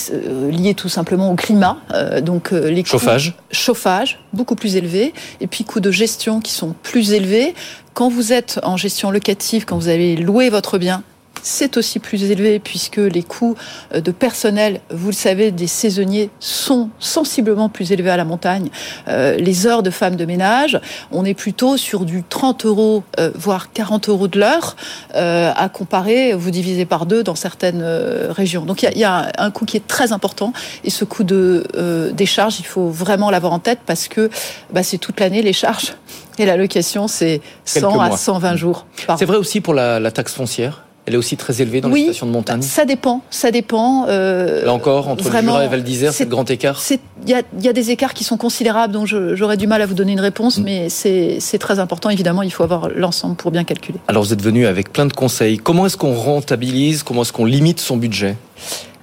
lié 0.50 0.74
tout 0.74 0.88
simplement 0.88 1.30
au 1.30 1.34
climat. 1.34 1.78
donc, 2.22 2.52
les 2.52 2.84
chauffage. 2.84 3.34
chauffage, 3.50 4.20
beaucoup 4.32 4.54
plus 4.54 4.76
élevé. 4.76 5.12
Et 5.40 5.46
puis, 5.46 5.64
coûts 5.64 5.80
de 5.80 5.90
gestion 5.90 6.40
qui 6.40 6.52
sont 6.52 6.74
plus 6.82 7.12
élevés. 7.12 7.54
Quand 7.92 8.08
vous 8.08 8.32
êtes 8.32 8.60
en 8.62 8.76
gestion 8.76 9.10
locative, 9.10 9.64
quand 9.66 9.76
vous 9.76 9.88
avez 9.88 10.14
loué 10.16 10.48
votre 10.48 10.78
bien, 10.78 11.02
c'est 11.42 11.76
aussi 11.76 11.98
plus 11.98 12.30
élevé 12.30 12.58
puisque 12.60 12.98
les 12.98 13.22
coûts 13.22 13.56
euh, 13.94 14.00
de 14.00 14.10
personnel, 14.10 14.80
vous 14.90 15.08
le 15.08 15.14
savez, 15.14 15.50
des 15.50 15.66
saisonniers 15.66 16.30
sont 16.40 16.90
sensiblement 16.98 17.68
plus 17.68 17.92
élevés 17.92 18.10
à 18.10 18.16
la 18.16 18.24
montagne. 18.24 18.68
Euh, 19.08 19.36
les 19.36 19.66
heures 19.66 19.82
de 19.82 19.90
femmes 19.90 20.16
de 20.16 20.24
ménage, 20.24 20.80
on 21.10 21.24
est 21.24 21.34
plutôt 21.34 21.76
sur 21.76 22.04
du 22.04 22.22
30 22.22 22.64
euros, 22.66 23.02
euh, 23.18 23.30
voire 23.34 23.72
40 23.72 24.08
euros 24.08 24.28
de 24.28 24.38
l'heure, 24.38 24.76
à 25.14 25.68
comparer, 25.68 26.32
vous 26.32 26.50
divisez 26.50 26.84
par 26.84 27.06
deux 27.06 27.22
dans 27.22 27.34
certaines 27.34 27.82
régions. 28.30 28.64
Donc 28.64 28.82
il 28.82 28.98
y, 28.98 29.04
a, 29.04 29.30
un 29.38 29.50
coût 29.50 29.64
qui 29.64 29.76
est 29.76 29.86
très 29.86 30.12
important 30.12 30.52
et 30.84 30.90
ce 30.90 31.04
coût 31.04 31.24
de, 31.24 32.12
des 32.14 32.26
charges, 32.26 32.58
il 32.60 32.64
faut 32.64 32.88
vraiment 32.88 33.30
l'avoir 33.30 33.52
en 33.52 33.58
tête 33.58 33.80
parce 33.86 34.08
que 34.08 34.30
bah, 34.72 34.82
c'est 34.82 34.98
toute 34.98 35.20
l'année 35.20 35.42
les 35.42 35.52
charges. 35.52 35.94
Et 36.38 36.46
la 36.46 36.56
location, 36.56 37.08
c'est 37.08 37.40
100 37.64 38.00
à 38.00 38.16
120 38.16 38.56
jours. 38.56 38.86
C'est 39.18 39.24
vrai 39.24 39.36
aussi 39.36 39.60
pour 39.60 39.74
la 39.74 40.10
taxe 40.10 40.34
foncière? 40.34 40.82
Elle 41.04 41.14
est 41.14 41.16
aussi 41.16 41.36
très 41.36 41.60
élevée 41.60 41.80
dans 41.80 41.88
les 41.88 42.04
stations 42.04 42.26
de 42.26 42.30
montagne 42.30 42.62
Ça 42.62 42.84
dépend, 42.84 43.22
ça 43.30 43.50
dépend. 43.50 44.06
Euh, 44.08 44.64
Là 44.64 44.72
encore, 44.72 45.08
entre 45.08 45.24
le 45.24 45.40
Jura 45.40 45.64
et 45.64 45.68
Val 45.68 45.82
d'Isère, 45.82 46.12
c'est 46.12 46.24
le 46.24 46.30
grand 46.30 46.48
écart 46.48 46.80
Il 46.90 47.30
y 47.30 47.34
a, 47.34 47.42
y 47.60 47.68
a, 47.68 47.72
des 47.72 47.90
écarts 47.90 48.14
qui 48.14 48.22
sont 48.22 48.36
considérables, 48.36 48.92
donc 48.92 49.06
j'aurais 49.06 49.56
du 49.56 49.66
mal 49.66 49.82
à 49.82 49.86
vous 49.86 49.94
donner 49.94 50.12
une 50.12 50.20
réponse, 50.20 50.58
mm. 50.58 50.62
mais 50.62 50.88
c'est 50.88 51.58
très 51.58 51.80
important. 51.80 52.08
Évidemment, 52.08 52.42
il 52.42 52.52
faut 52.52 52.62
avoir 52.62 52.88
l'ensemble 52.88 53.34
pour 53.34 53.50
bien 53.50 53.64
calculer. 53.64 53.98
Alors 54.06 54.22
vous 54.22 54.32
êtes 54.32 54.42
venu 54.42 54.66
avec 54.66 54.92
plein 54.92 55.06
de 55.06 55.12
conseils. 55.12 55.58
Comment 55.58 55.86
est-ce 55.86 55.96
qu'on 55.96 56.14
rentabilise 56.14 57.02
Comment 57.02 57.22
est-ce 57.22 57.32
qu'on 57.32 57.46
limite 57.46 57.80
son 57.80 57.96
budget? 57.96 58.36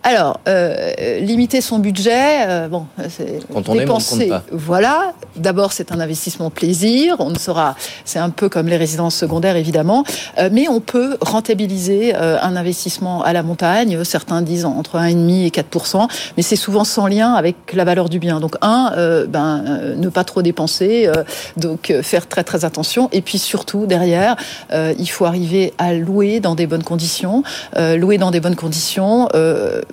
Alors, 0.03 0.39
euh, 0.47 1.19
limiter 1.19 1.61
son 1.61 1.79
budget, 1.79 2.47
euh, 2.47 2.67
bon, 2.67 2.85
c'est 3.09 3.39
quand 3.51 3.67
on 3.69 3.75
dépenser. 3.75 4.27
Aime, 4.27 4.27
on 4.27 4.29
pas. 4.29 4.43
Voilà. 4.51 5.13
D'abord, 5.35 5.71
c'est 5.71 5.91
un 5.91 5.99
investissement 5.99 6.49
plaisir. 6.49 7.15
On 7.19 7.29
ne 7.29 7.37
sera, 7.37 7.75
c'est 8.05 8.19
un 8.19 8.29
peu 8.29 8.49
comme 8.49 8.67
les 8.67 8.77
résidences 8.77 9.15
secondaires 9.15 9.55
évidemment, 9.55 10.03
euh, 10.37 10.49
mais 10.51 10.67
on 10.67 10.79
peut 10.79 11.17
rentabiliser 11.21 12.13
euh, 12.15 12.37
un 12.41 12.55
investissement 12.55 13.23
à 13.23 13.33
la 13.33 13.43
montagne. 13.43 14.03
Certains 14.03 14.41
disent 14.41 14.65
entre 14.65 14.97
1,5 14.97 15.45
et 15.45 15.49
4% 15.49 16.07
mais 16.37 16.43
c'est 16.43 16.55
souvent 16.55 16.83
sans 16.83 17.07
lien 17.07 17.33
avec 17.33 17.55
la 17.73 17.83
valeur 17.83 18.09
du 18.09 18.19
bien. 18.19 18.39
Donc 18.39 18.55
un, 18.61 18.93
euh, 18.97 19.25
ben, 19.27 19.63
ne 19.95 20.09
pas 20.09 20.23
trop 20.23 20.41
dépenser, 20.41 21.09
donc 21.57 21.93
faire 22.01 22.27
très 22.27 22.43
très 22.43 22.65
attention. 22.65 23.09
Et 23.11 23.21
puis 23.21 23.37
surtout 23.37 23.85
derrière, 23.85 24.35
il 24.73 25.07
faut 25.07 25.25
arriver 25.25 25.73
à 25.77 25.93
louer 25.93 26.39
dans 26.39 26.55
des 26.55 26.67
bonnes 26.67 26.83
conditions. 26.83 27.43
louer 27.77 28.17
dans 28.17 28.31
des 28.31 28.39
bonnes 28.39 28.55
conditions 28.55 29.27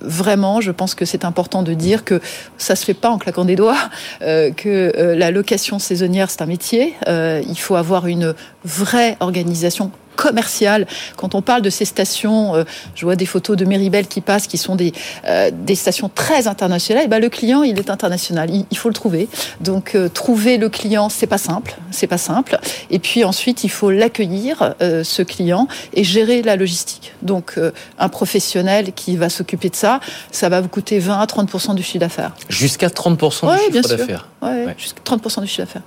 vraiment, 0.01 0.61
je 0.61 0.71
pense 0.71 0.95
que 0.95 1.05
c'est 1.05 1.25
important 1.25 1.63
de 1.63 1.73
dire 1.73 2.03
que 2.03 2.21
ça 2.57 2.75
se 2.75 2.85
fait 2.85 2.93
pas 2.93 3.09
en 3.09 3.17
claquant 3.17 3.45
des 3.45 3.55
doigts, 3.55 3.77
euh, 4.21 4.51
que 4.51 4.91
euh, 4.95 5.15
la 5.15 5.31
location 5.31 5.79
saisonnière 5.79 6.29
c'est 6.29 6.41
un 6.41 6.47
métier. 6.47 6.95
Euh, 7.07 7.41
il 7.47 7.57
faut 7.57 7.75
avoir 7.75 8.07
une 8.07 8.33
vraie 8.63 9.17
organisation 9.19 9.91
commerciale. 10.17 10.85
Quand 11.15 11.35
on 11.35 11.41
parle 11.41 11.61
de 11.61 11.69
ces 11.69 11.85
stations, 11.85 12.55
euh, 12.55 12.63
je 12.95 13.05
vois 13.05 13.15
des 13.15 13.25
photos 13.25 13.55
de 13.55 13.63
Méribel 13.63 14.07
qui 14.07 14.19
passent, 14.19 14.47
qui 14.47 14.57
sont 14.57 14.75
des, 14.75 14.91
euh, 15.25 15.51
des 15.53 15.75
stations 15.75 16.09
très 16.13 16.47
internationales. 16.47 17.05
Et 17.05 17.07
ben, 17.07 17.21
le 17.21 17.29
client, 17.29 17.63
il 17.63 17.79
est 17.79 17.89
international. 17.89 18.49
Il, 18.69 18.77
faut 18.77 18.89
le 18.89 18.95
trouver. 18.95 19.29
Donc, 19.61 19.95
euh, 19.95 20.09
trouver 20.09 20.57
le 20.57 20.67
client, 20.67 21.07
c'est 21.07 21.27
pas 21.27 21.37
simple. 21.37 21.77
C'est 21.91 22.07
pas 22.07 22.17
simple. 22.17 22.59
Et 22.89 22.99
puis 22.99 23.23
ensuite, 23.23 23.63
il 23.63 23.69
faut 23.69 23.91
l'accueillir, 23.91 24.73
ce 24.79 25.21
client, 25.21 25.67
et 25.93 26.03
gérer 26.03 26.41
la 26.41 26.55
logistique. 26.55 27.13
Donc, 27.21 27.59
un 27.99 28.09
professionnel 28.09 28.93
qui 28.93 29.15
va 29.15 29.29
s'occuper 29.29 29.69
de 29.69 29.75
ça, 29.75 29.99
ça 30.31 30.49
va 30.49 30.61
vous 30.61 30.67
coûter 30.67 30.99
20 30.99 31.19
à 31.19 31.25
30% 31.25 31.75
du 31.75 31.83
chiffre 31.83 31.99
d'affaires. 31.99 32.31
Jusqu'à 32.49 32.89
30 32.89 33.17
du 33.19 33.25
chiffre 33.25 33.95
d'affaires. 33.95 34.27
Ouais, 34.41 34.75
Jusqu'à 34.77 35.01
30 35.03 35.41
du 35.41 35.47
chiffre 35.47 35.61
d'affaires. 35.61 35.81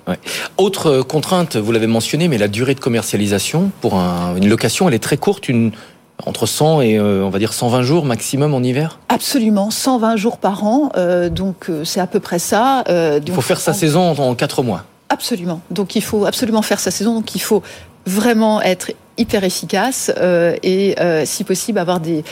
Autre 0.57 1.03
contrainte, 1.03 1.57
vous 1.57 1.73
l'avez 1.73 1.89
mentionné, 1.89 2.29
mais 2.29 2.39
la 2.39 2.49
durée 2.49 2.75
de 2.75 2.81
commercialisation 2.81 3.71
pour 3.81 3.95
un 3.95 4.20
une 4.37 4.49
location, 4.49 4.89
elle 4.89 4.95
est 4.95 4.99
très 4.99 5.17
courte, 5.17 5.49
une, 5.49 5.73
entre 6.27 6.47
100 6.47 6.81
et 6.83 6.99
euh, 6.99 7.25
on 7.25 7.31
va 7.31 7.39
dire 7.39 7.53
120 7.53 7.83
jours 7.83 8.05
maximum 8.05 8.55
en 8.55 8.63
hiver? 8.63 8.99
Absolument, 9.09 9.71
120 9.71 10.17
jours 10.17 10.39
par 10.39 10.65
an, 10.65 10.91
euh, 10.97 11.29
donc 11.29 11.69
euh, 11.69 11.85
c'est 11.85 12.01
à 12.01 12.07
peu 12.07 12.21
près 12.21 12.39
ça. 12.39 12.85
il 12.89 13.33
faut 13.33 13.41
faire 13.41 13.61
sa 13.61 13.73
saison 13.73 14.11
en, 14.11 14.35
4 14.35 14.63
mois. 14.63 14.85
Absolument, 15.09 15.61
donc 15.71 15.97
il 15.97 16.03
faut 16.03 16.25
absolument 16.25 16.63
faire 16.63 16.81
sa 16.81 16.91
saison, 16.91 17.15
donc 17.15 17.35
il 17.35 17.41
faut 17.41 17.63
vraiment 18.07 18.63
être 18.63 18.93
hyper 19.19 19.45
efficace 19.45 20.11
et 20.63 20.95
si 21.27 21.45
possible 21.45 21.79
avoir 21.79 22.01
des, 22.01 22.25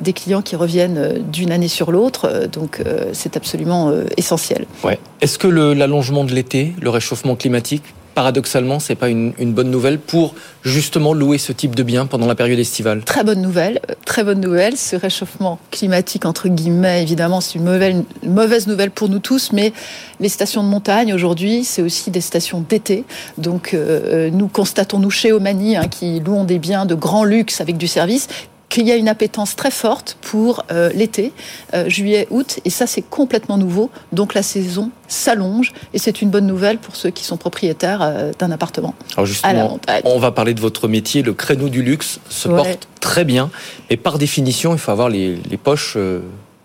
des 0.00 0.12
clients 0.14 0.40
qui 0.40 0.56
reviennent 0.56 1.22
d'une 1.30 1.52
année 1.52 1.68
sur 1.68 1.92
l'autre. 1.92 2.48
donc 2.50 2.80
c'est 3.12 3.36
absolument 3.36 3.92
essentiel. 4.16 4.64
Ouais. 4.84 4.98
Est-ce 5.20 5.38
que 5.38 5.48
l'allongement 5.48 6.24
de 6.24 6.32
l'été, 6.32 6.72
le 6.80 6.88
réchauffement 6.88 7.36
climatique 7.36 7.82
paradoxalement, 8.14 8.78
c'est 8.80 8.94
pas 8.94 9.08
une, 9.08 9.32
bonne 9.52 9.70
nouvelle 9.70 9.98
pour 9.98 10.34
justement 10.62 11.12
louer 11.12 11.38
ce 11.38 11.52
type 11.52 11.74
de 11.74 11.82
bien 11.82 12.06
pendant 12.06 12.26
la 12.26 12.34
période 12.34 12.58
estivale 12.58 13.04
Très 13.04 13.24
bonne 13.24 13.42
nouvelle, 13.42 13.80
euh, 13.90 13.94
très 14.04 14.24
bonne 14.24 14.40
nouvelle. 14.40 14.76
Ce 14.76 14.96
réchauffement 14.96 15.58
climatique, 15.70 16.24
entre 16.24 16.48
guillemets, 16.48 17.02
évidemment, 17.02 17.40
c'est 17.40 17.58
une 17.58 17.64
mauvaise, 17.64 18.02
mauvaise 18.24 18.66
nouvelle 18.66 18.90
pour 18.90 19.08
nous 19.08 19.18
tous, 19.18 19.52
mais 19.52 19.72
les 20.20 20.28
stations 20.28 20.62
de 20.62 20.68
montagne 20.68 21.12
aujourd'hui, 21.12 21.64
c'est 21.64 21.82
aussi 21.82 22.10
des 22.10 22.20
stations 22.20 22.64
d'été. 22.66 23.04
Donc, 23.38 23.74
euh, 23.74 24.28
euh, 24.28 24.30
nous 24.30 24.48
constatons, 24.48 24.98
nous 24.98 25.10
chez 25.10 25.32
Omani, 25.32 25.76
hein, 25.76 25.88
qui 25.88 26.20
louons 26.20 26.44
des 26.44 26.58
biens 26.58 26.86
de 26.86 26.94
grand 26.94 27.24
luxe 27.24 27.60
avec 27.60 27.76
du 27.76 27.86
service, 27.86 28.28
qu'il 28.74 28.88
y 28.88 28.90
a 28.90 28.96
une 28.96 29.06
appétence 29.06 29.54
très 29.54 29.70
forte 29.70 30.18
pour 30.20 30.64
euh, 30.72 30.90
l'été, 30.92 31.32
euh, 31.74 31.88
juillet, 31.88 32.26
août, 32.30 32.58
et 32.64 32.70
ça 32.70 32.88
c'est 32.88 33.02
complètement 33.02 33.56
nouveau. 33.56 33.88
Donc 34.10 34.34
la 34.34 34.42
saison 34.42 34.90
s'allonge 35.06 35.72
et 35.92 35.98
c'est 35.98 36.22
une 36.22 36.30
bonne 36.30 36.48
nouvelle 36.48 36.78
pour 36.78 36.96
ceux 36.96 37.10
qui 37.10 37.22
sont 37.22 37.36
propriétaires 37.36 38.02
euh, 38.02 38.32
d'un 38.36 38.50
appartement. 38.50 38.96
Alors 39.16 39.26
justement, 39.26 39.78
on 40.02 40.18
va 40.18 40.32
parler 40.32 40.54
de 40.54 40.60
votre 40.60 40.88
métier. 40.88 41.22
Le 41.22 41.34
créneau 41.34 41.68
du 41.68 41.84
luxe 41.84 42.18
se 42.28 42.48
porte 42.48 42.88
très 42.98 43.24
bien, 43.24 43.48
et 43.90 43.96
par 43.96 44.18
définition, 44.18 44.72
il 44.72 44.78
faut 44.78 44.90
avoir 44.90 45.08
les, 45.08 45.36
les 45.36 45.56
poches 45.56 45.96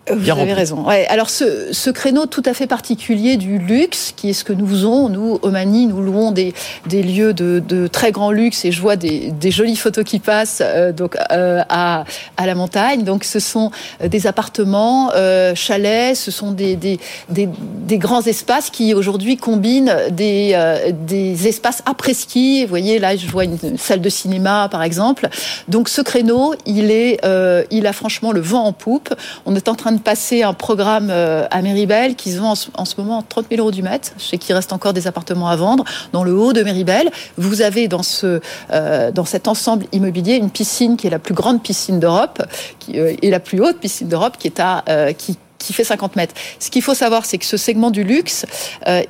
Vous 0.10 0.30
avez 0.30 0.54
raison. 0.54 0.88
Ouais. 0.88 1.06
Alors 1.08 1.30
ce, 1.30 1.72
ce, 1.72 1.90
créneau 1.90 2.26
tout 2.26 2.44
à 2.46 2.54
fait 2.54 2.68
particulier 2.68 3.38
du 3.38 3.58
luxe, 3.58 4.14
qui 4.16 4.30
est 4.30 4.34
ce 4.34 4.44
que 4.44 4.54
nous 4.54 4.68
faisons, 4.68 5.10
nous, 5.10 5.40
au 5.42 5.50
Mani, 5.50 5.88
nous 5.88 6.02
louons 6.02 6.32
des, 6.32 6.54
des 6.88 7.04
lieux 7.04 7.34
de, 7.34 7.62
de, 7.66 7.88
très 7.88 8.12
grand 8.12 8.32
luxe 8.32 8.66
et 8.66 8.72
je 8.72 8.82
vois 8.82 8.96
des, 8.96 9.32
des 9.32 9.52
jolies 9.52 9.76
photos 9.76 10.04
qui 10.04 10.20
passent 10.20 10.62
euh, 10.64 10.92
donc 10.92 11.18
euh, 11.32 11.62
à, 11.70 12.04
à, 12.38 12.46
la 12.46 12.56
montagne. 12.56 13.04
Donc 13.04 13.24
ce 13.24 13.40
sont 13.40 13.72
des 14.04 14.28
appartements, 14.28 15.12
euh, 15.16 15.54
chalets, 15.56 16.16
ce 16.16 16.32
sont 16.32 16.52
des, 16.52 16.76
des, 16.76 17.00
des 17.30 17.98
grands 17.98 18.22
espaces 18.22 18.70
qui 18.70 18.94
aujourd'hui 18.94 19.38
combinent 19.38 19.96
des, 20.12 20.52
euh, 20.54 20.92
des 20.92 21.48
espaces 21.48 21.82
après-ski. 21.86 22.64
Vous 22.64 22.70
voyez, 22.70 23.00
là, 23.00 23.16
je 23.16 23.28
vois 23.28 23.46
une 23.46 23.78
salle 23.78 24.02
de 24.02 24.10
cinéma, 24.10 24.68
par 24.70 24.84
exemple. 24.84 25.28
Donc 25.68 25.90
ce 25.90 26.02
créneau, 26.02 26.54
il, 26.66 26.92
est, 26.92 27.20
euh, 27.26 27.64
il 27.72 27.88
a 27.88 27.94
franchement 27.94 28.32
le 28.32 28.42
vent 28.42 28.64
en 28.64 28.74
poupe. 28.74 29.14
On 29.46 29.56
est 29.56 29.68
en 29.68 29.76
train 29.76 29.92
de 29.92 29.99
passer 30.00 30.44
un 30.44 30.54
programme 30.54 31.10
euh, 31.10 31.48
à 31.52 31.62
Méribel 31.62 32.16
qui 32.16 32.32
se 32.32 32.40
vend 32.40 32.54
en 32.74 32.86
ce, 32.86 32.96
moment 32.98 33.24
30 33.28 33.46
000 33.50 33.62
euros 33.62 33.72
du 33.72 33.84
mètre. 33.84 34.12
Je 34.18 34.24
sais 34.24 34.38
qu'il 34.38 34.56
reste 34.56 34.74
encore 34.74 34.94
des 34.94 35.08
appartements 35.08 35.50
à 35.50 35.56
vendre. 35.56 35.84
Dans 36.12 36.24
le 36.24 36.34
haut 36.34 36.54
de 36.54 36.64
Méribel, 36.64 37.10
vous 37.38 37.62
avez 37.62 37.88
dans, 37.88 38.04
ce, 38.04 38.42
euh, 38.72 39.12
dans 39.12 39.26
cet 39.26 39.48
ensemble 39.48 39.86
immobilier 39.92 40.36
une 40.36 40.50
piscine 40.50 40.98
qui 40.98 41.08
est 41.08 41.12
la 41.12 41.20
plus 41.20 41.34
grande 41.34 41.62
piscine 41.62 42.00
d'Europe 42.00 42.42
qui, 42.80 42.98
et 42.98 43.30
la 43.30 43.40
plus 43.40 43.62
haute 43.62 43.80
piscine 43.80 44.08
d'Europe 44.08 44.38
qui 44.38 44.48
est 44.48 44.60
à 44.60 44.84
qui 45.18 45.38
qui 45.58 45.74
fait 45.74 45.84
50 45.84 46.16
mètres. 46.16 46.34
Ce 46.58 46.70
qu'il 46.70 46.82
faut 46.82 46.94
savoir, 46.94 47.26
c'est 47.26 47.38
que 47.38 47.46
ce 47.46 47.58
segment 47.58 47.92
du 47.92 48.06
luxe, 48.06 48.46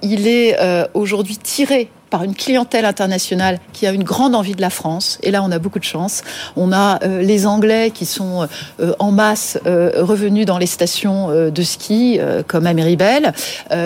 il 0.01 0.27
est 0.27 0.57
aujourd'hui 0.95 1.37
tiré 1.37 1.91
par 2.09 2.23
une 2.23 2.35
clientèle 2.35 2.85
internationale 2.85 3.59
qui 3.73 3.87
a 3.87 3.91
une 3.91 4.03
grande 4.03 4.35
envie 4.35 4.55
de 4.55 4.61
la 4.61 4.69
France. 4.69 5.19
Et 5.23 5.31
là, 5.31 5.43
on 5.43 5.51
a 5.51 5.59
beaucoup 5.59 5.79
de 5.79 5.83
chance. 5.83 6.21
On 6.55 6.71
a 6.71 7.03
euh, 7.03 7.21
les 7.21 7.45
Anglais 7.45 7.91
qui 7.91 8.05
sont 8.05 8.47
euh, 8.79 8.93
en 8.99 9.11
masse 9.11 9.59
euh, 9.65 9.91
revenus 9.97 10.45
dans 10.45 10.57
les 10.57 10.65
stations 10.65 11.29
de 11.29 11.61
ski, 11.63 12.19
comme 12.47 12.65
à 12.65 12.73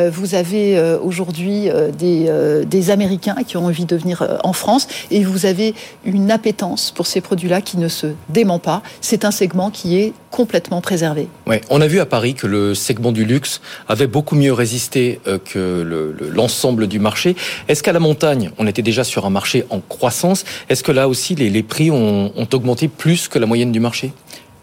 vous 0.10 0.36
avez 0.36 0.80
aujourd'hui 1.02 1.70
des, 1.98 2.64
des 2.66 2.92
Américains 2.92 3.36
qui 3.46 3.58
ont 3.58 3.66
envie 3.66 3.86
de 3.86 3.96
venir 3.96 4.40
en 4.44 4.54
France. 4.54 4.88
Et 5.12 5.24
vous 5.24 5.46
avez 5.46 5.74
une 6.06 6.32
appétence 6.32 6.92
pour 6.92 7.08
ces 7.08 7.22
produits-là 7.22 7.62
qui 7.62 7.78
ne 7.78 7.88
se 7.88 8.08
dément 8.30 8.60
pas. 8.60 8.82
C'est 9.02 9.26
un 9.26 9.32
segment 9.32 9.72
qui 9.72 9.98
est 9.98 10.14
complètement 10.34 10.82
préservé. 10.82 11.28
Ouais, 11.46 11.62
on 11.70 11.80
a 11.80 11.86
vu 11.86 12.00
à 12.00 12.08
Paris 12.08 12.34
que 12.34 12.48
le 12.48 12.74
segment 12.74 13.12
du 13.12 13.24
luxe 13.24 13.62
avait 13.88 14.08
beaucoup 14.08 14.36
mieux 14.36 14.52
résisté 14.52 15.20
que 15.46 16.16
l'ensemble 16.34 16.88
du 16.88 16.98
marché. 16.98 17.36
Est-ce 17.68 17.84
qu'à 17.84 17.92
la 17.92 18.00
on 18.58 18.68
était 18.68 18.82
déjà 18.82 19.04
sur 19.04 19.26
un 19.26 19.30
marché 19.30 19.66
en 19.70 19.80
croissance? 19.80 20.46
Est-ce 20.70 20.84
que 20.84 20.92
là 20.92 21.08
aussi, 21.08 21.36
les, 21.36 21.64
prix 21.64 21.92
ont, 21.92 22.32
augmenté 22.52 22.88
plus 22.88 23.28
que 23.28 23.40
la 23.40 23.46
moyenne 23.46 23.72
du 23.72 23.80
marché? 23.80 24.12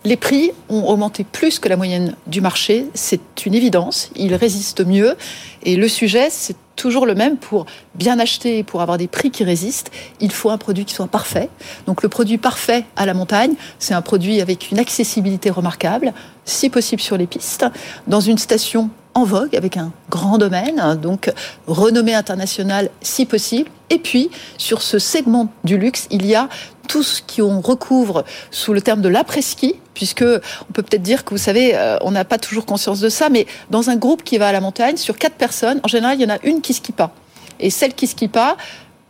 Les 0.04 0.16
prix 0.16 0.52
ont 0.68 0.88
augmenté 0.88 1.24
plus 1.24 1.58
que 1.58 1.68
la 1.68 1.76
moyenne 1.76 2.14
du 2.26 2.40
marché, 2.40 2.86
c'est 2.94 3.44
une 3.44 3.54
évidence, 3.54 4.10
ils 4.16 4.34
résistent 4.34 4.84
mieux 4.84 5.16
et 5.62 5.76
le 5.76 5.88
sujet 5.88 6.28
c'est 6.30 6.56
toujours 6.76 7.04
le 7.04 7.14
même 7.14 7.36
pour 7.36 7.66
bien 7.94 8.18
acheter 8.18 8.58
et 8.58 8.62
pour 8.62 8.80
avoir 8.80 8.96
des 8.96 9.08
prix 9.08 9.30
qui 9.30 9.44
résistent, 9.44 9.90
il 10.20 10.32
faut 10.32 10.48
un 10.48 10.56
produit 10.56 10.86
qui 10.86 10.94
soit 10.94 11.06
parfait. 11.06 11.50
Donc 11.86 12.02
le 12.02 12.08
produit 12.08 12.38
parfait 12.38 12.86
à 12.96 13.04
la 13.04 13.12
montagne, 13.12 13.52
c'est 13.78 13.92
un 13.92 14.00
produit 14.00 14.40
avec 14.40 14.70
une 14.70 14.78
accessibilité 14.78 15.50
remarquable, 15.50 16.14
si 16.46 16.70
possible 16.70 17.02
sur 17.02 17.18
les 17.18 17.26
pistes, 17.26 17.66
dans 18.06 18.20
une 18.20 18.38
station 18.38 18.88
en 19.12 19.24
vogue 19.24 19.54
avec 19.56 19.76
un 19.76 19.92
grand 20.08 20.38
domaine, 20.38 20.80
hein, 20.80 20.96
donc 20.96 21.30
renommée 21.66 22.14
internationale 22.14 22.88
si 23.02 23.26
possible. 23.26 23.70
Et 23.90 23.98
puis, 23.98 24.30
sur 24.56 24.80
ce 24.82 24.98
segment 24.98 25.52
du 25.64 25.76
luxe, 25.76 26.06
il 26.10 26.24
y 26.24 26.34
a 26.34 26.48
tout 26.88 27.02
ce 27.02 27.20
qu'on 27.22 27.60
recouvre 27.60 28.24
sous 28.50 28.72
le 28.72 28.80
terme 28.80 29.00
de 29.00 29.08
l'après-ski, 29.08 29.76
puisque 30.00 30.22
on 30.22 30.72
peut 30.72 30.82
peut-être 30.82 31.02
dire 31.02 31.26
que 31.26 31.34
vous 31.34 31.36
savez, 31.36 31.74
euh, 31.74 31.98
on 32.00 32.10
n'a 32.10 32.24
pas 32.24 32.38
toujours 32.38 32.64
conscience 32.64 33.00
de 33.00 33.10
ça, 33.10 33.28
mais 33.28 33.46
dans 33.68 33.90
un 33.90 33.96
groupe 33.96 34.24
qui 34.24 34.38
va 34.38 34.48
à 34.48 34.52
la 34.52 34.62
montagne, 34.62 34.96
sur 34.96 35.18
quatre 35.18 35.34
personnes, 35.34 35.78
en 35.84 35.88
général, 35.88 36.16
il 36.18 36.22
y 36.22 36.24
en 36.24 36.34
a 36.34 36.38
une 36.42 36.62
qui 36.62 36.72
skie 36.72 36.92
pas. 36.92 37.12
Et 37.58 37.68
celle 37.68 37.92
qui 37.92 38.06
skie 38.06 38.28
pas, 38.28 38.56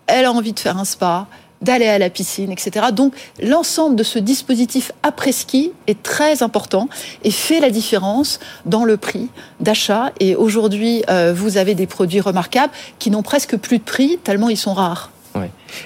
elle 0.09 0.25
a 0.25 0.33
envie 0.33 0.53
de 0.53 0.59
faire 0.59 0.77
un 0.79 0.85
spa, 0.85 1.29
d'aller 1.63 1.87
à 1.87 1.97
la 2.01 2.11
piscine, 2.11 2.51
etc. 2.51 2.87
Donc 2.93 3.15
l'ensemble 3.41 3.95
de 3.95 4.03
ce 4.03 4.19
dispositif 4.19 4.91
après-ski 5.05 5.71
est 5.87 6.03
très 6.03 6.43
important 6.43 6.89
et 7.23 7.31
fait 7.31 7.61
la 7.61 7.71
différence 7.71 8.41
dans 8.67 8.85
le 8.85 8.97
prix 8.97 9.29
d'achat. 9.61 10.11
Et 10.19 10.35
aujourd'hui, 10.35 11.05
euh, 11.09 11.33
vous 11.33 11.57
avez 11.57 11.77
des 11.77 11.87
produits 11.87 12.21
remarquables 12.21 12.73
qui 12.99 13.13
n'ont 13.13 13.23
presque 13.23 13.57
plus 13.57 13.79
de 13.79 13.85
prix 13.85 14.19
tellement 14.25 14.49
ils 14.49 14.57
sont 14.57 14.75
rares. 14.75 15.13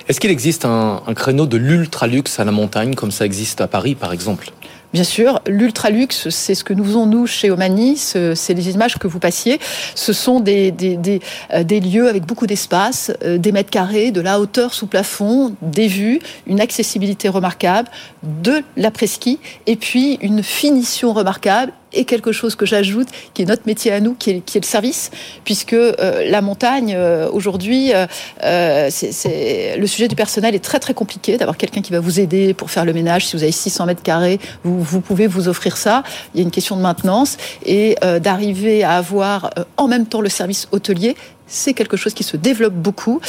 Est-ce 0.08 0.18
qu'il 0.18 0.30
existe 0.30 0.64
un, 0.64 1.02
un 1.06 1.12
créneau 1.12 1.44
de 1.44 1.58
l'ultra 1.58 2.06
luxe 2.06 2.40
à 2.40 2.44
la 2.44 2.52
montagne 2.52 2.94
comme 2.94 3.10
ça 3.10 3.26
existe 3.26 3.60
à 3.60 3.66
Paris 3.66 3.94
par 3.94 4.14
exemple? 4.14 4.50
Bien 4.94 5.02
sûr, 5.02 5.40
l'ultra 5.48 5.90
luxe, 5.90 6.28
c'est 6.28 6.54
ce 6.54 6.62
que 6.62 6.72
nous 6.72 6.84
faisons 6.84 7.04
nous 7.04 7.26
chez 7.26 7.50
Omani, 7.50 7.96
c'est 7.96 8.54
les 8.54 8.70
images 8.70 8.96
que 8.96 9.08
vous 9.08 9.18
passiez. 9.18 9.58
Ce 9.96 10.12
sont 10.12 10.38
des, 10.38 10.70
des, 10.70 10.96
des, 10.96 11.20
euh, 11.52 11.64
lieux 11.64 12.08
avec 12.08 12.26
beaucoup 12.26 12.46
d'espace, 12.46 13.10
euh, 13.24 13.36
des 13.36 13.50
mètres 13.50 13.70
carrés, 13.70 14.12
de 14.12 14.20
la 14.20 14.38
hauteur 14.38 14.72
sous 14.72 14.86
plafond, 14.86 15.56
des 15.62 15.88
vues, 15.88 16.20
une 16.46 16.60
accessibilité 16.60 17.28
remarquable, 17.28 17.88
de 18.22 18.62
l'après-ski 18.76 19.40
et 19.66 19.74
puis 19.74 20.14
une 20.22 20.44
finition 20.44 21.12
remarquable 21.12 21.72
et 21.94 22.04
quelque 22.04 22.32
chose 22.32 22.54
que 22.54 22.66
j'ajoute, 22.66 23.08
qui 23.32 23.42
est 23.42 23.44
notre 23.46 23.62
métier 23.66 23.92
à 23.92 24.00
nous, 24.00 24.14
qui 24.14 24.30
est, 24.30 24.54
le 24.54 24.62
service, 24.62 25.10
puisque 25.44 25.72
euh, 25.72 26.28
la 26.28 26.40
montagne, 26.40 26.94
euh, 26.96 27.28
aujourd'hui, 27.30 27.92
euh, 27.94 28.88
c'est, 28.90 29.76
le 29.76 29.86
sujet 29.86 30.08
du 30.08 30.16
personnel 30.16 30.54
est 30.54 30.64
très 30.64 30.78
très 30.78 30.94
compliqué, 30.94 31.36
d'avoir 31.36 31.56
quelqu'un 31.56 31.82
qui 31.82 31.92
va 31.92 32.00
vous 32.00 32.20
aider 32.20 32.54
pour 32.54 32.70
faire 32.70 32.84
le 32.84 32.92
ménage. 32.92 33.26
Si 33.26 33.36
vous 33.36 33.42
avez 33.42 33.52
600 33.52 33.86
mètres 33.86 34.02
carrés, 34.02 34.38
vous, 34.62 34.82
vous 34.82 35.00
pouvez 35.00 35.26
vous 35.26 35.48
offrir 35.48 35.76
ça. 35.76 36.02
Il 36.34 36.38
y 36.38 36.40
a 36.40 36.44
une 36.44 36.50
question 36.50 36.76
de 36.76 36.82
maintenance 36.82 37.36
et 37.64 37.96
d'arriver 38.20 38.84
à 38.84 38.92
avoir 38.92 39.50
en 39.76 39.88
même 39.88 40.06
temps 40.06 40.20
le 40.20 40.28
service 40.28 40.68
hôtelier, 40.72 41.16
c'est 41.46 41.74
quelque 41.74 41.96
chose 41.96 42.14
qui 42.14 42.22
se 42.22 42.36
développe 42.36 42.74
beaucoup 42.74 43.20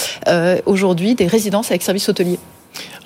aujourd'hui, 0.65 1.15
des 1.15 1.27
résidences 1.27 1.71
avec 1.71 1.81
service 1.81 2.09
hôtelier. 2.09 2.39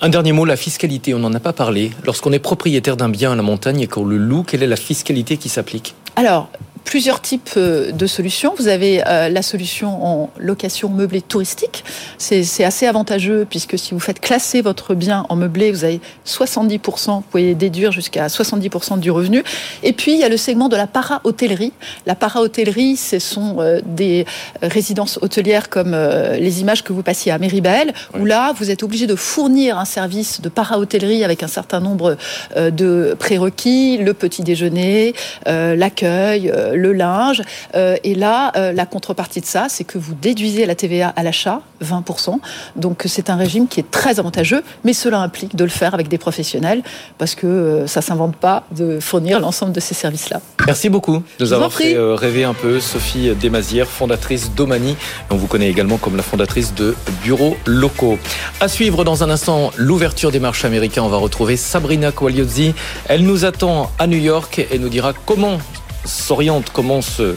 Un 0.00 0.08
dernier 0.08 0.32
mot, 0.32 0.44
la 0.44 0.56
fiscalité, 0.56 1.14
on 1.14 1.18
n'en 1.18 1.34
a 1.34 1.40
pas 1.40 1.52
parlé. 1.52 1.90
Lorsqu'on 2.04 2.32
est 2.32 2.38
propriétaire 2.38 2.96
d'un 2.96 3.08
bien 3.08 3.32
à 3.32 3.36
la 3.36 3.42
montagne 3.42 3.80
et 3.80 3.86
qu'on 3.86 4.04
le 4.04 4.16
loue, 4.16 4.42
quelle 4.42 4.62
est 4.62 4.66
la 4.66 4.76
fiscalité 4.76 5.36
qui 5.36 5.48
s'applique? 5.48 5.94
Alors, 6.16 6.48
plusieurs 6.84 7.20
types 7.20 7.50
euh, 7.56 7.92
de 7.92 8.06
solutions. 8.06 8.54
Vous 8.58 8.68
avez 8.68 9.02
euh, 9.06 9.28
la 9.28 9.42
solution 9.42 10.04
en 10.04 10.30
location 10.38 10.88
meublée 10.88 11.22
touristique. 11.22 11.84
C'est 12.18 12.64
assez 12.64 12.86
avantageux 12.86 13.46
puisque 13.48 13.78
si 13.78 13.94
vous 13.94 14.00
faites 14.00 14.20
classer 14.20 14.60
votre 14.62 14.94
bien 14.94 15.24
en 15.28 15.36
meublé, 15.36 15.70
vous 15.70 15.84
avez 15.84 16.00
70%, 16.26 17.06
vous 17.06 17.20
pouvez 17.22 17.54
déduire 17.54 17.92
jusqu'à 17.92 18.26
70% 18.26 18.98
du 18.98 19.10
revenu. 19.10 19.42
Et 19.82 19.92
puis, 19.92 20.12
il 20.12 20.18
y 20.18 20.24
a 20.24 20.28
le 20.28 20.36
segment 20.36 20.68
de 20.68 20.76
la 20.76 20.86
para-hôtellerie. 20.86 21.72
La 22.06 22.14
para-hôtellerie, 22.14 22.96
ce 22.96 23.18
sont 23.18 23.56
euh, 23.60 23.80
des 23.84 24.26
résidences 24.62 25.18
hôtelières 25.22 25.68
comme 25.68 25.92
les 25.92 26.60
images 26.60 26.82
que 26.84 26.92
vous 26.92 27.02
passiez 27.02 27.32
à 27.32 27.38
Méribel, 27.38 27.92
où 28.18 28.24
là, 28.24 28.52
vous 28.56 28.70
êtes 28.70 28.82
obligé 28.82 29.06
de 29.06 29.16
fournir 29.16 29.78
un 29.78 29.84
service 29.84 30.40
de 30.40 30.48
para-hôtellerie 30.48 31.24
avec 31.24 31.42
un 31.42 31.48
certain 31.48 31.80
nombre 31.80 32.16
de 32.56 33.16
prérequis, 33.18 33.98
le 33.98 34.14
petit 34.14 34.42
déjeuner, 34.42 35.14
l'accueil, 35.46 36.52
le 36.74 36.92
linge. 36.92 37.42
Euh, 37.74 37.96
et 38.04 38.14
là, 38.14 38.52
euh, 38.56 38.72
la 38.72 38.86
contrepartie 38.86 39.40
de 39.40 39.46
ça, 39.46 39.66
c'est 39.68 39.84
que 39.84 39.98
vous 39.98 40.14
déduisez 40.14 40.66
la 40.66 40.74
TVA 40.74 41.12
à 41.14 41.22
l'achat, 41.22 41.62
20%. 41.84 42.38
Donc 42.76 43.02
c'est 43.06 43.30
un 43.30 43.36
régime 43.36 43.68
qui 43.68 43.80
est 43.80 43.90
très 43.90 44.18
avantageux, 44.18 44.62
mais 44.84 44.92
cela 44.92 45.20
implique 45.20 45.56
de 45.56 45.64
le 45.64 45.70
faire 45.70 45.94
avec 45.94 46.08
des 46.08 46.18
professionnels, 46.18 46.82
parce 47.18 47.34
que 47.34 47.46
euh, 47.46 47.86
ça 47.86 48.02
s'invente 48.02 48.36
pas 48.36 48.64
de 48.76 49.00
fournir 49.00 49.40
l'ensemble 49.40 49.72
de 49.72 49.80
ces 49.80 49.94
services-là. 49.94 50.40
Merci 50.66 50.88
beaucoup 50.88 51.18
de 51.18 51.44
nous 51.44 51.52
avoir 51.52 51.72
fait 51.72 51.96
rêver 51.98 52.44
un 52.44 52.54
peu. 52.54 52.80
Sophie 52.80 53.34
Desmazières, 53.34 53.88
fondatrice 53.88 54.52
d'Omani. 54.54 54.96
On 55.30 55.36
vous 55.36 55.46
connaît 55.46 55.70
également 55.70 55.96
comme 55.96 56.16
la 56.16 56.22
fondatrice 56.22 56.74
de 56.74 56.94
Bureaux 57.22 57.56
Locaux. 57.66 58.18
À 58.60 58.68
suivre 58.68 59.04
dans 59.04 59.24
un 59.24 59.30
instant 59.30 59.70
l'ouverture 59.76 60.30
des 60.30 60.40
marchés 60.40 60.66
américains. 60.66 61.02
On 61.02 61.08
va 61.08 61.16
retrouver 61.16 61.56
Sabrina 61.56 62.12
Coagliozzi. 62.12 62.74
Elle 63.08 63.22
nous 63.22 63.44
attend 63.44 63.90
à 63.98 64.06
New 64.06 64.18
York 64.18 64.66
et 64.70 64.78
nous 64.78 64.88
dira 64.88 65.12
comment 65.12 65.58
s'oriente, 66.04 66.70
comment 66.72 67.02
se, 67.02 67.36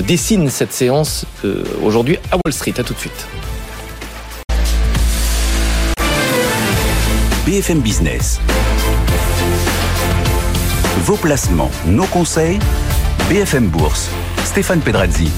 dessine 0.00 0.50
cette 0.50 0.72
séance 0.72 1.26
euh, 1.44 1.64
aujourd'hui 1.82 2.18
à 2.30 2.36
Wall 2.36 2.52
Street. 2.52 2.74
À 2.78 2.84
tout 2.84 2.94
de 2.94 2.98
suite. 2.98 3.26
BFM 7.46 7.80
Business. 7.80 8.40
Vos 11.04 11.16
placements, 11.16 11.70
nos 11.86 12.06
conseils, 12.06 12.58
BFM 13.28 13.68
Bourse. 13.68 14.08
Stéphane 14.44 14.80
Pedrazzi. 14.80 15.30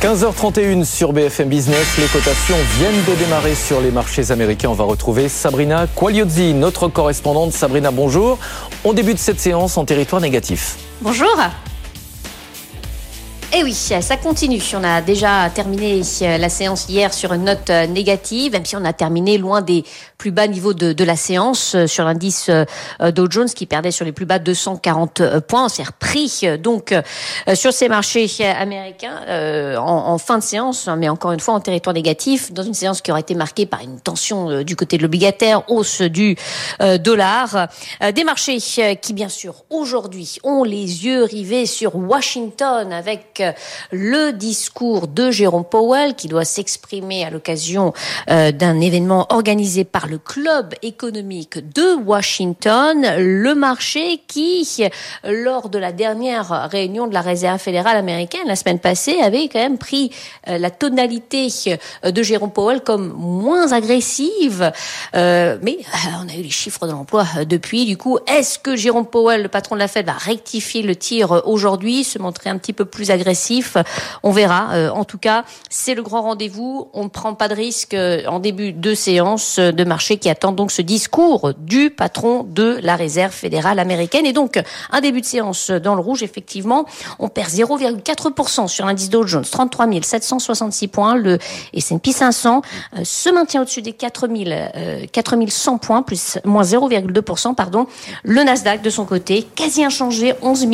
15h31 0.00 0.84
sur 0.84 1.14
BFM 1.14 1.48
Business, 1.48 1.96
les 1.98 2.06
cotations 2.06 2.56
viennent 2.78 3.02
de 3.08 3.14
démarrer 3.14 3.54
sur 3.54 3.80
les 3.80 3.90
marchés 3.90 4.30
américains. 4.30 4.68
On 4.68 4.74
va 4.74 4.84
retrouver 4.84 5.30
Sabrina 5.30 5.86
Quagliozzi, 5.86 6.52
notre 6.52 6.88
correspondante. 6.88 7.52
Sabrina, 7.52 7.90
bonjour. 7.90 8.38
On 8.84 8.92
débute 8.92 9.18
cette 9.18 9.40
séance 9.40 9.78
en 9.78 9.86
territoire 9.86 10.20
négatif. 10.20 10.76
Bonjour. 11.00 11.34
Eh 13.54 13.62
oui, 13.62 13.72
ça 13.72 14.16
continue. 14.18 14.60
On 14.74 14.84
a 14.84 15.00
déjà 15.00 15.48
terminé 15.48 16.02
euh, 16.22 16.36
la 16.36 16.48
séance 16.50 16.90
hier 16.90 17.14
sur 17.14 17.32
une 17.32 17.44
note 17.44 17.70
euh, 17.70 17.86
négative, 17.86 18.52
même 18.52 18.66
si 18.66 18.76
on 18.76 18.84
a 18.84 18.92
terminé 18.92 19.38
loin 19.38 19.62
des 19.62 19.82
plus 20.18 20.30
bas 20.30 20.46
niveaux 20.46 20.74
de, 20.74 21.04
la 21.04 21.16
séance 21.16 21.74
euh, 21.74 21.86
sur 21.86 22.04
l'indice 22.04 22.50
Dow 23.00 23.30
Jones 23.30 23.48
qui 23.48 23.66
perdait 23.66 23.90
sur 23.90 24.04
les 24.04 24.12
plus 24.12 24.26
bas 24.26 24.38
240 24.38 25.40
points. 25.40 25.66
On 25.66 25.68
s'est 25.68 25.82
repris 25.82 26.42
donc 26.58 26.94
sur 27.54 27.72
ces 27.72 27.88
marchés 27.88 28.28
américains 28.44 29.20
en, 29.78 30.18
fin 30.18 30.38
de 30.38 30.42
séance, 30.42 30.88
mais 30.96 31.08
encore 31.08 31.32
une 31.32 31.40
fois 31.40 31.54
en 31.54 31.60
territoire 31.60 31.94
négatif, 31.94 32.52
dans 32.52 32.62
une 32.62 32.74
séance 32.74 33.00
qui 33.02 33.10
aurait 33.10 33.20
été 33.20 33.34
marquée 33.34 33.66
par 33.66 33.80
une 33.82 34.00
tension 34.00 34.62
du 34.62 34.74
côté 34.74 34.96
de 34.96 35.02
l'obligataire, 35.02 35.62
hausse 35.70 36.02
du 36.02 36.36
dollar. 37.00 37.68
Des 38.14 38.24
marchés 38.24 38.58
qui, 39.00 39.12
bien 39.12 39.28
sûr, 39.28 39.64
aujourd'hui 39.70 40.38
ont 40.42 40.64
les 40.64 41.04
yeux 41.04 41.24
rivés 41.24 41.66
sur 41.66 41.96
Washington 41.96 42.92
avec 42.92 43.42
le 43.92 44.32
discours 44.32 45.08
de 45.08 45.30
Jérôme 45.30 45.64
Powell 45.64 46.14
qui 46.14 46.28
doit 46.28 46.44
s'exprimer 46.44 47.24
à 47.24 47.30
l'occasion 47.30 47.92
euh, 48.30 48.52
d'un 48.52 48.80
événement 48.80 49.26
organisé 49.30 49.84
par 49.84 50.05
le 50.06 50.18
Club 50.18 50.74
économique 50.82 51.72
de 51.74 51.94
Washington, 51.94 53.06
le 53.18 53.54
marché 53.54 54.22
qui, 54.26 54.66
lors 55.24 55.68
de 55.68 55.78
la 55.78 55.92
dernière 55.92 56.68
réunion 56.70 57.06
de 57.06 57.14
la 57.14 57.20
Réserve 57.20 57.58
fédérale 57.58 57.96
américaine 57.96 58.46
la 58.46 58.56
semaine 58.56 58.78
passée, 58.78 59.18
avait 59.20 59.48
quand 59.48 59.58
même 59.58 59.78
pris 59.78 60.10
euh, 60.48 60.58
la 60.58 60.70
tonalité 60.70 61.48
euh, 62.04 62.10
de 62.10 62.22
Jérôme 62.22 62.52
Powell 62.52 62.80
comme 62.80 63.12
moins 63.16 63.72
agressive. 63.72 64.72
mais 65.14 65.78
on 66.22 66.28
a 66.28 66.34
eu 66.36 66.42
les 66.42 66.50
chiffres 66.50 66.86
de 66.86 66.92
l'emploi 66.92 67.24
depuis. 67.48 67.84
Du 67.86 67.96
coup, 67.96 68.18
est-ce 68.26 68.58
que 68.58 68.76
Jérôme 68.76 69.06
Powell, 69.06 69.42
le 69.42 69.48
patron 69.48 69.74
de 69.74 69.80
la 69.80 69.88
Fed, 69.88 70.06
va 70.06 70.12
rectifier 70.12 70.82
le 70.82 70.96
tir 70.96 71.42
aujourd'hui, 71.46 72.04
se 72.04 72.18
montrer 72.18 72.50
un 72.50 72.58
petit 72.58 72.72
peu 72.72 72.84
plus 72.84 73.10
agressif? 73.10 73.76
On 74.22 74.30
verra. 74.30 74.74
Euh, 74.74 74.90
en 74.90 75.04
tout 75.04 75.18
cas, 75.18 75.44
c'est 75.70 75.94
le 75.94 76.02
grand 76.02 76.22
rendez-vous. 76.22 76.88
On 76.92 77.04
ne 77.04 77.08
prend 77.08 77.34
pas 77.34 77.48
de 77.48 77.54
risque 77.54 77.94
euh, 77.94 78.24
en 78.26 78.38
début 78.38 78.72
de 78.72 78.94
séance 78.94 79.58
de 79.58 79.84
marché 79.84 79.95
qui 79.98 80.28
attend 80.28 80.52
donc 80.52 80.70
ce 80.70 80.82
discours 80.82 81.52
du 81.58 81.90
patron 81.90 82.44
de 82.44 82.78
la 82.82 82.96
Réserve 82.96 83.32
fédérale 83.32 83.78
américaine. 83.78 84.26
Et 84.26 84.32
donc, 84.32 84.62
un 84.90 85.00
début 85.00 85.20
de 85.20 85.26
séance 85.26 85.70
dans 85.70 85.94
le 85.94 86.00
rouge, 86.00 86.22
effectivement. 86.22 86.86
On 87.18 87.28
perd 87.28 87.50
0,4% 87.50 88.68
sur 88.68 88.86
l'indice 88.86 89.10
Dow 89.10 89.26
Jones, 89.26 89.44
33 89.44 89.86
766 90.02 90.88
points. 90.88 91.16
Le 91.16 91.38
S&P 91.72 92.12
500 92.12 92.62
euh, 92.96 93.00
se 93.04 93.30
maintient 93.30 93.62
au-dessus 93.62 93.82
des 93.82 93.92
4 93.92 94.26
4100 95.12 95.78
points, 95.78 96.02
plus 96.02 96.38
moins 96.44 96.62
0,2%, 96.62 97.54
pardon. 97.54 97.86
Le 98.22 98.42
Nasdaq, 98.42 98.82
de 98.82 98.90
son 98.90 99.04
côté, 99.04 99.42
quasi 99.42 99.84
inchangé, 99.84 100.34
11 100.42 100.66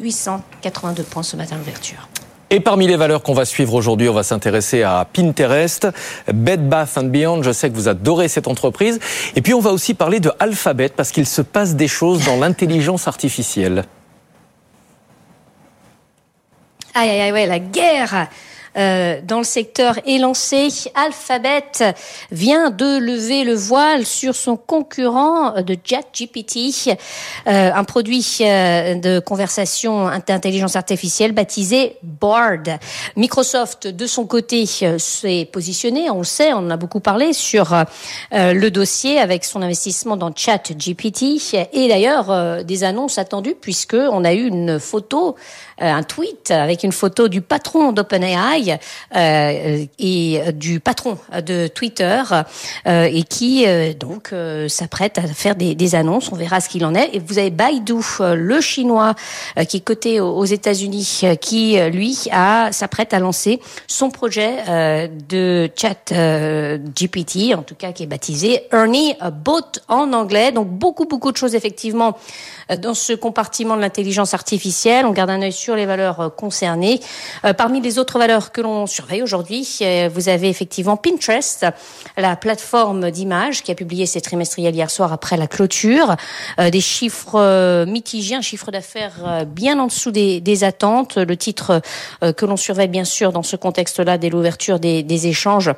882 0.00 1.02
points 1.02 1.22
ce 1.22 1.36
matin 1.36 1.56
l'ouverture. 1.56 2.08
Et 2.50 2.60
parmi 2.60 2.86
les 2.86 2.96
valeurs 2.96 3.22
qu'on 3.22 3.34
va 3.34 3.44
suivre 3.44 3.74
aujourd'hui, 3.74 4.08
on 4.08 4.14
va 4.14 4.22
s'intéresser 4.22 4.82
à 4.82 5.06
Pinterest, 5.12 5.88
Bed 6.32 6.66
Bath 6.66 6.98
Beyond. 6.98 7.42
Je 7.42 7.52
sais 7.52 7.68
que 7.68 7.74
vous 7.74 7.88
adorez 7.88 8.28
cette 8.28 8.48
entreprise. 8.48 8.98
Et 9.36 9.42
puis 9.42 9.52
on 9.52 9.60
va 9.60 9.70
aussi 9.70 9.92
parler 9.92 10.18
de 10.18 10.32
Alphabet 10.38 10.88
parce 10.88 11.12
qu'il 11.12 11.26
se 11.26 11.42
passe 11.42 11.76
des 11.76 11.88
choses 11.88 12.24
dans 12.24 12.36
l'intelligence 12.36 13.06
artificielle. 13.06 13.84
Aïe, 16.94 17.10
aïe, 17.10 17.20
aïe, 17.20 17.32
ouais, 17.32 17.46
la 17.46 17.58
guerre 17.58 18.28
euh, 18.78 19.20
dans 19.24 19.38
le 19.38 19.44
secteur 19.44 19.98
est. 20.06 20.88
Alphabet 20.94 21.94
vient 22.30 22.70
de 22.70 22.98
lever 22.98 23.44
le 23.44 23.54
voile 23.54 24.06
sur 24.06 24.36
son 24.36 24.56
concurrent 24.56 25.60
de 25.62 25.76
ChatGPT, 25.82 26.88
euh, 27.46 27.70
un 27.74 27.84
produit 27.84 28.24
euh, 28.40 28.94
de 28.94 29.18
conversation 29.18 30.08
d'intelligence 30.26 30.76
artificielle 30.76 31.32
baptisé 31.32 31.96
Bard. 32.02 32.78
Microsoft, 33.16 33.88
de 33.88 34.06
son 34.06 34.26
côté, 34.26 34.66
s'est 34.66 35.48
positionné, 35.52 36.10
on 36.10 36.18
le 36.18 36.24
sait, 36.24 36.52
on 36.52 36.58
en 36.58 36.70
a 36.70 36.76
beaucoup 36.76 37.00
parlé, 37.00 37.32
sur 37.32 37.74
le 38.32 38.68
dossier 38.68 39.18
avec 39.18 39.44
son 39.44 39.62
investissement 39.62 40.16
dans 40.16 40.32
ChatGPT 40.34 41.42
et 41.72 41.88
d'ailleurs 41.88 42.64
des 42.64 42.84
annonces 42.84 43.18
attendues 43.18 43.56
puisque 43.60 43.94
on 43.94 44.24
a 44.24 44.34
eu 44.34 44.46
une 44.46 44.78
photo, 44.78 45.36
un 45.80 46.02
tweet 46.02 46.50
avec 46.50 46.82
une 46.82 46.92
photo 46.92 47.28
du 47.28 47.40
patron 47.40 47.92
d'OpenAI 47.92 48.78
euh, 49.14 49.84
et 49.98 50.40
du 50.52 50.80
patron 50.80 51.18
de 51.44 51.66
Twitter 51.68 52.22
euh, 52.86 53.08
et 53.10 53.22
qui 53.22 53.64
euh, 53.66 53.92
donc 53.94 54.34
s'apprête 54.68 55.18
à 55.18 55.22
faire 55.22 55.54
des, 55.54 55.74
des, 55.74 55.94
annonces. 55.94 56.30
On 56.32 56.36
verra 56.36 56.60
ce 56.60 56.68
qu'il 56.68 56.84
en 56.84 56.94
est. 56.94 57.10
Et 57.14 57.18
vous 57.18 57.38
avez 57.38 57.50
Baidu, 57.50 57.94
le 58.20 58.60
chinois 58.60 59.14
qui 59.68 59.78
est 59.78 59.80
coté 59.80 60.20
aux 60.20 60.44
États-Unis, 60.44 61.22
qui 61.40 61.78
lui 61.90 62.16
a 62.30 62.70
s'apprête 62.72 63.14
à 63.14 63.18
lancer 63.18 63.60
son 63.86 64.10
projet 64.10 65.08
de 65.28 65.70
chat 65.76 66.12
GPT, 66.12 67.54
en 67.54 67.62
tout 67.62 67.74
cas 67.74 67.92
qui 67.92 68.02
est 68.02 68.06
baptisé 68.06 68.62
Ernie 68.72 69.14
Bot 69.44 69.80
en 69.88 70.12
anglais. 70.12 70.52
Donc 70.52 70.68
beaucoup 70.68 71.06
beaucoup 71.06 71.32
de 71.32 71.36
choses 71.36 71.54
effectivement 71.54 72.16
dans 72.82 72.94
ce 72.94 73.12
compartiment 73.14 73.76
de 73.76 73.80
l'intelligence 73.80 74.34
artificielle. 74.34 75.06
On 75.06 75.12
garde 75.12 75.30
un 75.30 75.42
œil 75.42 75.52
sur 75.52 75.67
les 75.74 75.86
valeurs 75.86 76.34
concernées. 76.36 77.00
Parmi 77.56 77.80
les 77.80 77.98
autres 77.98 78.18
valeurs 78.18 78.52
que 78.52 78.60
l'on 78.60 78.86
surveille 78.86 79.22
aujourd'hui. 79.22 79.78
Euh, 79.82 80.08
vous 80.12 80.28
avez 80.28 80.48
effectivement 80.48 80.96
Pinterest, 80.96 81.66
la 82.16 82.36
plateforme 82.36 83.10
d'images 83.10 83.62
qui 83.62 83.70
a 83.70 83.74
publié 83.74 84.06
ses 84.06 84.20
trimestriels 84.20 84.74
hier 84.74 84.90
soir 84.90 85.12
après 85.12 85.36
la 85.36 85.46
clôture. 85.46 86.16
Euh, 86.58 86.70
des 86.70 86.80
chiffres 86.80 87.36
euh, 87.36 87.86
mitigés, 87.86 88.34
un 88.34 88.40
chiffre 88.40 88.70
d'affaires 88.70 89.44
bien 89.46 89.78
en 89.78 89.86
dessous 89.86 90.10
des, 90.10 90.64
attentes. 90.64 91.16
Le 91.18 91.36
titre 91.36 91.80
que 92.20 92.44
l'on 92.44 92.56
surveille 92.56 92.88
bien 92.88 93.04
sûr 93.04 93.32
dans 93.32 93.44
ce 93.44 93.54
contexte-là 93.54 94.18
dès 94.18 94.28
l'ouverture 94.28 94.80
des, 94.80 95.04
des, 95.04 95.28
échanges 95.28 95.70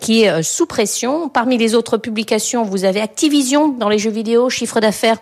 qui 0.00 0.22
est 0.22 0.42
sous 0.42 0.66
pression. 0.66 1.28
Parmi 1.28 1.58
les 1.58 1.74
autres 1.74 1.96
publications, 1.96 2.62
vous 2.62 2.84
avez 2.84 3.00
Activision 3.00 3.68
dans 3.68 3.88
les 3.88 3.98
jeux 3.98 4.10
vidéo, 4.10 4.50
chiffre 4.50 4.78
d'affaires 4.80 5.16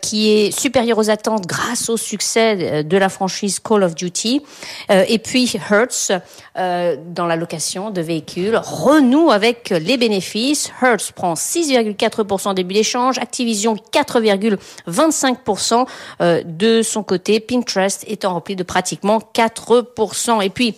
qui 0.00 0.30
est 0.30 0.58
supérieur 0.58 0.96
aux 0.96 1.10
attentes 1.10 1.46
grâce 1.46 1.90
au 1.90 1.96
succès 1.98 2.82
de 2.82 2.96
la 2.96 3.08
franchise 3.08 3.39
Call 3.62 3.82
of 3.82 3.94
Duty. 3.94 4.42
Et 4.88 5.18
puis 5.18 5.52
Hertz, 5.70 6.12
euh, 6.56 6.96
dans 7.06 7.26
la 7.26 7.36
location 7.36 7.90
de 7.90 8.00
véhicules 8.00 8.60
renoue 8.62 9.30
avec 9.30 9.70
les 9.70 9.96
bénéfices. 9.96 10.70
Hertz 10.82 11.12
prend 11.12 11.34
6,4% 11.34 12.54
début 12.54 12.74
d'échange, 12.74 13.18
Activision 13.18 13.76
4,25% 13.92 15.86
euh, 16.20 16.42
de 16.44 16.82
son 16.82 17.02
côté, 17.02 17.38
Pinterest 17.40 18.04
étant 18.08 18.34
rempli 18.34 18.56
de 18.56 18.62
pratiquement 18.64 19.20
4%. 19.34 20.42
Et 20.42 20.50
puis, 20.50 20.74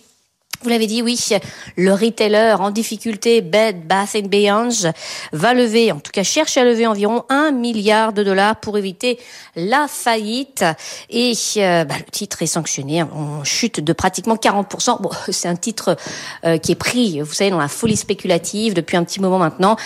vous 0.63 0.69
l'avez 0.69 0.87
dit, 0.87 1.03
oui, 1.03 1.19
le 1.77 1.93
retailer 1.93 2.57
en 2.61 2.71
difficulté, 2.71 3.41
Bed 3.41 3.87
Bath 3.87 4.17
Beyond, 4.17 4.93
va 5.33 5.55
lever, 5.55 5.93
en 5.93 6.01
tout 6.01 6.13
cas 6.13 6.23
cherche 6.23 6.57
à 6.57 6.65
lever 6.65 6.87
environ 6.87 7.25
un 7.29 7.51
milliard 7.51 8.13
de 8.13 8.23
dollars 8.23 8.57
pour 8.57 8.79
éviter 8.79 9.19
la 9.57 9.89
faillite. 9.89 10.65
Et 11.11 11.33
euh, 11.57 11.85
bah, 11.85 11.95
le 11.99 12.11
titre 12.11 12.43
est 12.43 12.47
sanctionné 12.47 13.03
en 13.03 13.45
chute 13.45 13.81
de 13.81 13.93
pratiquement 13.93 14.37
40%. 14.37 15.01
Bon, 15.01 15.11
c'est 15.31 15.49
un 15.49 15.57
titre 15.57 15.97
euh, 16.45 16.59
qui 16.59 16.73
est 16.73 16.77
pris, 16.77 17.21
vous 17.21 17.33
savez, 17.33 17.51
dans 17.51 17.59
la 17.59 17.69
folie 17.69 17.97
spéculative 17.97 18.75
depuis 18.75 18.97
un 18.97 19.05
petit 19.05 19.21
moment 19.21 19.39
maintenant, 19.39 19.77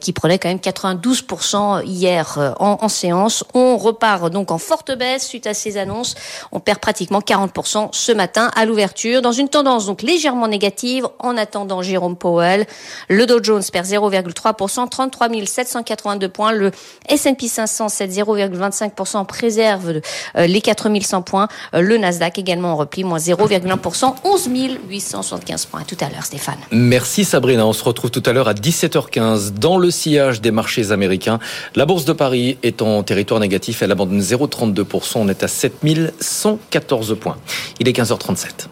qui 0.00 0.12
prenait 0.12 0.38
quand 0.38 0.48
même 0.48 0.58
92% 0.58 1.84
hier 1.84 2.38
euh, 2.38 2.52
en, 2.58 2.78
en 2.80 2.88
séance. 2.88 3.44
On 3.54 3.76
repart 3.76 4.30
donc 4.30 4.50
en 4.50 4.58
forte 4.58 4.96
baisse 4.96 5.26
suite 5.26 5.46
à 5.46 5.54
ces 5.54 5.76
annonces. 5.76 6.14
On 6.52 6.60
perd 6.60 6.78
pratiquement 6.78 7.20
40% 7.20 7.88
ce 7.92 8.12
matin 8.12 8.50
à 8.54 8.64
l'ouverture 8.64 9.22
dans 9.22 9.32
une 9.32 9.48
tendance 9.48 9.86
donc 9.86 10.02
légère 10.02 10.25
légèrement 10.26 10.48
négative 10.48 11.06
en 11.20 11.36
attendant 11.36 11.82
Jérôme 11.82 12.16
Powell. 12.16 12.66
Le 13.08 13.26
Dow 13.26 13.38
Jones 13.40 13.62
perd 13.72 13.86
0,3%, 13.86 14.88
33 14.88 15.28
782 15.46 16.28
points. 16.28 16.50
Le 16.50 16.72
S&P 17.08 17.46
500 17.46 17.88
cède 17.88 18.10
0,25%, 18.10 19.24
préserve 19.24 20.00
euh, 20.36 20.46
les 20.48 20.60
4100 20.60 21.22
points. 21.22 21.46
Euh, 21.74 21.80
le 21.80 21.96
Nasdaq 21.96 22.38
également 22.38 22.72
en 22.72 22.76
repli, 22.76 23.04
moins 23.04 23.18
0,1%, 23.18 24.14
11 24.24 24.48
875 24.88 25.66
points. 25.66 25.82
tout 25.86 25.96
à 26.00 26.08
l'heure, 26.08 26.24
Stéphane. 26.24 26.58
Merci 26.72 27.24
Sabrina. 27.24 27.64
On 27.64 27.72
se 27.72 27.84
retrouve 27.84 28.10
tout 28.10 28.22
à 28.26 28.32
l'heure 28.32 28.48
à 28.48 28.54
17h15 28.54 29.52
dans 29.52 29.78
le 29.78 29.92
sillage 29.92 30.40
des 30.40 30.50
marchés 30.50 30.90
américains. 30.90 31.38
La 31.76 31.86
Bourse 31.86 32.04
de 32.04 32.12
Paris 32.12 32.58
est 32.64 32.82
en 32.82 33.04
territoire 33.04 33.38
négatif. 33.38 33.80
Elle 33.82 33.92
abandonne 33.92 34.20
0,32%. 34.20 35.18
On 35.18 35.28
est 35.28 35.44
à 35.44 35.48
7114 35.48 37.16
points. 37.20 37.36
Il 37.78 37.86
est 37.86 37.96
15h37. 37.96 38.66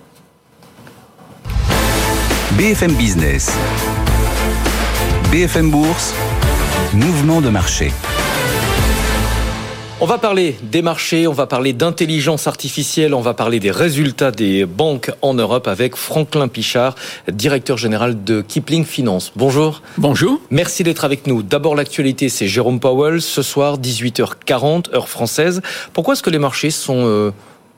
BFM 2.57 2.93
Business. 2.93 3.51
BFM 5.33 5.73
Bourse. 5.73 6.15
Mouvement 6.93 7.41
de 7.41 7.49
marché. 7.49 7.91
On 10.01 10.07
va 10.07 10.19
parler 10.19 10.57
des 10.63 10.81
marchés, 10.81 11.27
on 11.27 11.33
va 11.33 11.47
parler 11.47 11.73
d'intelligence 11.73 12.47
artificielle, 12.47 13.13
on 13.13 13.23
va 13.23 13.35
parler 13.35 13.59
des 13.59 13.73
résultats 13.73 14.31
des 14.31 14.67
banques 14.67 15.11
en 15.21 15.35
Europe 15.35 15.67
avec 15.67 15.97
Franklin 15.97 16.47
Pichard, 16.47 16.95
directeur 17.27 17.77
général 17.77 18.23
de 18.23 18.41
Kipling 18.41 18.85
Finance. 18.85 19.33
Bonjour. 19.35 19.83
Bonjour. 19.99 20.41
Merci 20.51 20.85
d'être 20.85 21.05
avec 21.05 21.27
nous. 21.27 21.43
D'abord 21.43 21.75
l'actualité, 21.75 22.29
c'est 22.29 22.47
Jérôme 22.47 22.79
Powell 22.79 23.21
ce 23.21 23.43
soir 23.43 23.79
18h40 23.81 24.95
heure 24.95 25.09
française. 25.09 25.61
Pourquoi 25.93 26.15
est-ce 26.15 26.23
que 26.23 26.31
les 26.31 26.39
marchés 26.39 26.71
sont 26.71 27.05
euh, 27.07 27.33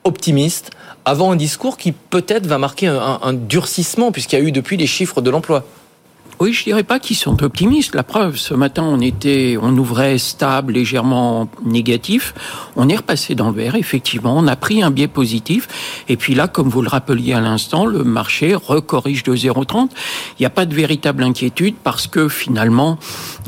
optimistes 0.07 0.71
avant 1.05 1.31
un 1.31 1.35
discours 1.35 1.77
qui 1.77 1.91
peut-être 1.91 2.47
va 2.47 2.57
marquer 2.57 2.87
un 2.87 3.33
durcissement 3.33 4.11
puisqu'il 4.11 4.39
y 4.39 4.41
a 4.41 4.45
eu 4.45 4.51
depuis 4.51 4.77
les 4.77 4.87
chiffres 4.87 5.21
de 5.21 5.29
l'emploi. 5.29 5.63
Oui, 6.39 6.53
je 6.53 6.65
dirais 6.65 6.83
pas 6.83 6.99
qu'ils 6.99 7.15
sont 7.15 7.41
optimistes. 7.41 7.95
La 7.95 8.03
preuve, 8.03 8.37
ce 8.37 8.53
matin, 8.53 8.83
on 8.83 9.01
était, 9.01 9.57
on 9.59 9.75
ouvrait 9.75 10.19
stable, 10.19 10.73
légèrement 10.73 11.49
négatif. 11.65 12.35
On 12.75 12.87
est 12.89 12.95
repassé 12.95 13.33
dans 13.33 13.49
le 13.49 13.55
vert, 13.55 13.73
effectivement. 13.73 14.35
On 14.37 14.45
a 14.45 14.55
pris 14.55 14.83
un 14.83 14.91
biais 14.91 15.07
positif. 15.07 15.67
Et 16.07 16.15
puis 16.15 16.35
là, 16.35 16.47
comme 16.47 16.69
vous 16.69 16.83
le 16.83 16.89
rappeliez 16.89 17.33
à 17.33 17.41
l'instant, 17.41 17.87
le 17.87 18.03
marché 18.03 18.53
recorrige 18.53 19.23
de 19.23 19.35
0,30. 19.35 19.89
Il 20.37 20.43
n'y 20.43 20.45
a 20.45 20.51
pas 20.51 20.67
de 20.67 20.75
véritable 20.75 21.23
inquiétude 21.23 21.73
parce 21.83 22.05
que 22.05 22.29
finalement, 22.29 22.99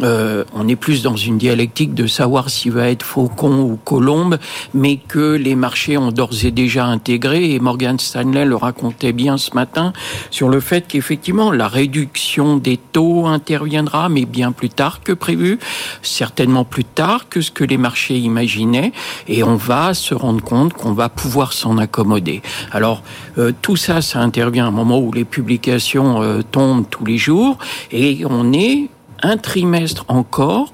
euh, 0.02 0.43
on 0.56 0.67
est 0.67 0.75
plus 0.75 1.04
dans 1.04 1.15
une 1.15 1.38
dialectique 1.38 1.93
de 1.93 2.08
savoir 2.08 2.49
s'il 2.49 2.71
va 2.71 2.89
être 2.89 3.04
faucon 3.04 3.60
ou 3.60 3.78
colombe, 3.78 4.39
mais 4.74 4.97
que 4.97 5.36
les 5.36 5.53
marchés 5.53 5.95
ont 5.95 6.11
d'ores 6.11 6.43
et 6.43 6.49
déjà 6.49 6.88
intégré. 6.88 7.51
Et 7.53 7.59
Morgan 7.59 7.99
Stanley 7.99 8.45
le 8.45 8.55
racontait 8.55 9.14
bien 9.14 9.38
ce 9.38 9.53
matin 9.53 9.93
sur 10.32 10.49
le 10.49 10.59
fait 10.59 10.88
qu'effectivement, 10.88 11.51
la 11.51 11.68
réduction 11.68 12.57
des 12.57 12.78
taux 12.91 13.27
interviendra, 13.27 14.09
mais 14.09 14.25
bien 14.25 14.51
plus 14.51 14.69
tard 14.69 15.01
que 15.03 15.11
prévu, 15.11 15.59
certainement 16.01 16.65
plus 16.65 16.84
tard 16.84 17.30
que 17.30 17.41
ce 17.41 17.51
que 17.51 17.63
les 17.63 17.77
marchés 17.77 18.17
imaginaient, 18.17 18.91
et 19.27 19.43
on 19.43 19.55
va 19.55 19.93
se 19.93 20.13
rendre 20.13 20.43
compte 20.43 20.73
qu'on 20.73 20.93
va 20.93 21.09
pouvoir 21.09 21.53
s'en 21.53 21.77
accommoder. 21.77 22.41
Alors 22.71 23.03
euh, 23.38 23.51
tout 23.61 23.75
ça, 23.75 24.01
ça 24.01 24.19
intervient 24.19 24.65
à 24.65 24.67
un 24.69 24.71
moment 24.71 24.99
où 24.99 25.11
les 25.11 25.25
publications 25.25 26.21
euh, 26.21 26.41
tombent 26.41 26.89
tous 26.89 27.05
les 27.05 27.17
jours, 27.17 27.57
et 27.91 28.23
on 28.30 28.53
est 28.53 28.89
un 29.21 29.38
trimestre 29.38 30.05
encore 30.07 30.73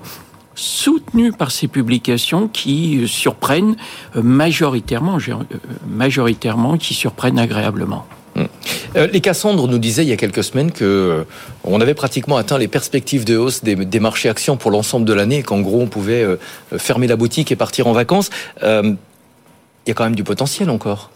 soutenu 0.55 1.33
par 1.33 1.51
ces 1.51 1.67
publications 1.67 2.47
qui 2.47 2.99
euh, 2.99 3.07
surprennent 3.07 3.75
majoritairement, 4.15 5.17
majoritairement, 5.87 6.77
qui 6.77 6.93
surprennent 6.93 7.39
agréablement. 7.39 8.05
Euh, 8.95 9.07
les 9.07 9.21
Cassandres 9.21 9.67
nous 9.67 9.77
disaient 9.77 10.03
il 10.03 10.09
y 10.09 10.13
a 10.13 10.17
quelques 10.17 10.43
semaines 10.43 10.71
que 10.71 10.83
euh, 10.83 11.23
on 11.63 11.81
avait 11.81 11.93
pratiquement 11.93 12.37
atteint 12.37 12.57
les 12.57 12.67
perspectives 12.67 13.25
de 13.25 13.37
hausse 13.37 13.63
des, 13.63 13.99
marchés 13.99 14.29
actions 14.29 14.57
pour 14.57 14.71
l'ensemble 14.71 15.05
de 15.05 15.13
l'année 15.13 15.43
qu'en 15.43 15.61
gros 15.61 15.81
on 15.81 15.87
pouvait 15.87 16.23
euh, 16.23 16.37
fermer 16.77 17.07
la 17.07 17.15
boutique 17.15 17.51
et 17.51 17.55
partir 17.55 17.87
en 17.87 17.93
vacances. 17.93 18.29
il 18.61 18.97
y 19.87 19.91
a 19.91 19.93
quand 19.93 20.03
même 20.03 20.15
du 20.15 20.23
potentiel 20.23 20.69
encore. 20.69 21.11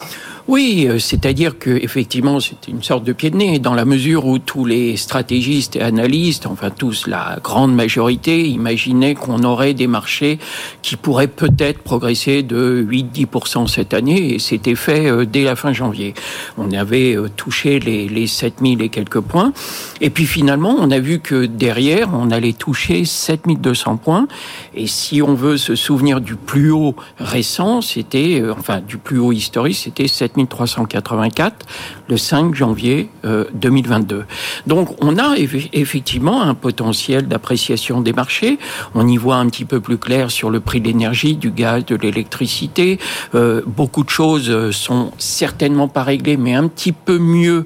Oui, 0.51 0.87
euh, 0.89 0.97
c'est-à-dire 0.97 1.59
que 1.59 1.69
effectivement, 1.69 2.39
c'est 2.39 2.67
une 2.67 2.81
sorte 2.81 3.03
de 3.03 3.13
pied 3.13 3.29
de 3.29 3.37
nez 3.37 3.59
dans 3.59 3.75
la 3.75 3.85
mesure 3.85 4.25
où 4.25 4.39
tous 4.39 4.65
les 4.65 4.97
stratégistes 4.97 5.75
et 5.75 5.81
analystes, 5.81 6.47
enfin 6.47 6.71
tous, 6.71 7.05
la 7.05 7.37
grande 7.43 7.75
majorité, 7.75 8.47
imaginaient 8.47 9.13
qu'on 9.13 9.43
aurait 9.43 9.75
des 9.75 9.85
marchés 9.85 10.39
qui 10.81 10.95
pourraient 10.95 11.27
peut-être 11.27 11.83
progresser 11.83 12.41
de 12.41 12.83
8-10% 12.83 13.67
cette 13.67 13.93
année, 13.93 14.33
et 14.33 14.39
c'était 14.39 14.73
fait 14.73 15.05
euh, 15.05 15.23
dès 15.23 15.43
la 15.43 15.55
fin 15.55 15.71
janvier. 15.71 16.15
On 16.57 16.71
avait 16.71 17.15
euh, 17.15 17.29
touché 17.29 17.79
les, 17.79 18.09
les 18.09 18.25
7000 18.25 18.81
et 18.81 18.89
quelques 18.89 19.19
points, 19.19 19.53
et 20.01 20.09
puis 20.09 20.25
finalement, 20.25 20.75
on 20.79 20.89
a 20.89 20.97
vu 20.97 21.19
que 21.19 21.45
derrière, 21.45 22.09
on 22.11 22.31
allait 22.31 22.53
toucher 22.53 23.05
7200 23.05 23.97
points, 23.97 24.27
et 24.73 24.87
si 24.87 25.21
on 25.21 25.35
veut 25.35 25.57
se 25.57 25.75
souvenir 25.75 26.21
du 26.21 26.35
plus 26.35 26.71
haut 26.71 26.95
récent, 27.19 27.81
c'était, 27.81 28.41
enfin 28.49 28.81
du 28.81 28.97
plus 28.97 29.19
haut 29.19 29.31
historique, 29.31 29.75
c'était 29.75 30.07
7000 30.07 30.38
384 30.47 31.65
le 32.07 32.17
5 32.17 32.55
janvier 32.55 33.09
2022. 33.53 34.15
Euh, 34.15 34.23
Donc 34.67 34.95
on 35.03 35.17
a 35.17 35.35
effectivement 35.37 36.41
un 36.41 36.55
potentiel 36.55 37.27
d'appréciation 37.27 38.01
des 38.01 38.13
marchés. 38.13 38.59
On 38.95 39.07
y 39.07 39.17
voit 39.17 39.37
un 39.37 39.47
petit 39.47 39.65
peu 39.65 39.79
plus 39.79 39.97
clair 39.97 40.31
sur 40.31 40.49
le 40.49 40.59
prix 40.59 40.81
de 40.81 40.87
l'énergie, 40.87 41.35
du 41.35 41.51
gaz, 41.51 41.85
de 41.85 41.95
l'électricité. 41.95 42.99
Euh, 43.35 43.61
beaucoup 43.65 44.03
de 44.03 44.09
choses 44.09 44.49
euh, 44.49 44.71
sont 44.71 45.11
certainement 45.17 45.87
pas 45.87 46.03
réglées, 46.03 46.37
mais 46.37 46.53
un 46.53 46.67
petit 46.67 46.91
peu 46.91 47.17
mieux 47.19 47.65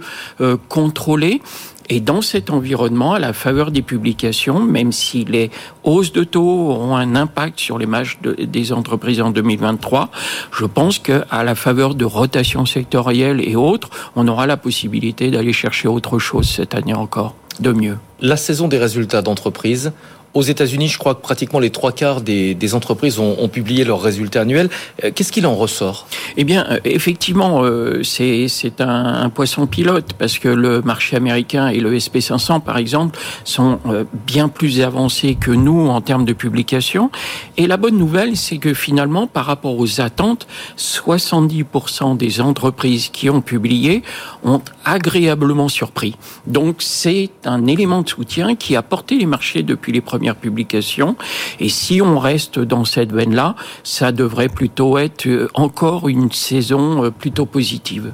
contrôlées. 0.67 1.41
Et 1.89 1.99
dans 1.99 2.21
cet 2.21 2.49
environnement, 2.49 3.13
à 3.13 3.19
la 3.19 3.33
faveur 3.33 3.71
des 3.71 3.81
publications, 3.81 4.59
même 4.59 4.91
si 4.91 5.25
les 5.25 5.51
hausses 5.83 6.13
de 6.13 6.23
taux 6.23 6.69
auront 6.69 6.95
un 6.95 7.15
impact 7.15 7.59
sur 7.59 7.77
les 7.77 7.85
marges 7.85 8.19
des 8.21 8.71
entreprises 8.71 9.21
en 9.21 9.31
2023, 9.31 10.09
je 10.51 10.65
pense 10.65 10.99
qu'à 10.99 11.25
la 11.43 11.55
faveur 11.55 11.95
de 11.95 12.05
rotations 12.05 12.65
sectorielles 12.65 13.41
et 13.41 13.55
autres, 13.55 13.89
on 14.15 14.27
aura 14.27 14.47
la 14.47 14.57
possibilité 14.57 15.29
d'aller 15.31 15.53
chercher 15.53 15.87
autre 15.87 16.19
chose 16.19 16.47
cette 16.47 16.73
année 16.73 16.93
encore, 16.93 17.35
de 17.59 17.71
mieux. 17.71 17.97
La 18.19 18.37
saison 18.37 18.67
des 18.67 18.77
résultats 18.77 19.21
d'entreprise, 19.21 19.91
aux 20.33 20.41
États-Unis, 20.41 20.87
je 20.87 20.97
crois 20.97 21.15
que 21.15 21.21
pratiquement 21.21 21.59
les 21.59 21.69
trois 21.69 21.91
quarts 21.91 22.21
des, 22.21 22.75
entreprises 22.75 23.19
ont, 23.19 23.47
publié 23.47 23.83
leurs 23.83 24.01
résultats 24.01 24.41
annuels. 24.41 24.69
Euh, 25.03 25.11
qu'est-ce 25.13 25.31
qu'il 25.31 25.45
en 25.45 25.55
ressort? 25.55 26.07
Eh 26.37 26.43
bien, 26.43 26.65
euh, 26.69 26.79
effectivement, 26.85 27.63
euh, 27.63 28.01
c'est 28.03 28.81
un, 28.81 29.29
poisson 29.29 29.67
pilote 29.67 30.13
parce 30.17 30.39
que 30.39 30.47
le 30.47 30.81
marché 30.81 31.15
américain 31.15 31.67
et 31.67 31.79
le 31.79 31.95
SP500, 31.95 32.61
par 32.61 32.77
exemple, 32.77 33.19
sont 33.43 33.79
bien 34.25 34.47
plus 34.47 34.81
avancés 34.81 35.35
que 35.35 35.51
nous 35.51 35.87
en 35.87 36.01
termes 36.01 36.25
de 36.25 36.33
publication. 36.33 37.09
Et 37.57 37.67
la 37.67 37.77
bonne 37.77 37.97
nouvelle, 37.97 38.37
c'est 38.37 38.57
que 38.57 38.73
finalement, 38.73 39.27
par 39.27 39.45
rapport 39.45 39.77
aux 39.77 40.01
attentes, 40.01 40.47
70% 40.77 42.17
des 42.17 42.41
entreprises 42.41 43.09
qui 43.09 43.29
ont 43.29 43.41
publié 43.41 44.03
ont 44.43 44.61
agréablement 44.85 45.69
surpris. 45.69 46.15
Donc, 46.47 46.77
c'est 46.79 47.29
un 47.45 47.65
élément 47.67 48.01
de 48.01 48.09
soutien 48.09 48.55
qui 48.55 48.75
a 48.75 48.81
porté 48.81 49.17
les 49.17 49.25
marchés 49.25 49.63
depuis 49.63 49.91
les 49.91 50.01
premiers 50.01 50.22
publication. 50.31 51.15
Et 51.59 51.69
si 51.69 52.01
on 52.01 52.17
reste 52.17 52.59
dans 52.59 52.85
cette 52.85 53.11
veine-là, 53.11 53.55
ça 53.83 54.11
devrait 54.11 54.49
plutôt 54.49 54.97
être 54.97 55.27
euh, 55.27 55.49
encore 55.53 56.07
une 56.07 56.31
saison 56.31 57.03
euh, 57.03 57.11
plutôt 57.11 57.45
positive. 57.45 58.13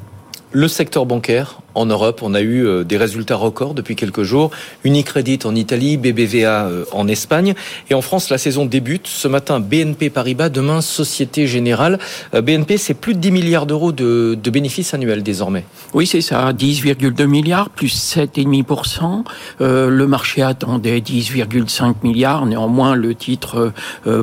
Le 0.52 0.68
secteur 0.68 1.06
bancaire, 1.06 1.62
en 1.76 1.86
Europe. 1.86 2.22
On 2.24 2.34
a 2.34 2.42
eu 2.42 2.66
euh, 2.66 2.84
des 2.84 2.98
résultats 2.98 3.36
records 3.36 3.74
depuis 3.74 3.96
quelques 3.96 4.24
jours. 4.24 4.52
Unicredit 4.84 5.40
en 5.46 5.56
Italie, 5.56 5.98
BBVA 5.98 6.66
euh, 6.66 6.86
en 6.92 7.08
Espagne. 7.08 7.54
Et 7.90 7.94
en 7.94 8.02
France, 8.02 8.30
la 8.30 8.38
saison 8.38 8.66
débute. 8.66 9.08
Ce 9.08 9.28
matin, 9.28 9.60
BNP 9.60 10.10
Paribas, 10.10 10.50
demain, 10.50 10.82
Société 10.82 11.48
Générale. 11.48 12.00
Euh, 12.34 12.42
BNP, 12.42 12.78
c'est 12.78 12.94
plus 12.94 13.14
de 13.14 13.20
10 13.20 13.32
milliards 13.32 13.66
d'euros 13.66 13.92
de, 13.92 14.38
bénéfices 14.50 14.94
annuels 14.94 15.24
désormais. 15.24 15.66
Oui, 15.94 16.08
c'est 16.08 16.22
ça. 16.22 16.52
10,2 16.52 17.26
milliards, 17.26 17.70
plus 17.70 18.16
7,5%. 18.16 19.24
Euh, 19.62 19.90
le 19.90 20.08
marché 20.08 20.42
attendait 20.42 21.00
10,5 21.00 21.96
milliards. 22.04 22.46
Néanmoins, 22.46 22.96
le 22.96 23.14
titre 23.14 23.72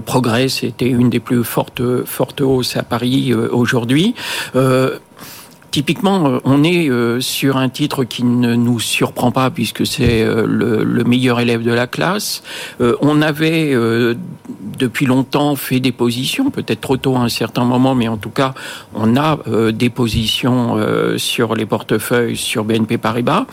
Progrès, 0.04 0.48
c'était 0.48 0.88
une 0.88 1.10
des 1.10 1.20
plus 1.20 1.44
fortes, 1.44 1.82
fortes 2.04 2.40
hausses 2.40 2.76
à 2.76 2.82
Paris 2.82 3.32
aujourd'hui. 3.32 4.14
Typiquement, 5.70 6.26
euh, 6.26 6.38
on 6.44 6.64
est 6.64 6.88
euh, 6.88 7.20
sur 7.20 7.56
un 7.56 7.68
titre 7.68 8.04
qui 8.04 8.24
ne 8.24 8.54
nous 8.54 8.80
surprend 8.80 9.30
pas 9.30 9.50
puisque 9.50 9.86
c'est 9.86 10.22
euh, 10.22 10.46
le, 10.46 11.04
meilleur 11.04 11.38
élève 11.40 11.62
de 11.62 11.70
la 11.70 11.86
classe. 11.86 12.42
On 12.80 13.22
avait 13.22 13.76
depuis 14.78 15.06
longtemps 15.06 15.54
fait 15.54 15.78
des 15.78 15.92
positions, 15.92 16.50
peut-être 16.50 16.80
trop 16.80 16.96
tôt 16.96 17.14
à 17.14 17.20
un 17.20 17.28
certain 17.28 17.64
moment, 17.64 17.94
mais 17.94 18.08
en 18.08 18.16
tout 18.16 18.30
cas, 18.30 18.54
on 18.94 19.16
a 19.16 19.38
des 19.70 19.88
positions 19.88 20.76
sur 21.16 21.54
les 21.54 21.64
portefeuilles 21.64 22.36
sur 22.36 22.64
BNP 22.64 22.98
Paribas. 22.98 23.46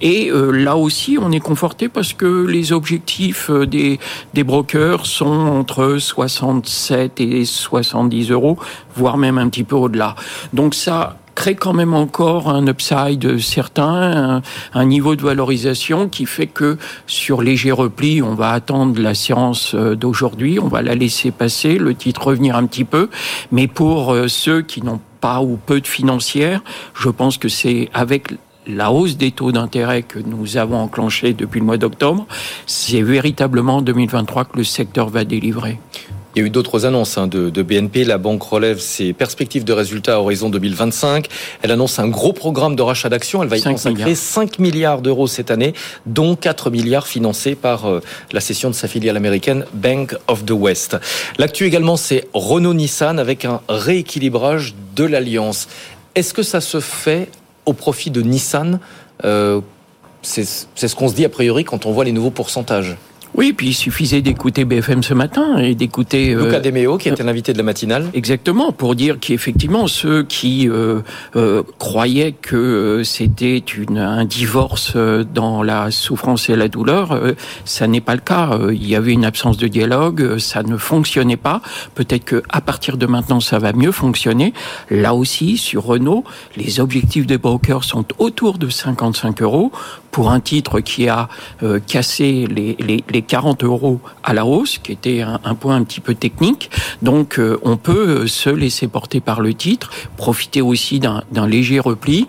Et 0.00 0.30
là 0.32 0.76
aussi, 0.76 1.18
on 1.20 1.30
est 1.30 1.40
conforté 1.40 1.88
parce 1.88 2.14
que 2.14 2.46
les 2.46 2.72
objectifs 2.72 3.50
des, 3.50 4.00
des 4.32 4.44
brokers 4.44 5.04
sont 5.04 5.26
entre 5.26 5.98
67 5.98 7.20
et 7.20 7.44
70 7.44 8.30
euros, 8.30 8.58
voire 8.96 9.18
même 9.18 9.36
un 9.36 9.48
petit 9.48 9.64
peu 9.64 9.76
au-delà. 9.76 10.14
Donc 10.54 10.74
ça, 10.74 11.18
crée 11.34 11.54
quand 11.54 11.72
même 11.72 11.94
encore 11.94 12.48
un 12.48 12.66
upside 12.66 13.38
certain, 13.38 14.42
un, 14.72 14.84
niveau 14.84 15.16
de 15.16 15.22
valorisation 15.22 16.08
qui 16.08 16.26
fait 16.26 16.46
que 16.46 16.78
sur 17.06 17.42
léger 17.42 17.72
repli, 17.72 18.22
on 18.22 18.34
va 18.34 18.50
attendre 18.50 19.00
la 19.00 19.14
séance 19.14 19.74
euh, 19.74 19.94
d'aujourd'hui, 19.94 20.58
on 20.58 20.68
va 20.68 20.82
la 20.82 20.94
laisser 20.94 21.30
passer, 21.30 21.78
le 21.78 21.94
titre 21.94 22.28
revenir 22.28 22.56
un 22.56 22.66
petit 22.66 22.84
peu, 22.84 23.08
mais 23.52 23.66
pour 23.66 24.12
euh, 24.12 24.28
ceux 24.28 24.62
qui 24.62 24.82
n'ont 24.82 25.00
pas 25.20 25.40
ou 25.40 25.56
peu 25.56 25.80
de 25.80 25.86
financières, 25.86 26.62
je 26.94 27.08
pense 27.08 27.38
que 27.38 27.48
c'est 27.48 27.88
avec 27.94 28.34
la 28.66 28.92
hausse 28.92 29.16
des 29.16 29.30
taux 29.30 29.52
d'intérêt 29.52 30.02
que 30.02 30.18
nous 30.18 30.56
avons 30.56 30.78
enclenché 30.78 31.32
depuis 31.32 31.60
le 31.60 31.66
mois 31.66 31.76
d'octobre, 31.76 32.26
c'est 32.66 33.02
véritablement 33.02 33.76
en 33.76 33.82
2023 33.82 34.46
que 34.46 34.56
le 34.56 34.64
secteur 34.64 35.08
va 35.08 35.24
délivrer. 35.24 35.78
Il 36.34 36.40
y 36.40 36.42
a 36.42 36.46
eu 36.46 36.50
d'autres 36.50 36.84
annonces 36.84 37.16
hein, 37.16 37.28
de, 37.28 37.62
BNP. 37.62 38.04
La 38.04 38.18
banque 38.18 38.42
relève 38.42 38.80
ses 38.80 39.12
perspectives 39.12 39.64
de 39.64 39.72
résultats 39.72 40.16
à 40.16 40.18
horizon 40.18 40.50
2025. 40.50 41.28
Elle 41.62 41.70
annonce 41.70 41.98
un 42.00 42.08
gros 42.08 42.32
programme 42.32 42.74
de 42.74 42.82
rachat 42.82 43.08
d'actions. 43.08 43.42
Elle 43.42 43.48
va 43.48 43.56
y 43.56 43.62
consacrer 43.62 44.14
5 44.14 44.58
milliards 44.58 45.00
d'euros 45.00 45.28
cette 45.28 45.50
année, 45.52 45.74
dont 46.06 46.34
4 46.34 46.70
milliards 46.70 47.06
financés 47.06 47.54
par 47.54 47.86
euh, 47.86 48.00
la 48.32 48.40
cession 48.40 48.68
de 48.68 48.74
sa 48.74 48.88
filiale 48.88 49.16
américaine 49.16 49.64
Bank 49.74 50.16
of 50.26 50.44
the 50.44 50.50
West. 50.50 50.96
L'actu 51.38 51.66
également, 51.66 51.96
c'est 51.96 52.26
Renault-Nissan 52.34 53.18
avec 53.18 53.44
un 53.44 53.60
rééquilibrage 53.68 54.74
de 54.96 55.04
l'alliance. 55.04 55.68
Est-ce 56.16 56.34
que 56.34 56.42
ça 56.42 56.60
se 56.60 56.80
fait 56.80 57.28
au 57.64 57.74
profit 57.74 58.10
de 58.10 58.22
Nissan? 58.22 58.80
Euh, 59.24 59.60
C'est 60.22 60.44
ce 60.44 60.96
qu'on 60.96 61.08
se 61.08 61.14
dit 61.14 61.24
a 61.24 61.28
priori 61.28 61.64
quand 61.64 61.86
on 61.86 61.92
voit 61.92 62.04
les 62.04 62.12
nouveaux 62.12 62.30
pourcentages. 62.30 62.96
Oui, 63.34 63.52
puis 63.52 63.68
il 63.68 63.74
suffisait 63.74 64.22
d'écouter 64.22 64.64
BFM 64.64 65.02
ce 65.02 65.12
matin 65.12 65.58
et 65.58 65.74
d'écouter 65.74 66.34
Luca 66.34 66.60
Demeo, 66.60 66.98
qui 66.98 67.08
était 67.08 67.24
l'invité 67.24 67.52
de 67.52 67.58
la 67.58 67.64
matinale. 67.64 68.08
Exactement, 68.14 68.70
pour 68.70 68.94
dire 68.94 69.18
qu'effectivement 69.20 69.88
ceux 69.88 70.22
qui 70.22 70.68
euh, 70.68 71.00
euh, 71.34 71.64
croyaient 71.78 72.32
que 72.32 73.02
c'était 73.04 73.64
un 73.96 74.24
divorce 74.24 74.96
dans 74.96 75.64
la 75.64 75.90
souffrance 75.90 76.48
et 76.48 76.54
la 76.54 76.68
douleur, 76.68 77.12
euh, 77.12 77.32
ça 77.64 77.88
n'est 77.88 78.00
pas 78.00 78.14
le 78.14 78.20
cas. 78.20 78.56
Il 78.70 78.86
y 78.86 78.94
avait 78.94 79.12
une 79.12 79.24
absence 79.24 79.56
de 79.56 79.66
dialogue, 79.66 80.38
ça 80.38 80.62
ne 80.62 80.76
fonctionnait 80.76 81.36
pas. 81.36 81.60
Peut-être 81.96 82.24
que 82.24 82.42
à 82.50 82.60
partir 82.60 82.96
de 82.96 83.06
maintenant, 83.06 83.40
ça 83.40 83.58
va 83.58 83.72
mieux 83.72 83.92
fonctionner. 83.92 84.54
Là 84.90 85.14
aussi, 85.14 85.56
sur 85.56 85.84
Renault, 85.84 86.22
les 86.56 86.78
objectifs 86.78 87.26
des 87.26 87.38
brokers 87.38 87.82
sont 87.82 88.04
autour 88.18 88.58
de 88.58 88.68
55 88.68 89.42
euros 89.42 89.72
pour 90.14 90.30
un 90.30 90.38
titre 90.38 90.78
qui 90.78 91.08
a 91.08 91.28
euh, 91.64 91.80
cassé 91.80 92.46
les, 92.48 92.76
les, 92.78 93.02
les, 93.10 93.22
40 93.22 93.64
euros 93.64 93.98
à 94.22 94.32
la 94.32 94.46
hausse, 94.46 94.78
qui 94.78 94.92
était 94.92 95.22
un, 95.22 95.40
un 95.42 95.56
point 95.56 95.74
un 95.74 95.82
petit 95.82 96.00
peu 96.00 96.14
technique. 96.14 96.70
Donc 97.02 97.40
euh, 97.40 97.58
on 97.64 97.76
peut 97.76 98.28
se 98.28 98.48
laisser 98.48 98.86
porter 98.86 99.20
par 99.20 99.40
le 99.40 99.54
titre, 99.54 99.90
profiter 100.16 100.62
aussi 100.62 101.00
d'un 101.00 101.46
léger 101.48 101.80
repli. 101.80 102.28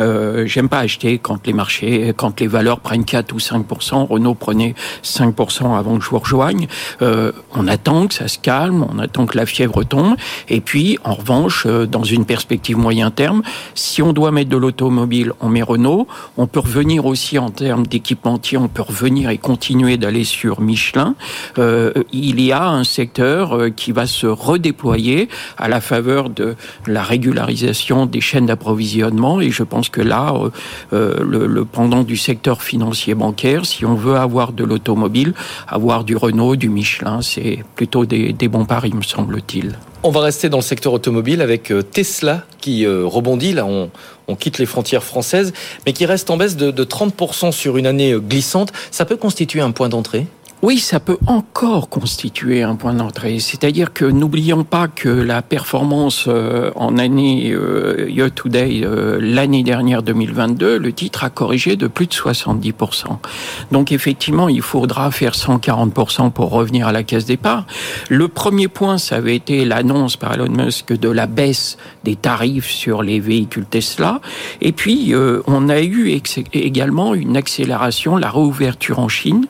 Euh, 0.00 0.46
J'aime 0.46 0.68
pas 0.68 0.80
acheter 0.80 1.18
quand 1.18 1.46
les 1.46 1.52
marchés, 1.52 2.12
quand 2.16 2.40
les 2.40 2.46
valeurs 2.46 2.80
prennent 2.80 3.04
4 3.04 3.32
ou 3.32 3.38
5% 3.38 4.06
Renault 4.06 4.34
prenait 4.34 4.74
5% 5.02 5.76
avant 5.76 5.98
que 5.98 6.04
je 6.04 6.10
vous 6.10 6.18
rejoigne. 6.18 6.66
Euh, 7.02 7.32
on 7.54 7.66
attend 7.68 8.06
que 8.06 8.14
ça 8.14 8.28
se 8.28 8.38
calme, 8.38 8.86
on 8.90 8.98
attend 8.98 9.26
que 9.26 9.36
la 9.36 9.46
fièvre 9.46 9.84
tombe. 9.84 10.16
Et 10.48 10.60
puis, 10.60 10.98
en 11.04 11.14
revanche, 11.14 11.64
euh, 11.66 11.86
dans 11.86 12.04
une 12.04 12.24
perspective 12.24 12.76
moyen 12.76 13.10
terme, 13.10 13.42
si 13.74 14.02
on 14.02 14.12
doit 14.12 14.30
mettre 14.30 14.50
de 14.50 14.56
l'automobile, 14.56 15.32
on 15.40 15.48
met 15.48 15.62
Renault. 15.62 16.06
On 16.36 16.46
peut 16.46 16.60
revenir 16.60 17.06
aussi 17.06 17.38
en 17.38 17.50
termes 17.50 17.86
d'équipementier, 17.86 18.58
on 18.58 18.68
peut 18.68 18.82
revenir 18.82 19.30
et 19.30 19.38
continuer 19.38 19.96
d'aller 19.96 20.24
sur 20.24 20.60
Michelin. 20.60 21.14
Euh, 21.58 21.92
il 22.12 22.40
y 22.40 22.52
a 22.52 22.68
un 22.68 22.84
secteur 22.84 23.56
euh, 23.56 23.70
qui 23.70 23.92
va 23.92 24.06
se 24.06 24.26
redéployer 24.26 25.28
à 25.58 25.68
la 25.68 25.80
faveur 25.80 26.30
de 26.30 26.56
la 26.86 27.02
régularisation 27.02 28.06
des 28.06 28.20
chaînes 28.20 28.46
d'approvisionnement 28.46 29.40
et 29.40 29.50
je 29.50 29.62
pense 29.62 29.85
que 29.90 30.00
là, 30.00 30.34
euh, 30.34 30.50
euh, 30.92 31.46
le, 31.46 31.64
pendant 31.64 32.02
du 32.02 32.16
secteur 32.16 32.62
financier 32.62 33.14
bancaire, 33.14 33.66
si 33.66 33.84
on 33.84 33.94
veut 33.94 34.16
avoir 34.16 34.52
de 34.52 34.64
l'automobile, 34.64 35.34
avoir 35.68 36.04
du 36.04 36.16
Renault, 36.16 36.56
du 36.56 36.68
Michelin, 36.68 37.22
c'est 37.22 37.64
plutôt 37.74 38.06
des, 38.06 38.32
bons 38.48 38.64
paris, 38.64 38.92
me 38.94 39.02
semble-t-il. 39.02 39.78
On 40.02 40.10
va 40.10 40.20
rester 40.20 40.48
dans 40.48 40.58
le 40.58 40.62
secteur 40.62 40.92
automobile 40.92 41.42
avec 41.42 41.70
euh, 41.70 41.82
Tesla 41.82 42.44
qui 42.60 42.86
rebondit. 42.86 43.52
Là, 43.52 43.64
on, 43.64 43.90
on, 44.26 44.34
quitte 44.34 44.58
les 44.58 44.66
frontières 44.66 45.04
françaises, 45.04 45.52
mais 45.84 45.92
qui 45.92 46.04
reste 46.04 46.30
en 46.30 46.36
baisse 46.36 46.56
de, 46.56 46.72
de 46.72 46.84
30% 46.84 47.52
sur 47.52 47.76
une 47.76 47.86
année 47.86 48.14
glissante. 48.18 48.72
Ça 48.90 49.04
peut 49.04 49.16
constituer 49.16 49.60
un 49.60 49.70
point 49.70 49.88
d'entrée? 49.88 50.26
Oui, 50.62 50.78
ça 50.78 51.00
peut 51.00 51.18
encore 51.26 51.90
constituer 51.90 52.62
un 52.62 52.76
point 52.76 52.94
d'entrée. 52.94 53.40
C'est-à-dire 53.40 53.92
que 53.92 54.06
n'oublions 54.06 54.64
pas 54.64 54.88
que 54.88 55.10
la 55.10 55.42
performance 55.42 56.24
euh, 56.28 56.70
en 56.76 56.96
année 56.96 57.52
euh, 57.52 58.08
year 58.08 58.30
to 58.32 58.48
euh, 58.54 59.18
l'année 59.20 59.62
dernière 59.62 60.02
2022, 60.02 60.78
le 60.78 60.92
titre 60.94 61.24
a 61.24 61.30
corrigé 61.30 61.76
de 61.76 61.86
plus 61.86 62.06
de 62.06 62.14
70%. 62.14 63.18
Donc 63.70 63.92
effectivement, 63.92 64.48
il 64.48 64.62
faudra 64.62 65.10
faire 65.10 65.34
140% 65.34 66.30
pour 66.30 66.50
revenir 66.50 66.88
à 66.88 66.92
la 66.92 67.02
caisse 67.02 67.26
départ. 67.26 67.66
Le 68.08 68.26
premier 68.28 68.68
point, 68.68 68.96
ça 68.96 69.16
avait 69.16 69.36
été 69.36 69.66
l'annonce 69.66 70.16
par 70.16 70.32
Elon 70.32 70.50
Musk 70.50 70.94
de 70.94 71.10
la 71.10 71.26
baisse 71.26 71.76
des 72.04 72.16
tarifs 72.16 72.70
sur 72.70 73.02
les 73.02 73.20
véhicules 73.20 73.66
Tesla. 73.66 74.22
Et 74.62 74.72
puis, 74.72 75.12
on 75.46 75.68
a 75.68 75.82
eu 75.82 76.18
également 76.54 77.14
une 77.14 77.36
accélération, 77.36 78.16
la 78.16 78.30
réouverture 78.30 79.00
en 79.00 79.08
Chine 79.08 79.46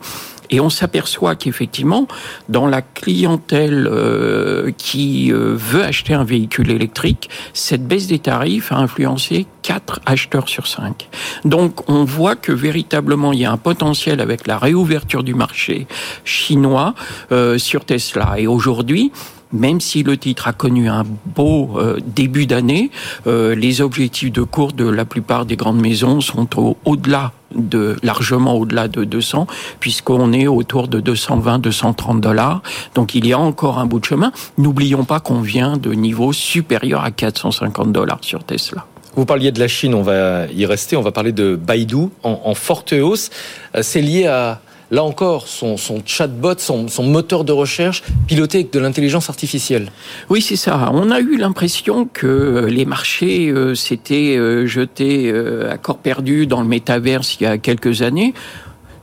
et 0.50 0.60
on 0.60 0.70
s'aperçoit 0.70 1.34
qu'effectivement, 1.34 2.06
dans 2.48 2.66
la 2.66 2.82
clientèle 2.82 3.88
euh, 3.90 4.70
qui 4.76 5.32
euh, 5.32 5.54
veut 5.56 5.82
acheter 5.82 6.14
un 6.14 6.24
véhicule 6.24 6.70
électrique, 6.70 7.28
cette 7.52 7.86
baisse 7.86 8.06
des 8.06 8.18
tarifs 8.18 8.72
a 8.72 8.76
influencé 8.76 9.46
4 9.62 10.00
acheteurs 10.06 10.48
sur 10.48 10.66
5. 10.66 11.08
Donc 11.44 11.88
on 11.88 12.04
voit 12.04 12.36
que 12.36 12.52
véritablement 12.52 13.32
il 13.32 13.40
y 13.40 13.44
a 13.44 13.52
un 13.52 13.56
potentiel 13.56 14.20
avec 14.20 14.46
la 14.46 14.58
réouverture 14.58 15.22
du 15.22 15.34
marché 15.34 15.86
chinois 16.24 16.94
euh, 17.32 17.58
sur 17.58 17.84
Tesla. 17.84 18.34
Et 18.38 18.46
aujourd'hui, 18.46 19.12
même 19.52 19.80
si 19.80 20.02
le 20.02 20.16
titre 20.16 20.48
a 20.48 20.52
connu 20.52 20.88
un 20.88 21.04
beau 21.24 21.78
euh, 21.78 21.98
début 22.04 22.46
d'année, 22.46 22.90
euh, 23.26 23.54
les 23.54 23.80
objectifs 23.80 24.32
de 24.32 24.42
cours 24.42 24.72
de 24.72 24.88
la 24.88 25.04
plupart 25.04 25.46
des 25.46 25.56
grandes 25.56 25.80
maisons 25.80 26.20
sont 26.20 26.48
au-delà 26.84 27.32
de 27.54 27.96
largement 28.02 28.54
au-delà 28.54 28.88
de 28.88 29.04
200 29.04 29.46
puisqu'on 29.80 30.32
est 30.32 30.46
autour 30.46 30.88
de 30.88 31.00
220 31.00 31.60
230 31.60 32.20
dollars. 32.20 32.62
Donc 32.94 33.14
il 33.14 33.26
y 33.26 33.32
a 33.32 33.38
encore 33.38 33.78
un 33.78 33.86
bout 33.86 34.00
de 34.00 34.04
chemin. 34.04 34.32
N'oublions 34.58 35.04
pas 35.04 35.20
qu'on 35.20 35.40
vient 35.40 35.76
de 35.76 35.92
niveaux 35.92 36.32
supérieurs 36.32 37.04
à 37.04 37.10
450 37.10 37.92
dollars 37.92 38.18
sur 38.22 38.44
Tesla. 38.44 38.86
Vous 39.16 39.24
parliez 39.24 39.50
de 39.50 39.58
la 39.58 39.66
Chine, 39.66 39.94
on 39.94 40.02
va 40.02 40.46
y 40.54 40.66
rester, 40.66 40.94
on 40.94 41.00
va 41.00 41.10
parler 41.10 41.32
de 41.32 41.56
Baidu 41.56 42.08
en, 42.22 42.54
forte 42.54 42.92
hausse. 42.92 43.30
Euh, 43.74 43.80
c'est 43.82 44.02
lié 44.02 44.26
à, 44.26 44.60
là 44.90 45.02
encore, 45.02 45.48
son, 45.48 45.76
chatbot, 46.04 46.58
son, 46.58 46.86
moteur 47.02 47.44
de 47.44 47.52
recherche 47.52 48.02
piloté 48.26 48.58
avec 48.58 48.72
de 48.72 48.78
l'intelligence 48.78 49.28
artificielle. 49.28 49.90
Oui, 50.30 50.40
c'est 50.40 50.56
ça. 50.56 50.90
On 50.92 51.10
a 51.10 51.20
eu 51.20 51.36
l'impression 51.36 52.06
que 52.06 52.66
les 52.68 52.84
marchés 52.84 53.48
euh, 53.48 53.74
s'étaient 53.74 54.36
euh, 54.36 54.66
jetés 54.66 55.30
euh, 55.30 55.70
à 55.70 55.78
corps 55.78 55.98
perdu 55.98 56.46
dans 56.46 56.60
le 56.60 56.68
métaverse 56.68 57.36
il 57.40 57.44
y 57.44 57.46
a 57.46 57.58
quelques 57.58 58.02
années. 58.02 58.34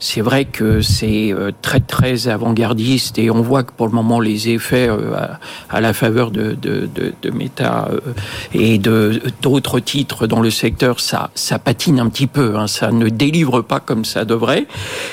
C'est 0.04 0.20
vrai 0.20 0.44
que 0.44 0.82
c'est 0.82 1.32
euh, 1.32 1.50
très 1.62 1.80
très 1.80 2.28
avant-gardiste 2.28 3.18
et 3.18 3.30
on 3.30 3.40
voit 3.40 3.62
que 3.62 3.72
pour 3.72 3.86
le 3.86 3.94
moment 3.94 4.20
les 4.20 4.50
effets 4.50 4.86
euh, 4.86 5.16
à, 5.70 5.80
la 5.80 5.94
faveur 5.94 6.30
de, 6.30 6.52
de, 6.52 6.86
de, 6.94 7.14
de 7.22 7.30
Meta 7.30 7.88
euh, 7.90 8.00
et 8.52 8.76
de 8.76 9.22
d'autres 9.40 9.80
titres 9.80 10.26
dans 10.26 10.42
le 10.42 10.50
secteur, 10.50 11.00
ça 11.00 11.30
ça 11.34 11.58
patine 11.58 12.00
un 12.00 12.10
petit 12.10 12.26
peu, 12.26 12.54
hein, 12.54 12.66
ça 12.66 12.92
ne 12.92 13.08
délivre 13.08 13.62
pas 13.62 13.80
comme 13.80 14.04
ça 14.04 14.26
devrait. 14.26 14.66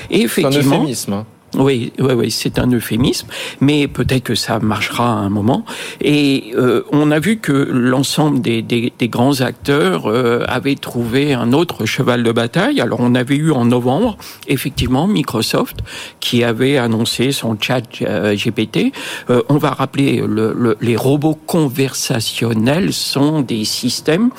Et 0.09 0.23
effectivement, 0.23 0.75
un 0.75 0.79
euphémisme. 0.79 1.23
Oui, 1.57 1.91
oui, 1.99 2.13
oui, 2.13 2.31
c'est 2.31 2.59
un 2.59 2.71
euphémisme, 2.71 3.27
mais 3.59 3.89
peut-être 3.89 4.23
que 4.23 4.35
ça 4.35 4.59
marchera 4.59 5.11
à 5.11 5.15
un 5.15 5.29
moment. 5.29 5.65
Et 5.99 6.53
euh, 6.55 6.83
on 6.93 7.11
a 7.11 7.19
vu 7.19 7.39
que 7.39 7.51
l'ensemble 7.51 8.39
des, 8.39 8.61
des, 8.61 8.93
des, 8.97 9.09
grands 9.09 9.41
acteurs 9.41 10.07
euh, 10.07 10.45
avaient 10.47 10.75
trouvé 10.75 11.33
un 11.33 11.51
autre 11.51 11.85
cheval 11.85 12.23
de 12.23 12.31
bataille. 12.31 12.79
Alors 12.79 13.01
on 13.01 13.15
avait 13.15 13.35
eu 13.35 13.51
en 13.51 13.65
novembre, 13.65 14.17
effectivement, 14.47 15.07
Microsoft 15.07 15.79
qui 16.21 16.45
avait 16.45 16.77
annoncé 16.77 17.33
son 17.33 17.57
chat 17.59 17.83
euh, 18.01 18.33
GPT. 18.33 18.93
on 19.49 19.57
va 19.57 19.71
rappeler, 19.71 20.23
le, 20.25 20.53
le, 20.53 20.77
les 20.79 20.95
robots 20.95 21.37
conversationnels 21.45 22.93
sont 22.93 23.41
des 23.41 23.65
systèmes 23.65 24.29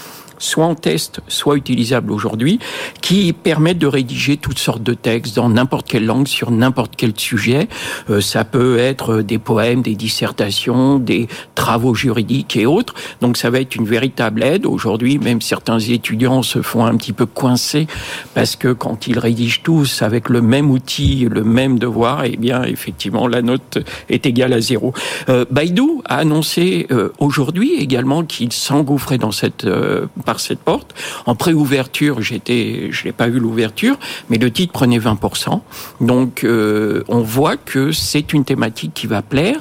soit 0.43 0.67
en 0.67 0.75
test, 0.75 1.21
soit 1.29 1.57
utilisables 1.57 2.11
aujourd'hui, 2.11 2.59
qui 3.01 3.33
permettent 3.33 3.79
de 3.79 3.87
rédiger 3.87 4.37
toutes 4.37 4.59
sortes 4.59 4.83
de 4.83 4.95
textes 4.95 5.37
dans 5.37 5.49
n'importe 5.49 5.89
quelle 5.89 6.05
langue, 6.05 6.27
sur 6.27 6.51
n'importe 6.51 6.95
quel 6.97 7.13
sujet. 7.17 7.69
Euh, 8.11 8.21
ça 8.21 8.45
peut 8.45 8.79
être 8.79 9.23
des 9.23 9.39
poèmes, 9.39 9.83
des 9.83 9.95
dissertations, 9.95 10.99
des 10.99 11.29
travaux 11.55 11.95
juridiques 11.95 12.57
et 12.57 12.67
autres. 12.67 12.95
Donc 13.21 13.37
ça 13.37 13.51
va 13.51 13.61
être 13.61 13.77
une 13.77 13.87
véritable 13.87 14.43
aide. 14.43 14.67
Aujourd'hui, 14.67 15.19
même 15.19 15.41
certains 15.41 15.79
étudiants 15.79 16.43
se 16.43 16.63
font 16.63 16.85
un 16.85 16.97
petit 16.97 17.13
peu 17.13 17.27
coincer 17.27 17.87
parce 18.35 18.57
que 18.57 18.73
quand 18.73 19.07
ils 19.07 19.19
rédigent 19.19 19.61
tous 19.63 20.03
avec 20.03 20.29
le 20.29 20.43
même 20.43 20.71
outil, 20.71 21.29
le 21.31 21.45
même 21.45 21.79
devoir, 21.79 22.25
eh 22.25 22.37
bien 22.37 22.65
effectivement 22.65 23.27
la 23.29 23.43
note 23.43 23.79
est 24.09 24.27
égale 24.27 24.53
à 24.53 24.61
zéro. 24.61 24.93
Euh, 25.29 25.45
Baidu 25.51 25.83
a 26.05 26.17
annoncé 26.19 26.87
euh, 26.91 27.11
aujourd'hui 27.19 27.75
également 27.75 28.25
qu'il 28.25 28.53
s'engouffrait 28.53 29.19
dans 29.19 29.33
cette 29.33 29.65
euh, 29.65 30.07
cette 30.41 30.61
porte. 30.61 30.95
En 31.27 31.35
préouverture, 31.35 32.23
j'étais, 32.23 32.89
je 32.91 33.07
n'ai 33.07 33.13
pas 33.13 33.29
vu 33.29 33.39
l'ouverture, 33.39 33.99
mais 34.29 34.39
le 34.39 34.51
titre 34.51 34.73
prenait 34.73 34.99
20%. 34.99 35.61
Donc, 36.01 36.45
euh, 36.45 37.03
on 37.09 37.21
voit 37.21 37.57
que 37.57 37.93
c'est 37.93 38.33
une 38.33 38.45
thématique 38.45 38.93
qui 38.95 39.07
va 39.07 39.23
plaire 39.23 39.59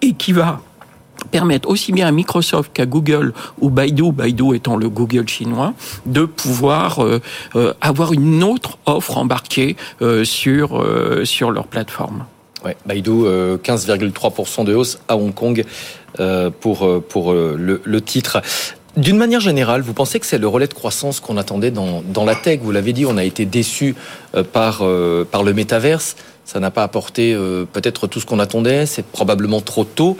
et 0.00 0.14
qui 0.14 0.32
va 0.32 0.60
permettre 1.30 1.68
aussi 1.68 1.92
bien 1.92 2.08
à 2.08 2.10
Microsoft 2.10 2.72
qu'à 2.72 2.84
Google 2.84 3.32
ou 3.60 3.70
Baidu, 3.70 4.10
Baidu 4.10 4.56
étant 4.56 4.76
le 4.76 4.88
Google 4.88 5.28
chinois, 5.28 5.72
de 6.04 6.24
pouvoir 6.24 7.04
euh, 7.04 7.20
euh, 7.54 7.72
avoir 7.80 8.12
une 8.12 8.42
autre 8.42 8.78
offre 8.86 9.18
embarquée 9.18 9.76
sur 10.24 10.84
sur 11.24 11.50
leur 11.50 11.66
plateforme. 11.66 12.24
Ouais, 12.64 12.76
Baidu, 12.86 13.10
15,3% 13.10 14.64
de 14.64 14.74
hausse 14.74 15.00
à 15.08 15.16
Hong 15.16 15.34
Kong 15.34 15.64
pour 16.60 17.02
pour 17.08 17.32
le 17.32 18.00
titre. 18.00 18.42
D'une 18.96 19.16
manière 19.16 19.40
générale, 19.40 19.80
vous 19.80 19.94
pensez 19.94 20.20
que 20.20 20.26
c'est 20.26 20.36
le 20.36 20.46
relais 20.46 20.66
de 20.66 20.74
croissance 20.74 21.18
qu'on 21.18 21.38
attendait 21.38 21.70
dans, 21.70 22.02
dans, 22.02 22.26
la 22.26 22.34
tech? 22.34 22.60
Vous 22.62 22.72
l'avez 22.72 22.92
dit, 22.92 23.06
on 23.06 23.16
a 23.16 23.24
été 23.24 23.46
déçu 23.46 23.94
euh, 24.34 24.44
par, 24.44 24.80
euh, 24.82 25.26
par 25.30 25.44
le 25.44 25.54
métaverse. 25.54 26.14
Ça 26.44 26.60
n'a 26.60 26.70
pas 26.70 26.82
apporté 26.82 27.32
euh, 27.32 27.64
peut-être 27.64 28.06
tout 28.06 28.20
ce 28.20 28.26
qu'on 28.26 28.38
attendait. 28.38 28.84
C'est 28.84 29.06
probablement 29.06 29.62
trop 29.62 29.84
tôt. 29.84 30.18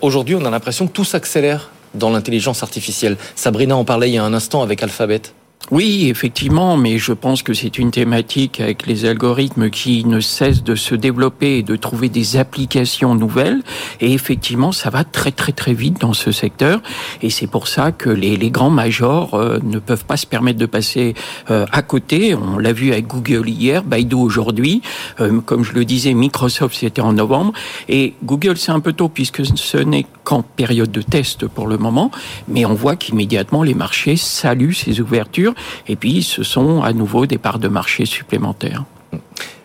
Aujourd'hui, 0.00 0.34
on 0.34 0.44
a 0.44 0.50
l'impression 0.50 0.88
que 0.88 0.92
tout 0.92 1.04
s'accélère 1.04 1.70
dans 1.94 2.10
l'intelligence 2.10 2.64
artificielle. 2.64 3.16
Sabrina 3.36 3.76
en 3.76 3.84
parlait 3.84 4.08
il 4.10 4.14
y 4.14 4.18
a 4.18 4.24
un 4.24 4.34
instant 4.34 4.62
avec 4.62 4.82
Alphabet. 4.82 5.22
Oui, 5.70 6.08
effectivement, 6.08 6.76
mais 6.76 6.98
je 6.98 7.12
pense 7.12 7.44
que 7.44 7.54
c'est 7.54 7.78
une 7.78 7.92
thématique 7.92 8.58
avec 8.58 8.88
les 8.88 9.04
algorithmes 9.04 9.70
qui 9.70 10.04
ne 10.04 10.18
cessent 10.18 10.64
de 10.64 10.74
se 10.74 10.96
développer 10.96 11.58
et 11.58 11.62
de 11.62 11.76
trouver 11.76 12.08
des 12.08 12.36
applications 12.36 13.14
nouvelles. 13.14 13.62
Et 14.00 14.12
effectivement, 14.12 14.72
ça 14.72 14.90
va 14.90 15.04
très 15.04 15.30
très 15.30 15.52
très 15.52 15.72
vite 15.72 16.00
dans 16.00 16.12
ce 16.12 16.32
secteur. 16.32 16.80
Et 17.22 17.30
c'est 17.30 17.46
pour 17.46 17.68
ça 17.68 17.92
que 17.92 18.10
les, 18.10 18.36
les 18.36 18.50
grands 18.50 18.70
majors 18.70 19.34
euh, 19.34 19.60
ne 19.62 19.78
peuvent 19.78 20.04
pas 20.04 20.16
se 20.16 20.26
permettre 20.26 20.58
de 20.58 20.66
passer 20.66 21.14
euh, 21.52 21.66
à 21.70 21.82
côté. 21.82 22.34
On 22.34 22.58
l'a 22.58 22.72
vu 22.72 22.90
avec 22.90 23.06
Google 23.06 23.48
hier, 23.48 23.84
Baidu 23.84 24.16
aujourd'hui. 24.16 24.82
Euh, 25.20 25.40
comme 25.40 25.62
je 25.62 25.72
le 25.72 25.84
disais, 25.84 26.14
Microsoft 26.14 26.76
c'était 26.80 27.00
en 27.00 27.12
novembre. 27.12 27.52
Et 27.88 28.14
Google 28.24 28.56
c'est 28.56 28.72
un 28.72 28.80
peu 28.80 28.92
tôt 28.92 29.08
puisque 29.08 29.42
ce 29.56 29.76
n'est 29.76 30.06
qu'en 30.24 30.42
période 30.42 30.90
de 30.90 31.02
test 31.02 31.46
pour 31.46 31.68
le 31.68 31.78
moment. 31.78 32.10
Mais 32.48 32.64
on 32.64 32.74
voit 32.74 32.96
qu'immédiatement 32.96 33.62
les 33.62 33.74
marchés 33.74 34.16
saluent 34.16 34.74
ces 34.74 35.00
ouvertures 35.00 35.54
et 35.88 35.96
puis, 35.96 36.22
ce 36.22 36.42
sont 36.42 36.82
à 36.82 36.92
nouveau 36.92 37.26
des 37.26 37.38
parts 37.38 37.58
de 37.58 37.68
marché 37.68 38.06
supplémentaires. 38.06 38.84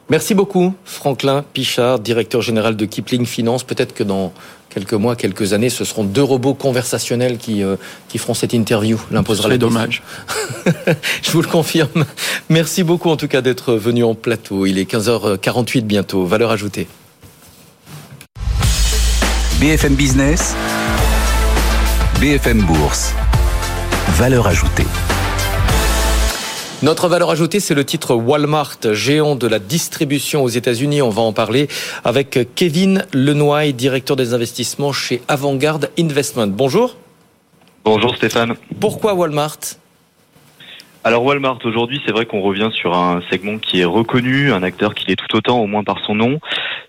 Merci 0.10 0.36
beaucoup, 0.36 0.74
Franklin 0.86 1.44
Pichard, 1.54 2.00
directeur 2.00 2.42
général 2.42 2.76
de 2.76 2.86
Kipling 2.86 3.26
Finance. 3.26 3.64
Peut-être 3.64 3.96
que 3.96 4.04
dans 4.04 4.34
quelques 4.70 4.94
mois, 4.94 5.16
quelques 5.16 5.54
années, 5.54 5.72
ce 5.72 5.84
seront 5.84 6.04
deux 6.04 6.22
robots 6.22 6.54
conversationnels 6.54 7.38
qui, 7.38 7.64
euh, 7.64 7.76
qui 8.08 8.20
feront 8.20 8.36
cette 8.36 8.54
interview. 8.54 9.00
L'imposera 9.10 9.50
la 9.50 9.58
dommage. 9.58 10.04
Je 11.24 11.32
vous 11.32 11.42
le 11.42 11.48
confirme. 11.48 12.06
Merci 12.50 12.84
beaucoup 12.84 13.10
en 13.10 13.18
tout 13.18 13.28
cas 13.28 13.42
d'être 13.42 13.74
venu 13.74 14.04
en 14.04 14.14
plateau. 14.14 14.68
Il 14.68 14.78
est 14.78 14.90
15h48 14.90 15.82
bientôt. 15.82 16.26
Valeur 16.26 16.52
ajoutée. 16.52 16.88
BFM 19.60 19.96
Business, 19.96 20.54
BFM 22.20 22.62
Bourse. 22.64 23.14
Valeur 24.18 24.46
ajoutée. 24.46 24.86
Notre 26.86 27.08
valeur 27.08 27.32
ajoutée, 27.32 27.60
c'est 27.60 27.74
le 27.74 27.84
titre 27.84 28.14
Walmart, 28.14 28.78
géant 28.92 29.36
de 29.36 29.48
la 29.48 29.58
distribution 29.58 30.44
aux 30.44 30.50
États-Unis. 30.50 31.02
On 31.02 31.10
va 31.10 31.24
en 31.24 31.34
parler 31.34 31.68
avec 32.04 32.38
Kevin 32.54 33.08
Lenoy, 33.12 33.72
directeur 33.72 34.16
des 34.16 34.36
investissements 34.36 34.92
chez 34.92 35.24
Avantgarde 35.28 35.90
Investment. 35.98 36.46
Bonjour. 36.46 36.96
Bonjour 37.84 38.16
Stéphane. 38.16 38.54
Pourquoi 38.80 39.16
Walmart? 39.16 39.58
Alors 41.04 41.24
Walmart 41.24 41.58
aujourd'hui, 41.66 42.02
c'est 42.06 42.12
vrai 42.12 42.28
qu'on 42.28 42.42
revient 42.42 42.70
sur 42.72 42.96
un 42.96 43.22
segment 43.32 43.58
qui 43.58 43.82
est 43.82 43.86
reconnu, 43.86 44.52
un 44.52 44.62
acteur 44.62 44.94
qui 44.94 45.12
est 45.12 45.16
tout 45.16 45.36
autant, 45.36 45.60
au 45.60 45.66
moins 45.66 45.84
par 45.84 45.98
son 46.06 46.14
nom. 46.14 46.40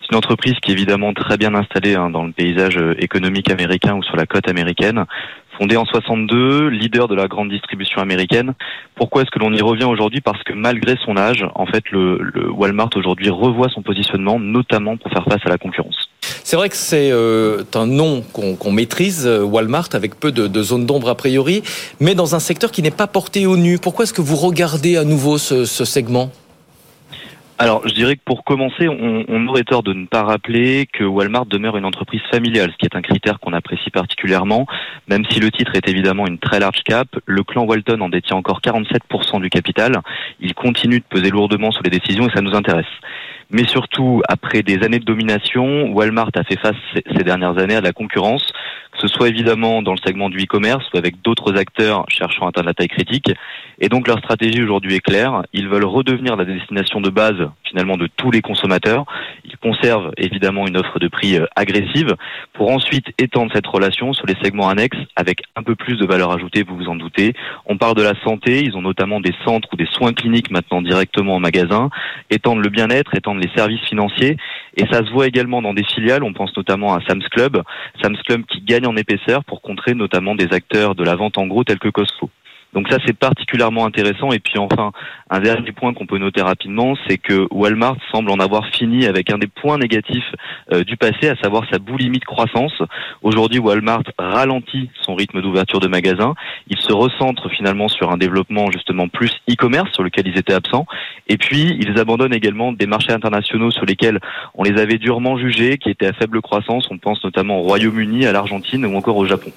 C'est 0.03 0.13
une 0.13 0.19
entreprise 0.19 0.55
qui 0.61 0.73
est 0.73 0.75
évidemment 0.75 1.15
très 1.15 1.39
bien 1.39 1.55
installée 1.55 1.95
hein, 1.95 2.11
dans 2.11 2.25
le 2.25 2.33
paysage 2.33 2.77
euh, 2.77 2.95
économique 2.99 3.51
américain 3.51 3.95
ou 3.95 4.03
sur 4.03 4.17
la 4.17 4.25
côte 4.25 4.47
américaine. 4.47 5.05
Fondée 5.59 5.77
en 5.77 5.85
62, 5.85 6.69
leader 6.69 7.09
de 7.09 7.15
la 7.15 7.29
grande 7.29 7.49
distribution 7.49 8.01
américaine. 8.01 8.55
Pourquoi 8.95 9.23
est-ce 9.23 9.31
que 9.31 9.39
l'on 9.39 9.53
y 9.53 9.63
revient 9.63 9.85
aujourd'hui? 9.85 10.21
Parce 10.21 10.43
que 10.43 10.53
malgré 10.53 10.97
son 11.05 11.17
âge, 11.17 11.47
en 11.55 11.67
fait, 11.67 11.85
le, 11.91 12.51
Walmart 12.51 12.91
aujourd'hui 12.97 13.31
revoit 13.31 13.69
son 13.69 13.83
positionnement, 13.83 14.39
notamment 14.39 14.97
pour 14.97 15.11
faire 15.11 15.25
face 15.25 15.41
à 15.45 15.49
la 15.49 15.59
concurrence. 15.59 16.11
C'est 16.21 16.57
vrai 16.57 16.69
que 16.69 16.77
c'est 16.77 17.11
euh, 17.11 17.63
un 17.75 17.87
nom 17.87 18.23
qu'on 18.33 18.73
maîtrise, 18.73 19.27
euh, 19.27 19.43
Walmart, 19.43 19.89
avec 19.93 20.19
peu 20.19 20.33
de, 20.33 20.63
zones 20.63 20.87
d'ombre 20.87 21.09
a 21.09 21.15
priori, 21.15 21.63
mais 22.01 22.15
dans 22.15 22.35
un 22.35 22.41
secteur 22.41 22.71
qui 22.71 22.83
n'est 22.83 22.91
pas 22.91 23.07
porté 23.07 23.47
au 23.47 23.57
nu. 23.57 23.79
Pourquoi 23.79 24.05
est-ce 24.05 24.13
que 24.13 24.23
vous 24.23 24.37
regardez 24.37 24.97
à 24.97 25.05
nouveau 25.05 25.39
ce 25.39 25.65
segment? 25.65 26.31
Alors, 27.59 27.89
je 27.89 27.95
dirais 27.95 28.17
que 28.17 28.23
pour 28.23 28.45
commencer, 28.45 28.87
on, 28.87 29.47
aurait 29.49 29.65
tort 29.65 29.83
de 29.83 29.95
ne 29.95 30.07
pas 30.07 30.23
rappeler 30.23 30.87
que 30.93 31.05
Walmart 31.05 31.47
demeure 31.47 31.79
une 31.79 31.87
entreprise 31.87 32.21
familiale, 32.31 32.71
ce 32.73 32.77
qui 32.77 32.85
est 32.85 32.97
un 32.97 33.01
critère 33.01 33.41
qu'on 33.41 33.55
apprécie 33.55 33.89
particulièrement. 33.91 34.67
Même 35.09 35.25
si 35.31 35.41
le 35.41 35.51
titre 35.51 35.75
est 35.75 35.89
évidemment 35.89 36.27
une 36.27 36.39
très 36.39 36.61
large 36.61 36.83
cap, 36.85 37.09
le 37.25 37.43
clan 37.45 37.65
Walton 37.65 38.01
en 38.03 38.11
détient 38.11 38.37
encore 38.37 38.61
47% 38.61 39.41
du 39.41 39.49
capital. 39.49 40.03
Il 40.41 40.55
continue 40.55 40.99
de 40.99 41.05
peser 41.09 41.31
lourdement 41.31 41.71
sur 41.71 41.83
les 41.83 41.91
décisions 41.91 42.29
et 42.29 42.33
ça 42.33 42.43
nous 42.43 42.55
intéresse. 42.55 42.85
Mais 43.51 43.65
surtout, 43.67 44.23
après 44.29 44.63
des 44.63 44.83
années 44.83 44.99
de 44.99 45.05
domination, 45.05 45.93
Walmart 45.93 46.31
a 46.35 46.43
fait 46.43 46.59
face 46.59 46.77
ces 46.95 47.23
dernières 47.23 47.59
années 47.59 47.77
à 47.77 47.81
la 47.81 47.93
concurrence, 47.93 48.53
que 48.93 48.99
ce 48.99 49.09
soit 49.09 49.29
évidemment 49.29 49.83
dans 49.83 49.93
le 49.93 49.99
segment 50.05 50.29
du 50.29 50.39
e-commerce 50.39 50.85
ou 50.93 50.99
avec 50.99 51.23
d'autres 51.23 51.57
acteurs 51.57 52.05
cherchant 52.09 52.47
à 52.47 52.49
atteindre 52.49 52.67
la 52.67 52.75
taille 52.75 52.89
critique. 52.89 53.31
Et 53.79 53.89
donc 53.89 54.09
leur 54.09 54.19
stratégie 54.19 54.63
aujourd'hui 54.63 54.97
est 54.97 55.01
claire. 55.01 55.43
Ils 55.53 55.69
veulent 55.69 55.85
redevenir 55.85 56.35
la 56.35 56.45
destination 56.45 57.01
de 57.01 57.11
base 57.11 57.49
finalement 57.69 57.97
de 57.97 58.09
tous 58.17 58.31
les 58.31 58.41
consommateurs. 58.41 59.05
Ils 59.45 59.57
conservent 59.59 60.13
évidemment 60.17 60.67
une 60.67 60.77
offre 60.77 60.99
de 60.99 61.09
prix 61.09 61.37
euh, 61.37 61.47
agressive 61.57 62.15
pour 62.53 62.71
ensuite 62.71 63.07
étendre 63.19 63.53
cette 63.55 63.67
relation 63.67 64.13
sur 64.13 64.27
les 64.27 64.37
segments 64.43 64.69
annexes 64.69 64.99
avec 65.17 65.43
un 65.57 65.63
peu 65.63 65.75
plus 65.75 65.97
de 65.97 66.07
valeur 66.07 66.33
ajoutée, 66.33 66.63
vous 66.63 66.77
vous 66.77 66.89
en 66.89 66.97
doutez. 66.97 67.35
On 67.67 67.77
parle 67.77 67.97
de 67.97 68.03
la 68.03 68.15
santé. 68.23 68.63
Ils 68.63 68.77
ont 68.77 68.83
notamment 68.83 69.21
des 69.21 69.35
centres 69.45 69.69
ou 69.73 69.77
des 69.77 69.87
soins 69.87 70.13
cliniques 70.13 70.51
maintenant 70.51 70.83
directement 70.83 71.37
en 71.37 71.41
magasin. 71.41 71.91
Étendre 72.31 72.61
le 72.63 72.69
bien-être, 72.69 73.15
étendre 73.15 73.41
les 73.41 73.51
services 73.55 73.87
financiers. 73.89 74.37
Et 74.77 74.87
ça 74.91 75.05
se 75.05 75.11
voit 75.11 75.27
également 75.27 75.63
dans 75.63 75.75
des 75.75 75.85
filiales. 75.85 76.23
On 76.23 76.33
pense 76.33 76.57
notamment 76.57 76.95
à 76.95 77.01
Sam's 77.07 77.29
Club. 77.29 77.63
Sam's 78.03 78.21
Club 78.23 78.45
qui 78.47 78.61
gagne 78.61 78.87
en 78.87 78.97
épaisseur 78.97 79.45
pour 79.45 79.63
contrer 79.63 79.95
notamment 79.95 80.35
des 80.35 80.53
acteurs 80.53 80.95
de 80.95 81.05
la 81.05 81.17
vente 81.17 81.39
en 81.39 81.47
gros 81.47 81.65
tels 81.65 81.79
que 81.79 81.89
Costco. 81.89 82.31
Donc 82.77 82.89
ça, 82.91 82.99
c'est 83.07 83.17
particulièrement 83.17 83.87
intéressant. 83.87 84.33
Et 84.33 84.39
puis 84.39 84.59
enfin, 84.59 84.93
un 85.31 85.41
dernier 85.41 85.73
point 85.73 85.95
qu'on 85.95 86.05
peut 86.05 86.19
noter 86.19 86.43
rapidement, 86.43 86.95
c'est 87.09 87.17
que 87.17 87.49
Walmart 87.51 87.97
semble 88.13 88.31
en 88.31 88.39
avoir 88.39 88.67
fini 88.67 89.07
avec 89.07 89.31
un 89.33 89.39
des 89.39 89.47
points 89.47 89.79
négatifs 89.79 90.31
euh, 90.75 90.85
du 90.85 90.99
passé, 90.99 91.31
à 91.31 91.37
savoir 91.37 91.65
sa 91.71 91.79
boulimie 91.79 92.19
de 92.19 92.27
croissance. 92.27 92.75
Aujourd'hui, 93.23 93.61
Walmart 93.61 94.03
ralentit 94.19 94.91
son 95.01 95.15
rythme 95.15 95.41
d'ouverture 95.41 95.81
de 95.81 95.89
magasins. 95.89 96.35
Il 96.69 96.77
se 96.77 96.93
recentre 96.93 97.49
finalement 97.49 97.89
sur 97.89 98.11
un 98.11 98.19
développement 98.19 98.71
justement 98.71 99.09
plus 99.09 99.33
e-commerce 99.51 99.91
sur 99.95 100.03
lequel 100.03 100.29
ils 100.29 100.37
étaient 100.37 100.53
absents. 100.53 100.85
Et 101.29 101.39
puis, 101.39 101.79
ils 101.81 101.99
abandonnent 101.99 102.35
également 102.35 102.75
des 102.75 102.87
marchés 102.87 103.13
internationaux 103.13 103.71
sur 103.71 103.87
lesquels 103.87 104.21
on 104.55 104.65
les 104.65 104.79
avait 104.79 104.99
durement 104.99 105.39
jugés, 105.39 105.79
qui 105.79 105.89
étaient 105.89 106.09
à 106.09 106.13
faible 106.13 106.43
croissance. 106.43 106.89
On 106.91 106.99
pense 106.99 107.25
notamment 107.25 107.59
au 107.59 107.63
Royaume-Uni, 107.63 108.27
à 108.27 108.33
l'Argentine 108.33 108.85
ou 108.85 108.95
encore 108.97 109.17
au 109.17 109.25
Japon. 109.25 109.51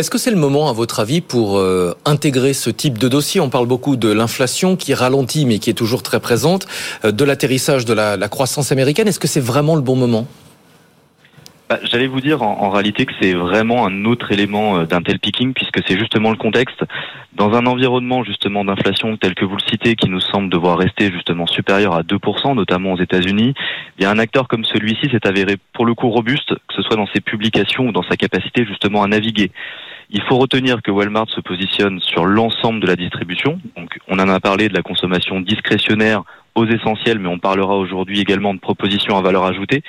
Est-ce 0.00 0.10
que 0.10 0.16
c'est 0.16 0.30
le 0.30 0.38
moment, 0.38 0.70
à 0.70 0.72
votre 0.72 1.00
avis, 1.00 1.20
pour 1.20 1.58
euh, 1.58 1.92
intégrer 2.06 2.54
ce 2.54 2.70
type 2.70 2.96
de 2.96 3.06
dossier? 3.06 3.38
On 3.38 3.50
parle 3.50 3.66
beaucoup 3.66 3.96
de 3.96 4.10
l'inflation 4.10 4.74
qui 4.74 4.94
ralentit, 4.94 5.44
mais 5.44 5.58
qui 5.58 5.68
est 5.68 5.74
toujours 5.74 6.02
très 6.02 6.20
présente, 6.20 6.66
euh, 7.04 7.12
de 7.12 7.22
l'atterrissage 7.22 7.84
de 7.84 7.92
la, 7.92 8.16
croissance 8.30 8.72
américaine. 8.72 9.08
Est-ce 9.08 9.18
que 9.18 9.28
c'est 9.28 9.44
vraiment 9.44 9.74
le 9.74 9.82
bon 9.82 9.96
moment? 9.96 10.26
Bah, 11.68 11.78
J'allais 11.82 12.06
vous 12.06 12.22
dire 12.22 12.40
en, 12.40 12.70
réalité 12.70 13.04
que 13.04 13.12
c'est 13.20 13.34
vraiment 13.34 13.84
un 13.84 14.06
autre 14.06 14.32
élément 14.32 14.78
euh, 14.78 14.86
d'un 14.86 15.02
tel 15.02 15.18
picking 15.18 15.52
puisque 15.52 15.86
c'est 15.86 15.98
justement 15.98 16.30
le 16.30 16.38
contexte. 16.38 16.82
Dans 17.34 17.52
un 17.52 17.66
environnement 17.66 18.24
justement 18.24 18.64
d'inflation 18.64 19.18
tel 19.18 19.34
que 19.34 19.44
vous 19.44 19.56
le 19.56 19.70
citez 19.70 19.96
qui 19.96 20.08
nous 20.08 20.20
semble 20.20 20.48
devoir 20.48 20.78
rester 20.78 21.12
justement 21.12 21.46
supérieur 21.46 21.94
à 21.94 22.00
2%, 22.00 22.54
notamment 22.54 22.94
aux 22.94 22.98
États-Unis, 22.98 23.52
bien 23.98 24.10
un 24.10 24.18
acteur 24.18 24.48
comme 24.48 24.64
celui-ci 24.64 25.10
s'est 25.10 25.26
avéré 25.26 25.58
pour 25.74 25.84
le 25.84 25.94
coup 25.94 26.08
robuste, 26.08 26.54
que 26.54 26.74
ce 26.74 26.80
soit 26.80 26.96
dans 26.96 27.06
ses 27.08 27.20
publications 27.20 27.88
ou 27.88 27.92
dans 27.92 28.04
sa 28.04 28.16
capacité 28.16 28.64
justement 28.64 29.02
à 29.02 29.06
naviguer. 29.06 29.50
Il 30.12 30.22
faut 30.22 30.38
retenir 30.38 30.82
que 30.82 30.90
Walmart 30.90 31.28
se 31.30 31.40
positionne 31.40 32.00
sur 32.00 32.26
l'ensemble 32.26 32.80
de 32.80 32.86
la 32.88 32.96
distribution. 32.96 33.60
Donc, 33.76 33.96
on 34.08 34.18
en 34.18 34.28
a 34.28 34.40
parlé 34.40 34.68
de 34.68 34.74
la 34.74 34.82
consommation 34.82 35.40
discrétionnaire 35.40 36.24
aux 36.56 36.66
essentiels, 36.66 37.18
mais 37.18 37.28
on 37.28 37.38
parlera 37.38 37.76
aujourd'hui 37.76 38.20
également 38.20 38.52
de 38.54 38.58
propositions 38.58 39.16
à 39.16 39.22
valeur 39.22 39.44
ajoutée. 39.44 39.82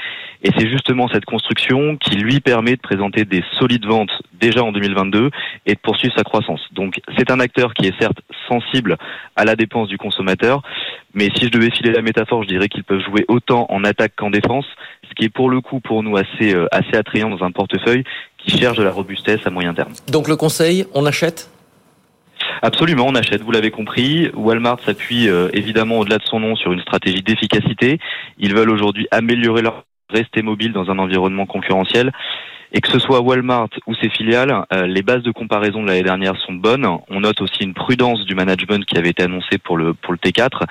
Et 0.44 0.50
c'est 0.58 0.70
justement 0.70 1.08
cette 1.08 1.26
construction 1.26 1.98
qui 1.98 2.18
lui 2.18 2.40
permet 2.40 2.76
de 2.76 2.82
présenter 2.82 3.26
des 3.26 3.44
solides 3.60 3.86
ventes 3.86 4.12
déjà 4.34 4.64
en 4.64 4.72
2022 4.72 5.30
et 5.66 5.74
de 5.74 5.80
poursuivre 5.80 6.14
sa 6.16 6.24
croissance. 6.24 6.62
Donc 6.74 7.00
c'est 7.18 7.32
un 7.32 7.40
acteur 7.40 7.74
qui 7.74 7.88
est 7.88 8.00
certes 8.00 8.20
sensible 8.48 8.98
à 9.36 9.46
la 9.46 9.56
dépense 9.56 9.88
du 9.88 9.98
consommateur, 9.98 10.62
mais 11.14 11.30
si 11.36 11.46
je 11.46 11.50
devais 11.50 11.72
filer 11.72 11.92
la 11.92 12.02
métaphore, 12.02 12.44
je 12.44 12.48
dirais 12.48 12.70
qu'ils 12.70 12.84
peuvent 12.84 13.04
jouer 13.04 13.26
autant 13.28 13.66
en 13.70 13.84
attaque 13.84 14.14
qu'en 14.16 14.30
défense, 14.30 14.66
ce 15.10 15.14
qui 15.16 15.26
est 15.26 15.30
pour 15.30 15.50
le 15.50 15.62
coup 15.62 15.80
pour 15.80 16.04
nous 16.04 16.16
assez, 16.16 16.56
euh, 16.56 16.68
assez 16.72 16.96
attrayant 16.96 17.30
dans 17.30 17.44
un 17.44 17.52
portefeuille 17.52 18.04
qui 18.46 18.58
cherche 18.58 18.78
de 18.78 18.84
la 18.84 18.92
robustesse 18.92 19.40
à 19.46 19.50
moyen 19.50 19.74
terme. 19.74 19.94
Donc 20.08 20.28
le 20.28 20.36
conseil, 20.36 20.86
on 20.94 21.06
achète? 21.06 21.50
Absolument, 22.62 23.08
on 23.08 23.16
achète, 23.16 23.42
vous 23.42 23.52
l'avez 23.52 23.72
compris. 23.72 24.30
Walmart 24.34 24.80
s'appuie 24.86 25.30
euh, 25.30 25.50
évidemment 25.54 26.00
au-delà 26.00 26.18
de 26.18 26.24
son 26.24 26.40
nom 26.40 26.56
sur 26.56 26.72
une 26.72 26.82
stratégie 26.82 27.22
d'efficacité. 27.22 28.00
Ils 28.38 28.54
veulent 28.54 28.70
aujourd'hui 28.70 29.08
améliorer 29.12 29.62
leur 29.62 29.84
rester 30.10 30.42
mobile 30.42 30.74
dans 30.74 30.90
un 30.92 31.00
environnement 31.00 31.46
concurrentiel. 31.46 32.12
Et 32.74 32.80
que 32.80 32.88
ce 32.88 33.00
soit 33.00 33.20
Walmart 33.20 33.70
ou 33.86 33.96
ses 33.96 34.10
filiales, 34.10 34.66
euh, 34.72 34.88
les 34.88 35.02
bases 35.02 35.24
de 35.24 35.32
comparaison 35.32 35.82
de 35.82 35.88
l'année 35.88 36.04
dernière 36.04 36.38
sont 36.38 36.54
bonnes. 36.54 36.88
On 37.10 37.20
note 37.20 37.42
aussi 37.42 37.64
une 37.64 37.74
prudence 37.74 38.26
du 38.26 38.34
management 38.34 38.86
qui 38.86 38.98
avait 38.98 39.10
été 39.10 39.24
annoncée 39.24 39.58
pour 39.58 39.76
le, 39.76 39.94
pour 39.94 40.14
le 40.14 40.18
T4. 40.18 40.64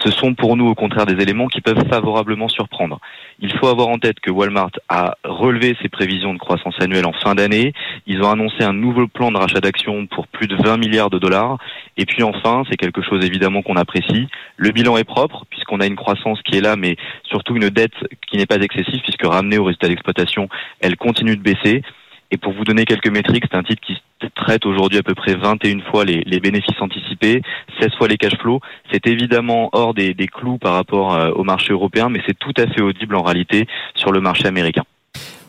Ce 0.00 0.10
sont 0.10 0.34
pour 0.34 0.56
nous 0.56 0.66
au 0.66 0.74
contraire 0.74 1.06
des 1.06 1.22
éléments 1.22 1.46
qui 1.46 1.60
peuvent 1.60 1.88
favorablement 1.88 2.48
surprendre. 2.48 2.98
Il 3.38 3.52
faut 3.56 3.68
avoir 3.68 3.88
en 3.88 3.98
tête 3.98 4.18
que 4.18 4.32
Walmart 4.32 4.70
a 4.88 5.16
relevé 5.22 5.76
ses 5.80 5.88
prévisions 5.88 6.34
de 6.34 6.38
croissance 6.38 6.74
annuelle 6.80 7.06
en 7.06 7.12
fin 7.12 7.36
d'année. 7.36 7.72
Ils 8.06 8.20
ont 8.22 8.30
annoncé 8.30 8.64
un 8.64 8.72
nouveau 8.72 9.06
plan 9.06 9.30
de 9.30 9.38
rachat 9.38 9.60
d'actions 9.60 10.06
pour 10.06 10.26
plus 10.26 10.48
de 10.48 10.56
20 10.56 10.76
milliards 10.78 11.10
de 11.10 11.20
dollars. 11.20 11.58
Et 11.96 12.04
puis 12.04 12.24
enfin, 12.24 12.64
c'est 12.68 12.76
quelque 12.76 13.02
chose 13.02 13.24
évidemment 13.24 13.62
qu'on 13.62 13.76
apprécie. 13.76 14.26
Le 14.56 14.72
bilan 14.72 14.96
est 14.96 15.04
propre 15.04 15.44
puisqu'on 15.50 15.78
a 15.80 15.86
une 15.86 15.96
croissance 15.96 16.42
qui 16.42 16.56
est 16.56 16.60
là, 16.60 16.74
mais 16.74 16.96
surtout 17.22 17.54
une 17.54 17.70
dette 17.70 17.94
qui 18.28 18.38
n'est 18.38 18.46
pas 18.46 18.56
excessive 18.56 19.00
puisque 19.02 19.24
ramenée 19.24 19.58
au 19.58 19.64
résultat 19.64 19.86
d'exploitation, 19.86 20.48
elle 20.80 20.96
continue 20.96 21.36
de 21.36 21.43
baisser. 21.44 21.82
Et 22.30 22.36
pour 22.36 22.52
vous 22.52 22.64
donner 22.64 22.84
quelques 22.84 23.08
métriques, 23.08 23.44
c'est 23.48 23.56
un 23.56 23.62
titre 23.62 23.82
qui 23.86 23.96
traite 24.34 24.66
aujourd'hui 24.66 24.98
à 24.98 25.02
peu 25.02 25.14
près 25.14 25.34
21 25.34 25.80
fois 25.90 26.04
les, 26.04 26.40
bénéfices 26.40 26.80
anticipés, 26.80 27.42
16 27.80 27.94
fois 27.96 28.08
les 28.08 28.16
cash 28.16 28.36
flows. 28.40 28.60
C'est 28.90 29.06
évidemment 29.06 29.68
hors 29.72 29.94
des, 29.94 30.14
des 30.14 30.26
clous 30.26 30.58
par 30.58 30.72
rapport 30.72 31.14
euh, 31.14 31.30
au 31.30 31.44
marché 31.44 31.72
européen, 31.72 32.08
mais 32.08 32.20
c'est 32.26 32.36
tout 32.36 32.54
à 32.56 32.66
fait 32.66 32.80
audible 32.80 33.14
en 33.14 33.22
réalité 33.22 33.66
sur 33.94 34.10
le 34.10 34.20
marché 34.20 34.46
américain. 34.46 34.82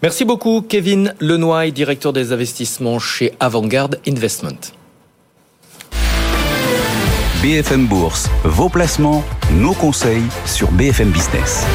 Merci 0.03 0.25
beaucoup, 0.25 0.61
Kevin 0.61 1.15
Lenoy, 1.19 1.71
directeur 1.71 2.13
des 2.13 2.33
investissements 2.33 2.99
chez 2.99 3.31
Avantgarde 3.39 3.99
Investment. 4.07 4.75
BFM 7.41 7.87
Bourse, 7.87 8.29
vos 8.43 8.69
placements, 8.69 9.23
nos 9.51 9.73
conseils 9.73 10.23
sur 10.45 10.71
BFM 10.71 11.11
Business. 11.11 11.65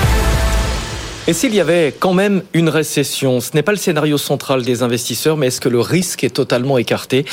Et 1.30 1.32
s'il 1.32 1.54
y 1.54 1.60
avait 1.60 1.94
quand 1.96 2.12
même 2.12 2.42
une 2.54 2.68
récession, 2.68 3.38
ce 3.38 3.52
n'est 3.54 3.62
pas 3.62 3.70
le 3.70 3.78
scénario 3.78 4.18
central 4.18 4.64
des 4.64 4.82
investisseurs, 4.82 5.36
mais 5.36 5.46
est-ce 5.46 5.60
que 5.60 5.68
le 5.68 5.78
risque 5.78 6.24
est 6.24 6.34
totalement 6.34 6.76
écarté? 6.76 7.24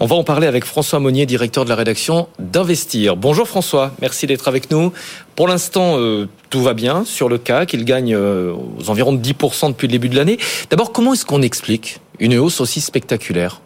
On 0.00 0.06
va 0.06 0.16
en 0.16 0.24
parler 0.24 0.46
avec 0.46 0.64
François 0.64 1.00
Monnier, 1.00 1.26
directeur 1.26 1.64
de 1.64 1.68
la 1.68 1.76
rédaction 1.76 2.28
d'Investir. 2.38 3.14
Bonjour 3.14 3.46
François, 3.46 3.92
merci 4.00 4.26
d'être 4.26 4.48
avec 4.48 4.70
nous. 4.70 4.90
Pour 5.36 5.48
l'instant, 5.48 5.98
euh, 5.98 6.30
tout 6.48 6.62
va 6.62 6.72
bien 6.72 7.04
sur 7.04 7.28
le 7.28 7.36
cas, 7.36 7.66
qu'il 7.66 7.84
gagne 7.84 8.14
euh, 8.14 8.54
aux 8.78 8.88
environs 8.88 9.12
de 9.12 9.22
10% 9.22 9.68
depuis 9.68 9.86
le 9.86 9.92
début 9.92 10.08
de 10.08 10.16
l'année. 10.16 10.38
D'abord, 10.70 10.90
comment 10.90 11.12
est-ce 11.12 11.26
qu'on 11.26 11.42
explique 11.42 12.00
une 12.20 12.38
hausse 12.38 12.58
aussi 12.58 12.80
spectaculaire? 12.80 13.60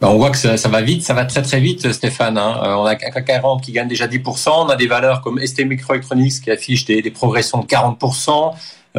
Ben, 0.00 0.08
on 0.08 0.18
voit 0.18 0.30
que 0.30 0.36
ça, 0.36 0.68
va 0.68 0.82
vite, 0.82 1.02
ça 1.02 1.14
va 1.14 1.24
très 1.24 1.40
très 1.40 1.58
vite, 1.58 1.90
Stéphane. 1.90 2.36
Hein. 2.36 2.60
Euh, 2.62 2.74
on 2.74 2.84
a 2.84 2.96
CAC 2.96 3.24
40 3.24 3.62
qui 3.62 3.72
gagne 3.72 3.88
déjà 3.88 4.06
10%, 4.06 4.50
on 4.66 4.68
a 4.68 4.76
des 4.76 4.86
valeurs 4.86 5.22
comme 5.22 5.44
ST 5.44 5.64
Microelectronics 5.64 6.42
qui 6.42 6.50
affichent 6.50 6.84
des, 6.84 7.10
progressions 7.10 7.60
de 7.60 7.66
40%, 7.66 8.30
euh, 8.30 8.50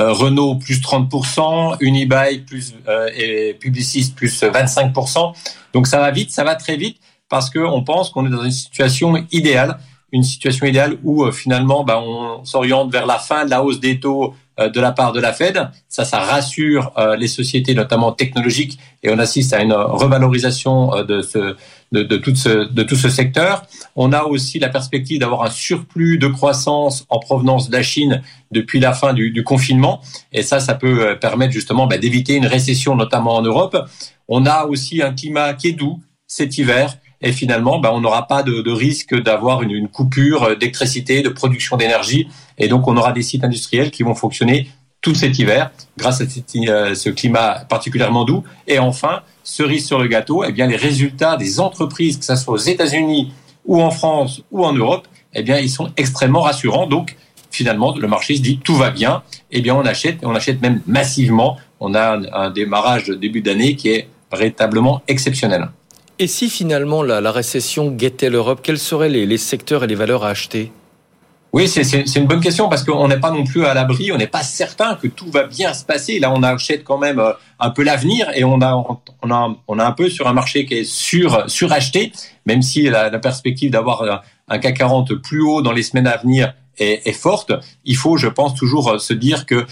Renault 0.03 0.55
plus 0.55 0.79
30%, 0.79 1.77
Unibail 1.79 2.39
plus 2.39 2.75
euh, 2.87 3.09
et 3.15 3.53
Publicis 3.53 4.13
plus 4.15 4.43
25%. 4.43 5.33
Donc 5.73 5.87
ça 5.87 5.99
va 5.99 6.11
vite, 6.11 6.31
ça 6.31 6.43
va 6.43 6.55
très 6.55 6.77
vite 6.77 6.97
parce 7.29 7.49
qu'on 7.49 7.83
pense 7.83 8.09
qu'on 8.09 8.25
est 8.25 8.29
dans 8.29 8.43
une 8.43 8.51
situation 8.51 9.25
idéale 9.31 9.77
une 10.11 10.23
situation 10.23 10.65
idéale 10.65 10.97
où 11.03 11.23
euh, 11.23 11.31
finalement 11.31 11.83
ben, 11.83 11.97
on 11.97 12.45
s'oriente 12.45 12.91
vers 12.91 13.05
la 13.05 13.19
fin 13.19 13.45
de 13.45 13.49
la 13.49 13.63
hausse 13.63 13.79
des 13.79 13.99
taux 13.99 14.33
euh, 14.59 14.69
de 14.69 14.79
la 14.79 14.91
part 14.91 15.11
de 15.11 15.19
la 15.19 15.33
Fed. 15.33 15.69
Ça, 15.89 16.05
ça 16.05 16.19
rassure 16.19 16.91
euh, 16.97 17.15
les 17.15 17.27
sociétés, 17.27 17.73
notamment 17.73 18.11
technologiques, 18.11 18.79
et 19.03 19.09
on 19.11 19.19
assiste 19.19 19.53
à 19.53 19.61
une 19.61 19.73
revalorisation 19.73 21.03
de, 21.03 21.21
ce, 21.21 21.55
de, 21.91 22.03
de, 22.03 22.17
tout 22.17 22.35
ce, 22.35 22.71
de 22.71 22.83
tout 22.83 22.95
ce 22.95 23.09
secteur. 23.09 23.65
On 23.95 24.13
a 24.13 24.23
aussi 24.23 24.59
la 24.59 24.69
perspective 24.69 25.19
d'avoir 25.19 25.43
un 25.43 25.49
surplus 25.49 26.17
de 26.17 26.27
croissance 26.27 27.05
en 27.09 27.19
provenance 27.19 27.69
de 27.69 27.73
la 27.75 27.83
Chine 27.83 28.21
depuis 28.51 28.79
la 28.79 28.93
fin 28.93 29.13
du, 29.13 29.31
du 29.31 29.43
confinement, 29.43 30.01
et 30.31 30.41
ça, 30.41 30.59
ça 30.59 30.75
peut 30.75 31.17
permettre 31.19 31.53
justement 31.53 31.88
ben, 31.88 31.99
d'éviter 31.99 32.35
une 32.35 32.47
récession, 32.47 32.95
notamment 32.95 33.35
en 33.35 33.41
Europe. 33.41 33.77
On 34.27 34.45
a 34.45 34.65
aussi 34.65 35.01
un 35.01 35.13
climat 35.13 35.53
qui 35.53 35.69
est 35.69 35.73
doux 35.73 36.01
cet 36.27 36.57
hiver 36.57 36.97
et 37.21 37.31
finalement, 37.31 37.79
ben, 37.79 37.89
on 37.91 38.01
n'aura 38.01 38.27
pas 38.27 38.43
de, 38.43 38.61
de 38.61 38.71
risque 38.71 39.19
d'avoir 39.19 39.63
une, 39.63 39.71
une, 39.71 39.88
coupure 39.88 40.55
d'électricité, 40.57 41.21
de 41.21 41.29
production 41.29 41.77
d'énergie, 41.77 42.27
et 42.57 42.67
donc 42.67 42.88
on 42.88 42.95
aura 42.95 43.11
des 43.11 43.23
sites 43.23 43.43
industriels 43.43 43.91
qui 43.91 44.03
vont 44.03 44.13
fonctionner 44.13 44.69
tout 45.08 45.16
cet 45.16 45.39
hiver 45.39 45.72
grâce 45.97 46.20
à 46.20 46.26
euh, 46.26 46.93
ce 46.93 47.10
climat 47.10 47.64
particulièrement 47.70 48.26
doux. 48.26 48.43
Et 48.68 48.78
enfin, 48.78 49.22
cerise 49.41 49.88
sur 49.88 49.99
le 49.99 50.08
gâteau, 50.08 50.43
eh 50.43 50.51
bien 50.51 50.68
les 50.68 50.76
résultats 50.76 51.38
des 51.38 51.62
entreprises, 51.62 52.18
que 52.18 52.26
ce 52.26 52.36
soit 52.36 52.55
aux 52.55 52.58
États-Unis 52.58 53.32
ou 53.66 53.82
en 53.82 53.89
France 53.89 54.41
ou 54.51 54.66
en 54.66 54.74
Europe, 54.74 55.08
eh 55.34 55.43
bien 55.43 55.60
ils 55.60 55.70
sont 55.70 55.89
extrêmement 55.95 56.41
rassurants. 56.41 56.88
Donc 56.88 57.16
finalement, 57.51 57.95
le 57.95 58.05
marché 58.10 58.36
se 58.36 58.41
dit 58.41 58.58
tout 58.62 58.76
va 58.76 58.89
bien. 58.89 59.24
Eh 59.49 59.62
bien 59.62 59.76
on 59.76 59.86
achète, 59.86 60.18
on 60.24 60.36
achète 60.36 60.62
même 60.62 60.82
massivement. 60.88 61.58
On 61.80 61.95
a 61.95 62.20
un, 62.34 62.49
démarrage 62.49 63.05
de 63.05 63.14
début 63.14 63.39
d'année 63.39 63.78
qui 63.78 63.88
est 63.88 64.10
véritablement 64.30 65.03
exceptionnel. 65.08 65.70
Et 66.20 66.28
si 66.28 66.49
finalement 66.49 67.01
la, 67.01 67.32
récession 67.32 67.91
guettait 67.91 68.30
l'Europe, 68.30 68.60
quels 68.62 68.80
seraient 68.80 69.08
les, 69.08 69.38
secteurs 69.38 69.86
et 69.86 69.88
les 69.88 69.95
valeurs 69.95 70.26
à 70.26 70.30
acheter? 70.32 70.74
Oui, 71.53 71.67
c'est 71.67 72.15
une 72.15 72.27
bonne 72.27 72.41
question 72.41 72.67
parce 72.69 72.83
qu'on 72.83 73.07
n'est 73.07 73.19
pas 73.19 73.31
non 73.31 73.43
plus 73.43 73.65
à 73.65 73.73
l'abri, 73.73 74.11
on 74.11 74.17
n'est 74.17 74.27
pas 74.27 74.43
certain 74.43 74.95
que 74.95 75.07
tout 75.07 75.31
va 75.31 75.43
bien 75.43 75.73
se 75.73 75.85
passer. 75.85 76.19
Là, 76.19 76.31
on 76.31 76.43
achète 76.43 76.83
quand 76.83 76.97
même 76.97 77.19
euh, 77.19 77.31
un 77.59 77.69
peu 77.69 77.83
l'avenir 77.83 78.29
et 78.35 78.43
on 78.43 78.61
a, 78.61 78.85
un 79.23 79.91
peu 79.93 80.09
sur 80.09 80.27
un 80.27 80.33
marché 80.33 80.65
qui 80.65 80.75
est 80.75 80.83
sur, 80.83 81.49
suracheté, 81.49 82.11
même 82.45 82.61
si 82.61 82.83
la, 82.83 83.09
perspective 83.19 83.71
d'avoir 83.71 84.23
un 84.47 84.59
CAC 84.59 84.77
40 84.77 85.15
plus 85.15 85.41
haut 85.41 85.61
dans 85.61 85.71
les 85.71 85.83
semaines 85.83 86.07
à 86.07 86.17
venir 86.17 86.53
est, 86.77 87.11
forte. 87.13 87.51
Il 87.85 87.95
faut, 87.95 88.17
je 88.17 88.27
pense, 88.27 88.53
toujours 88.53 88.99
se 89.01 89.13
dire 89.13 89.45
que 89.45 89.65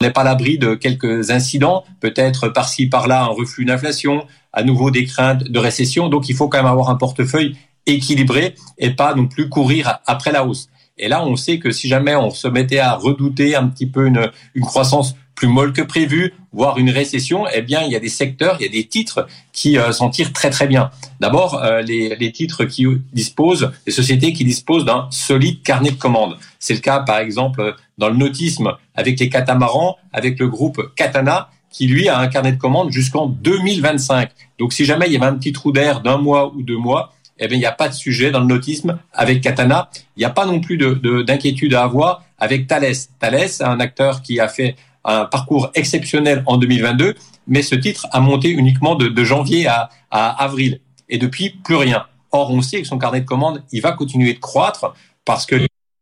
on 0.00 0.04
n'est 0.04 0.12
pas 0.12 0.22
à 0.22 0.24
l'abri 0.24 0.58
de 0.58 0.74
quelques 0.74 1.30
incidents, 1.30 1.84
peut-être 2.00 2.48
par-ci 2.48 2.88
par-là 2.88 3.22
un 3.22 3.26
reflux 3.28 3.64
d'inflation, 3.64 4.26
à 4.52 4.64
nouveau 4.64 4.90
des 4.90 5.04
craintes 5.04 5.44
de 5.44 5.58
récession. 5.60 6.08
Donc 6.08 6.28
il 6.28 6.34
faut 6.34 6.48
quand 6.48 6.58
même 6.58 6.66
avoir 6.66 6.90
un 6.90 6.96
portefeuille 6.96 7.56
équilibré 7.86 8.54
et 8.78 8.90
pas 8.90 9.14
non 9.14 9.28
plus 9.28 9.48
courir 9.48 10.00
après 10.06 10.32
la 10.32 10.44
hausse. 10.44 10.68
Et 10.98 11.08
là, 11.08 11.24
on 11.24 11.36
sait 11.36 11.58
que 11.58 11.70
si 11.70 11.88
jamais 11.88 12.14
on 12.14 12.30
se 12.30 12.48
mettait 12.48 12.78
à 12.78 12.94
redouter 12.94 13.54
un 13.56 13.68
petit 13.68 13.86
peu 13.86 14.06
une, 14.06 14.30
une 14.54 14.64
croissance 14.64 15.16
plus 15.34 15.48
molle 15.48 15.72
que 15.72 15.82
prévu, 15.82 16.34
voire 16.52 16.78
une 16.78 16.90
récession, 16.90 17.46
eh 17.52 17.62
bien, 17.62 17.82
il 17.82 17.90
y 17.90 17.96
a 17.96 18.00
des 18.00 18.10
secteurs, 18.10 18.56
il 18.60 18.64
y 18.64 18.68
a 18.68 18.72
des 18.72 18.86
titres 18.86 19.26
qui 19.52 19.78
euh, 19.78 19.90
s'en 19.90 20.10
tirent 20.10 20.32
très 20.32 20.50
très 20.50 20.66
bien. 20.66 20.90
D'abord, 21.20 21.62
euh, 21.62 21.80
les, 21.80 22.14
les, 22.16 22.32
titres 22.32 22.64
qui 22.64 22.86
disposent, 23.12 23.72
les 23.86 23.92
sociétés 23.92 24.32
qui 24.32 24.44
disposent 24.44 24.84
d'un 24.84 25.08
solide 25.10 25.62
carnet 25.62 25.90
de 25.90 25.96
commandes. 25.96 26.36
C'est 26.58 26.74
le 26.74 26.80
cas, 26.80 27.00
par 27.00 27.18
exemple, 27.18 27.74
dans 27.98 28.08
le 28.08 28.16
nautisme 28.16 28.72
avec 28.94 29.18
les 29.18 29.28
catamarans, 29.28 29.96
avec 30.12 30.38
le 30.38 30.48
groupe 30.48 30.94
Katana, 30.94 31.48
qui 31.72 31.86
lui 31.86 32.08
a 32.08 32.18
un 32.18 32.28
carnet 32.28 32.52
de 32.52 32.58
commandes 32.58 32.92
jusqu'en 32.92 33.26
2025. 33.26 34.30
Donc 34.58 34.72
si 34.72 34.84
jamais 34.84 35.06
il 35.06 35.12
y 35.12 35.16
avait 35.16 35.26
un 35.26 35.36
petit 35.36 35.52
trou 35.52 35.72
d'air 35.72 36.02
d'un 36.02 36.18
mois 36.18 36.52
ou 36.54 36.62
deux 36.62 36.76
mois, 36.76 37.14
eh 37.38 37.48
bien 37.48 37.56
il 37.56 37.60
n'y 37.60 37.66
a 37.66 37.72
pas 37.72 37.88
de 37.88 37.94
sujet 37.94 38.30
dans 38.30 38.40
le 38.40 38.46
nautisme 38.46 38.98
avec 39.12 39.40
Katana. 39.40 39.90
Il 40.16 40.20
n'y 40.20 40.24
a 40.24 40.30
pas 40.30 40.46
non 40.46 40.60
plus 40.60 40.76
d'inquiétude 40.76 41.72
de, 41.72 41.76
à 41.76 41.82
avoir 41.82 42.22
avec 42.38 42.66
Thales. 42.66 42.94
Thales, 43.18 43.50
un 43.60 43.80
acteur 43.80 44.22
qui 44.22 44.40
a 44.40 44.48
fait 44.48 44.76
un 45.04 45.24
parcours 45.24 45.70
exceptionnel 45.74 46.42
en 46.46 46.56
2022, 46.56 47.14
mais 47.46 47.62
ce 47.62 47.74
titre 47.74 48.06
a 48.12 48.20
monté 48.20 48.50
uniquement 48.50 48.94
de, 48.94 49.08
de 49.08 49.24
janvier 49.24 49.66
à, 49.66 49.90
à 50.10 50.42
avril. 50.44 50.80
Et 51.08 51.18
depuis, 51.18 51.50
plus 51.50 51.76
rien. 51.76 52.06
Or, 52.30 52.50
on 52.50 52.62
sait 52.62 52.80
que 52.80 52.88
son 52.88 52.98
carnet 52.98 53.20
de 53.20 53.26
commandes, 53.26 53.62
il 53.72 53.82
va 53.82 53.92
continuer 53.92 54.32
de 54.34 54.38
croître 54.38 54.94
parce 55.24 55.46
que 55.46 55.56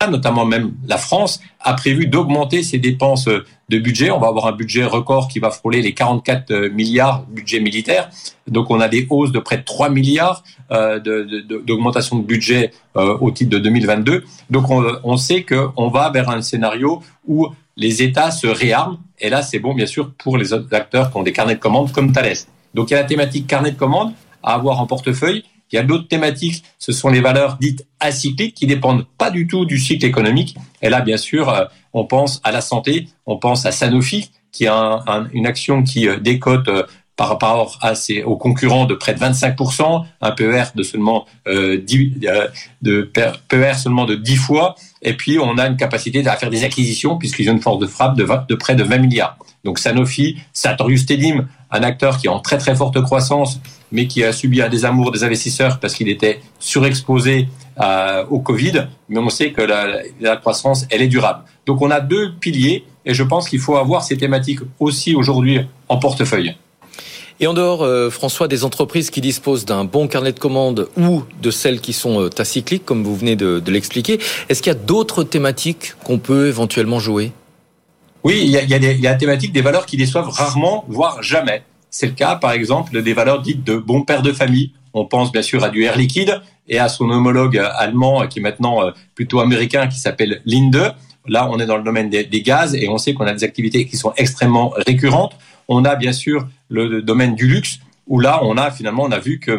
notamment 0.09 0.47
même 0.47 0.73
la 0.87 0.97
France, 0.97 1.41
a 1.61 1.75
prévu 1.75 2.07
d'augmenter 2.07 2.63
ses 2.63 2.79
dépenses 2.79 3.27
de 3.27 3.79
budget. 3.79 4.11
On 4.11 4.19
va 4.19 4.29
avoir 4.29 4.47
un 4.47 4.53
budget 4.53 4.85
record 4.85 5.29
qui 5.29 5.39
va 5.39 5.51
frôler 5.51 5.83
les 5.83 5.93
44 5.93 6.51
euh, 6.51 6.71
milliards 6.71 7.25
budget 7.27 7.61
militaire. 7.61 8.09
Donc 8.47 8.71
on 8.71 8.81
a 8.81 8.89
des 8.89 9.07
hausses 9.11 9.31
de 9.31 9.39
près 9.39 9.59
de 9.59 9.63
3 9.63 9.91
milliards 9.91 10.43
euh, 10.71 10.99
d'augmentation 11.67 12.19
de, 12.19 12.25
budget 12.25 12.73
euh, 12.97 13.17
au 13.19 13.31
titre 13.31 13.51
de 13.51 13.59
2022. 13.59 14.25
Donc 14.49 14.71
on, 14.71 15.17
sait 15.19 15.45
qu'on 15.45 15.89
va 15.89 16.11
vers 16.11 16.31
un 16.31 16.41
scénario 16.41 17.03
où 17.27 17.49
les 17.77 18.03
États 18.03 18.31
se 18.31 18.47
réarment. 18.47 18.99
Et 19.19 19.29
là, 19.29 19.43
c'est 19.43 19.59
bon, 19.59 19.75
bien 19.75 19.87
sûr, 19.87 20.13
pour 20.15 20.39
les 20.39 20.55
acteurs 20.55 21.11
qui 21.11 21.17
ont 21.19 21.23
des 21.23 21.33
carnets 21.33 21.57
de 21.57 21.61
commandes 21.61 21.93
comme 21.93 22.13
Thales. 22.13 22.37
Donc 22.75 22.91
il 22.91 22.95
y 22.95 22.97
a 22.97 23.03
la 23.03 23.07
thématique 23.07 23.47
carnet 23.47 23.73
de 23.73 23.77
commandes 23.77 24.13
à 24.43 24.55
avoir 24.55 24.81
en 24.81 24.87
portefeuille. 24.87 25.45
Il 25.73 25.77
y 25.77 25.79
a 25.79 25.83
d'autres 25.83 26.09
thématiques, 26.09 26.65
ce 26.79 26.93
sont 26.93 27.09
les 27.09 27.21
valeurs 27.21 27.57
dites 27.61 27.87
acycliques 28.01 28.55
qui 28.55 28.67
dépendent 28.67 29.07
pas 29.19 29.31
du 29.31 29.47
tout 29.47 29.65
du 29.65 29.79
cycle 29.79 30.05
économique. 30.05 30.57
Et 30.83 30.91
là, 30.91 31.01
bien 31.01 31.17
sûr, 31.17 31.49
euh, 31.49 31.65
on 31.93 32.05
pense 32.05 32.41
à 32.45 32.53
la 32.53 32.61
santé, 32.61 33.09
on 33.27 33.39
pense 33.39 33.67
à 33.67 33.73
Sanofi, 33.73 34.31
qui 34.53 34.67
a 34.67 35.05
une 35.33 35.47
action 35.47 35.83
qui 35.83 36.09
euh, 36.09 36.19
décote 36.19 36.69
euh, 36.69 36.83
par 37.17 37.29
rapport 37.29 37.79
à 37.83 37.95
ses, 37.95 38.23
aux 38.23 38.37
concurrents 38.37 38.87
de 38.87 38.95
près 38.95 39.13
de 39.13 39.21
25%, 39.21 40.05
un 40.23 40.31
PER 40.31 40.65
de 40.75 40.83
seulement 40.83 41.27
euh, 41.49 41.79
10, 41.79 42.15
de 42.81 43.03
PER 43.49 43.75
seulement 43.75 44.07
de 44.07 44.15
10 44.15 44.37
fois, 44.37 44.75
et 45.03 45.15
puis 45.15 45.39
on 45.39 45.59
a 45.59 45.67
une 45.67 45.77
capacité 45.77 46.27
à 46.27 46.37
faire 46.37 46.49
des 46.49 46.65
acquisitions 46.65 47.19
puisqu'ils 47.19 47.51
ont 47.51 47.53
une 47.53 47.61
force 47.61 47.79
de 47.79 47.87
frappe 47.87 48.17
de, 48.17 48.27
de 48.49 48.55
près 48.55 48.75
de 48.75 48.85
20 48.85 48.99
milliards. 48.99 49.37
Donc 49.65 49.79
Sanofi, 49.79 50.39
Sartorius 50.55 51.05
Tedim, 51.05 51.47
un 51.71 51.83
acteur 51.83 52.17
qui 52.17 52.27
est 52.27 52.31
en 52.31 52.41
très 52.41 52.57
très 52.57 52.75
forte 52.75 53.03
croissance, 53.03 53.61
mais 53.93 54.07
qui 54.07 54.25
a 54.25 54.33
subi 54.33 54.63
un 54.63 54.69
désamour 54.69 55.11
des 55.13 55.25
investisseurs 55.25 55.79
parce 55.81 55.95
qu'il 55.95 56.09
était 56.09 56.41
surexposé 56.59 57.49
euh, 57.81 58.25
au 58.31 58.41
Covid, 58.41 58.89
mais 59.09 59.19
on 59.19 59.31
sait 59.31 59.53
que 59.53 59.63
la, 59.63 60.03
la, 60.21 60.37
croissance, 60.37 60.87
elle 60.91 61.03
est 61.03 61.09
durable. 61.09 61.45
Donc 61.67 61.81
on 61.83 61.91
a 61.91 62.01
deux 62.01 62.33
piliers, 62.39 62.85
et 63.07 63.15
je 63.15 63.23
pense 63.23 63.49
qu'il 63.49 63.61
faut 63.61 63.77
avoir 63.77 64.03
ces 64.03 64.17
thématiques 64.17 64.61
aussi 64.79 65.15
aujourd'hui 65.15 65.61
en 65.89 65.99
portefeuille. 65.99 66.55
Et 67.43 67.47
en 67.47 67.55
dehors, 67.55 67.83
euh, 67.83 68.11
François, 68.11 68.49
des 68.49 68.65
entreprises 68.65 69.09
qui 69.09 69.23
disposent 69.23 69.65
d'un 69.65 69.85
bon 69.87 70.09
carnet 70.09 70.33
de 70.33 70.39
commandes 70.39 70.89
ou 70.99 71.23
de 71.41 71.51
celles 71.51 71.81
qui 71.81 71.95
sont 71.95 72.21
euh, 72.21 72.29
acycliques, 72.37 72.85
comme 72.85 73.03
vous 73.03 73.17
venez 73.17 73.35
de, 73.35 73.61
de 73.61 73.71
l'expliquer, 73.71 74.19
est-ce 74.51 74.61
qu'il 74.61 74.71
y 74.71 74.77
a 74.77 74.79
d'autres 74.79 75.25
thématiques 75.25 75.95
qu'on 76.05 76.19
peut 76.19 76.49
éventuellement 76.49 76.99
jouer? 76.99 77.33
Oui, 78.25 78.41
il 78.43 78.51
y 78.51 78.59
a, 78.59 78.63
il 78.63 78.69
y 78.69 78.75
a, 78.75 78.79
des, 78.79 78.93
il 78.93 79.01
y 79.01 79.07
a 79.07 79.15
thématiques 79.15 79.53
des 79.53 79.63
valeurs 79.63 79.87
qui 79.87 79.97
déçoivent 79.97 80.29
rarement, 80.29 80.85
voire 80.89 81.23
jamais. 81.23 81.63
C'est 81.91 82.07
le 82.07 82.13
cas, 82.13 82.37
par 82.37 82.53
exemple, 82.53 83.03
des 83.03 83.13
valeurs 83.13 83.43
dites 83.43 83.65
de 83.65 83.77
bon 83.77 84.03
père 84.03 84.23
de 84.23 84.33
famille. 84.33 84.73
On 84.95 85.05
pense 85.05 85.33
bien 85.33 85.43
sûr 85.43 85.63
à 85.65 85.71
du 85.71 85.85
Air 85.85 85.97
Liquide 85.97 86.41
et 86.69 86.79
à 86.79 86.89
son 86.89 87.11
homologue 87.11 87.59
allemand, 87.77 88.27
qui 88.29 88.39
est 88.39 88.43
maintenant 88.43 88.83
euh, 88.83 88.91
plutôt 89.15 89.41
américain, 89.41 89.87
qui 89.89 89.99
s'appelle 89.99 90.41
Linde. 90.47 90.95
Là, 91.27 91.49
on 91.51 91.59
est 91.59 91.67
dans 91.67 91.77
le 91.77 91.83
domaine 91.83 92.09
des, 92.09 92.43
gaz 92.43 92.75
et 92.75 92.89
on 92.89 92.99
sait 92.99 93.15
qu'on 93.15 93.27
a 93.27 93.33
des 93.33 93.45
activités 93.45 93.87
qui 93.87 93.97
sont 93.97 94.13
extrêmement 94.17 94.73
récurrentes. 94.87 95.37
On 95.69 95.85
a 95.85 95.95
bien 95.97 96.13
sûr 96.13 96.49
le 96.69 97.03
domaine 97.03 97.35
du 97.35 97.47
luxe 97.47 97.81
où 98.07 98.19
là, 98.19 98.41
on 98.43 98.57
a 98.57 98.71
finalement, 98.71 99.05
on 99.05 99.13
a 99.13 99.19
vu 99.19 99.39
que 99.39 99.59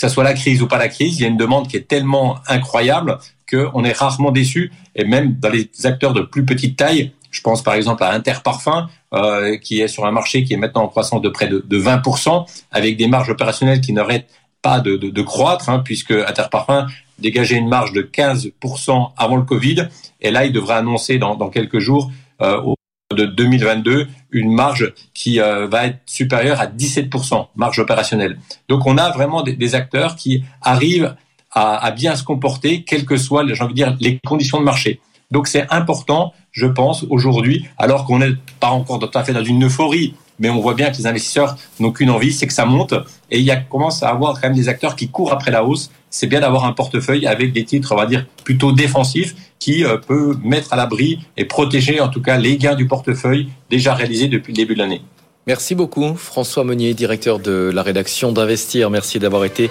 que 0.00 0.08
ce 0.08 0.14
soit 0.14 0.24
la 0.24 0.32
crise 0.32 0.62
ou 0.62 0.66
pas 0.66 0.78
la 0.78 0.88
crise, 0.88 1.18
il 1.18 1.22
y 1.22 1.24
a 1.26 1.28
une 1.28 1.36
demande 1.36 1.68
qui 1.68 1.76
est 1.76 1.86
tellement 1.86 2.38
incroyable 2.48 3.18
qu'on 3.50 3.84
est 3.84 3.92
rarement 3.92 4.30
déçu. 4.30 4.72
Et 4.94 5.04
même 5.04 5.34
dans 5.34 5.50
les 5.50 5.68
acteurs 5.84 6.14
de 6.14 6.22
plus 6.22 6.44
petite 6.44 6.76
taille, 6.76 7.12
je 7.30 7.40
pense 7.42 7.62
par 7.62 7.74
exemple 7.74 8.02
à 8.02 8.12
Interparfum, 8.12 8.88
euh, 9.14 9.56
qui 9.56 9.80
est 9.80 9.88
sur 9.88 10.06
un 10.06 10.12
marché 10.12 10.44
qui 10.44 10.54
est 10.54 10.56
maintenant 10.56 10.84
en 10.84 10.88
croissance 10.88 11.22
de 11.22 11.28
près 11.28 11.48
de, 11.48 11.62
20%, 11.70 12.46
avec 12.70 12.96
des 12.96 13.08
marges 13.08 13.30
opérationnelles 13.30 13.80
qui 13.80 13.92
n'arrêtent 13.92 14.30
pas 14.62 14.80
de, 14.80 15.22
croître, 15.22 15.68
hein, 15.68 15.80
puisque 15.84 16.12
Interparfum 16.12 16.86
dégageait 17.18 17.56
une 17.56 17.68
marge 17.68 17.92
de 17.92 18.02
15% 18.02 19.12
avant 19.16 19.36
le 19.36 19.42
Covid, 19.42 19.88
et 20.20 20.30
là 20.30 20.44
il 20.44 20.52
devrait 20.52 20.74
annoncer 20.74 21.18
dans, 21.18 21.36
quelques 21.48 21.78
jours 21.78 22.10
euh, 22.42 22.74
de 23.14 23.24
2022 23.26 24.06
une 24.30 24.52
marge 24.52 24.92
qui 25.14 25.40
euh, 25.40 25.66
va 25.66 25.86
être 25.86 25.98
supérieure 26.06 26.60
à 26.60 26.66
17% 26.66 27.48
marge 27.56 27.78
opérationnelle. 27.78 28.38
Donc 28.68 28.86
on 28.86 28.96
a 28.98 29.10
vraiment 29.10 29.42
des, 29.42 29.74
acteurs 29.74 30.16
qui 30.16 30.44
arrivent 30.62 31.14
à, 31.52 31.90
bien 31.90 32.14
se 32.14 32.22
comporter, 32.22 32.84
quelles 32.84 33.04
que 33.04 33.16
soient, 33.16 33.44
j'ai 33.52 33.62
envie 33.62 33.74
de 33.74 33.76
dire, 33.76 33.96
les 34.00 34.20
conditions 34.24 34.60
de 34.60 34.64
marché. 34.64 35.00
Donc 35.30 35.46
c'est 35.46 35.66
important, 35.70 36.32
je 36.52 36.66
pense, 36.66 37.04
aujourd'hui, 37.08 37.68
alors 37.78 38.04
qu'on 38.04 38.18
n'est 38.18 38.34
pas 38.58 38.68
encore 38.68 38.98
tout 38.98 39.16
à 39.16 39.24
fait 39.24 39.32
dans 39.32 39.44
une 39.44 39.64
euphorie, 39.64 40.14
mais 40.40 40.50
on 40.50 40.60
voit 40.60 40.74
bien 40.74 40.90
que 40.90 40.96
les 40.96 41.06
investisseurs 41.06 41.56
n'ont 41.78 41.92
qu'une 41.92 42.10
envie, 42.10 42.32
c'est 42.32 42.46
que 42.46 42.52
ça 42.52 42.64
monte. 42.64 42.94
Et 43.30 43.40
il 43.40 43.64
commence 43.68 44.02
à 44.02 44.08
avoir 44.08 44.34
quand 44.34 44.48
même 44.48 44.56
des 44.56 44.68
acteurs 44.68 44.96
qui 44.96 45.08
courent 45.08 45.32
après 45.32 45.50
la 45.50 45.64
hausse. 45.64 45.90
C'est 46.08 46.26
bien 46.26 46.40
d'avoir 46.40 46.64
un 46.64 46.72
portefeuille 46.72 47.26
avec 47.26 47.52
des 47.52 47.64
titres, 47.64 47.92
on 47.92 47.96
va 47.96 48.06
dire, 48.06 48.26
plutôt 48.42 48.72
défensifs, 48.72 49.34
qui 49.58 49.84
euh, 49.84 49.98
peut 49.98 50.36
mettre 50.42 50.72
à 50.72 50.76
l'abri 50.76 51.20
et 51.36 51.44
protéger 51.44 52.00
en 52.00 52.08
tout 52.08 52.22
cas 52.22 52.38
les 52.38 52.56
gains 52.56 52.74
du 52.74 52.88
portefeuille 52.88 53.50
déjà 53.68 53.94
réalisés 53.94 54.28
depuis 54.28 54.52
le 54.52 54.56
début 54.56 54.74
de 54.74 54.78
l'année. 54.78 55.02
Merci 55.50 55.74
beaucoup 55.74 56.14
François 56.14 56.62
Meunier, 56.62 56.94
directeur 56.94 57.40
de 57.40 57.72
la 57.74 57.82
rédaction 57.82 58.30
d'Investir. 58.30 58.88
Merci 58.88 59.18
d'avoir 59.18 59.44
été 59.44 59.68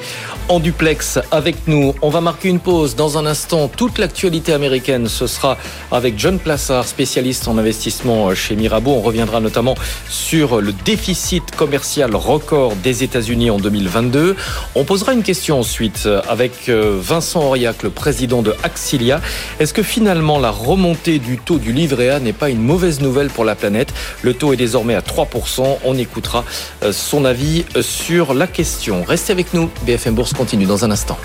en 0.49 0.59
duplex 0.59 1.19
avec 1.31 1.55
nous. 1.67 1.95
On 2.01 2.09
va 2.09 2.19
marquer 2.19 2.49
une 2.49 2.59
pause 2.59 2.97
dans 2.97 3.17
un 3.17 3.25
instant. 3.25 3.69
Toute 3.69 3.97
l'actualité 3.97 4.51
américaine, 4.51 5.07
ce 5.07 5.25
sera 5.25 5.57
avec 5.89 6.19
John 6.19 6.37
Plassard, 6.37 6.85
spécialiste 6.85 7.47
en 7.47 7.57
investissement 7.57 8.35
chez 8.35 8.57
Mirabeau. 8.57 8.91
On 8.91 8.99
reviendra 8.99 9.39
notamment 9.39 9.75
sur 10.09 10.59
le 10.59 10.73
déficit 10.73 11.55
commercial 11.55 12.13
record 12.13 12.75
des 12.75 13.05
États-Unis 13.05 13.49
en 13.49 13.57
2022. 13.57 14.35
On 14.75 14.83
posera 14.83 15.13
une 15.13 15.23
question 15.23 15.61
ensuite 15.61 16.09
avec 16.27 16.67
euh, 16.67 16.99
Vincent 17.01 17.41
Aurillac, 17.41 17.83
le 17.83 17.89
président 17.89 18.41
de 18.41 18.53
Axilia. 18.63 19.21
Est-ce 19.61 19.73
que 19.73 19.83
finalement 19.83 20.39
la 20.39 20.51
remontée 20.51 21.19
du 21.19 21.37
taux 21.37 21.57
du 21.57 21.71
livret 21.71 22.09
A 22.09 22.19
n'est 22.19 22.33
pas 22.33 22.49
une 22.49 22.61
mauvaise 22.61 22.99
nouvelle 22.99 23.29
pour 23.29 23.45
la 23.45 23.55
planète? 23.55 23.93
Le 24.23 24.33
taux 24.33 24.51
est 24.51 24.57
désormais 24.57 24.95
à 24.95 24.99
3%. 24.99 25.68
On 25.83 25.97
écoutera 25.97 26.45
euh, 26.83 26.91
son 26.91 27.25
avis 27.25 27.65
euh, 27.75 27.81
sur 27.81 28.33
la 28.33 28.47
question. 28.47 29.03
Restez 29.03 29.33
avec 29.33 29.53
nous. 29.53 29.69
BFM 29.85 30.15
Bourse 30.15 30.33
continue 30.33 30.65
dans 30.65 30.85
un 30.85 30.91
instant. 30.91 31.17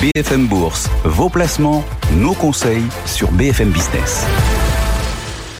BFM 0.00 0.46
Bourse, 0.46 0.88
vos 1.04 1.28
placements, 1.28 1.84
nos 2.12 2.34
conseils 2.34 2.84
sur 3.06 3.32
BFM 3.32 3.70
Business. 3.70 4.24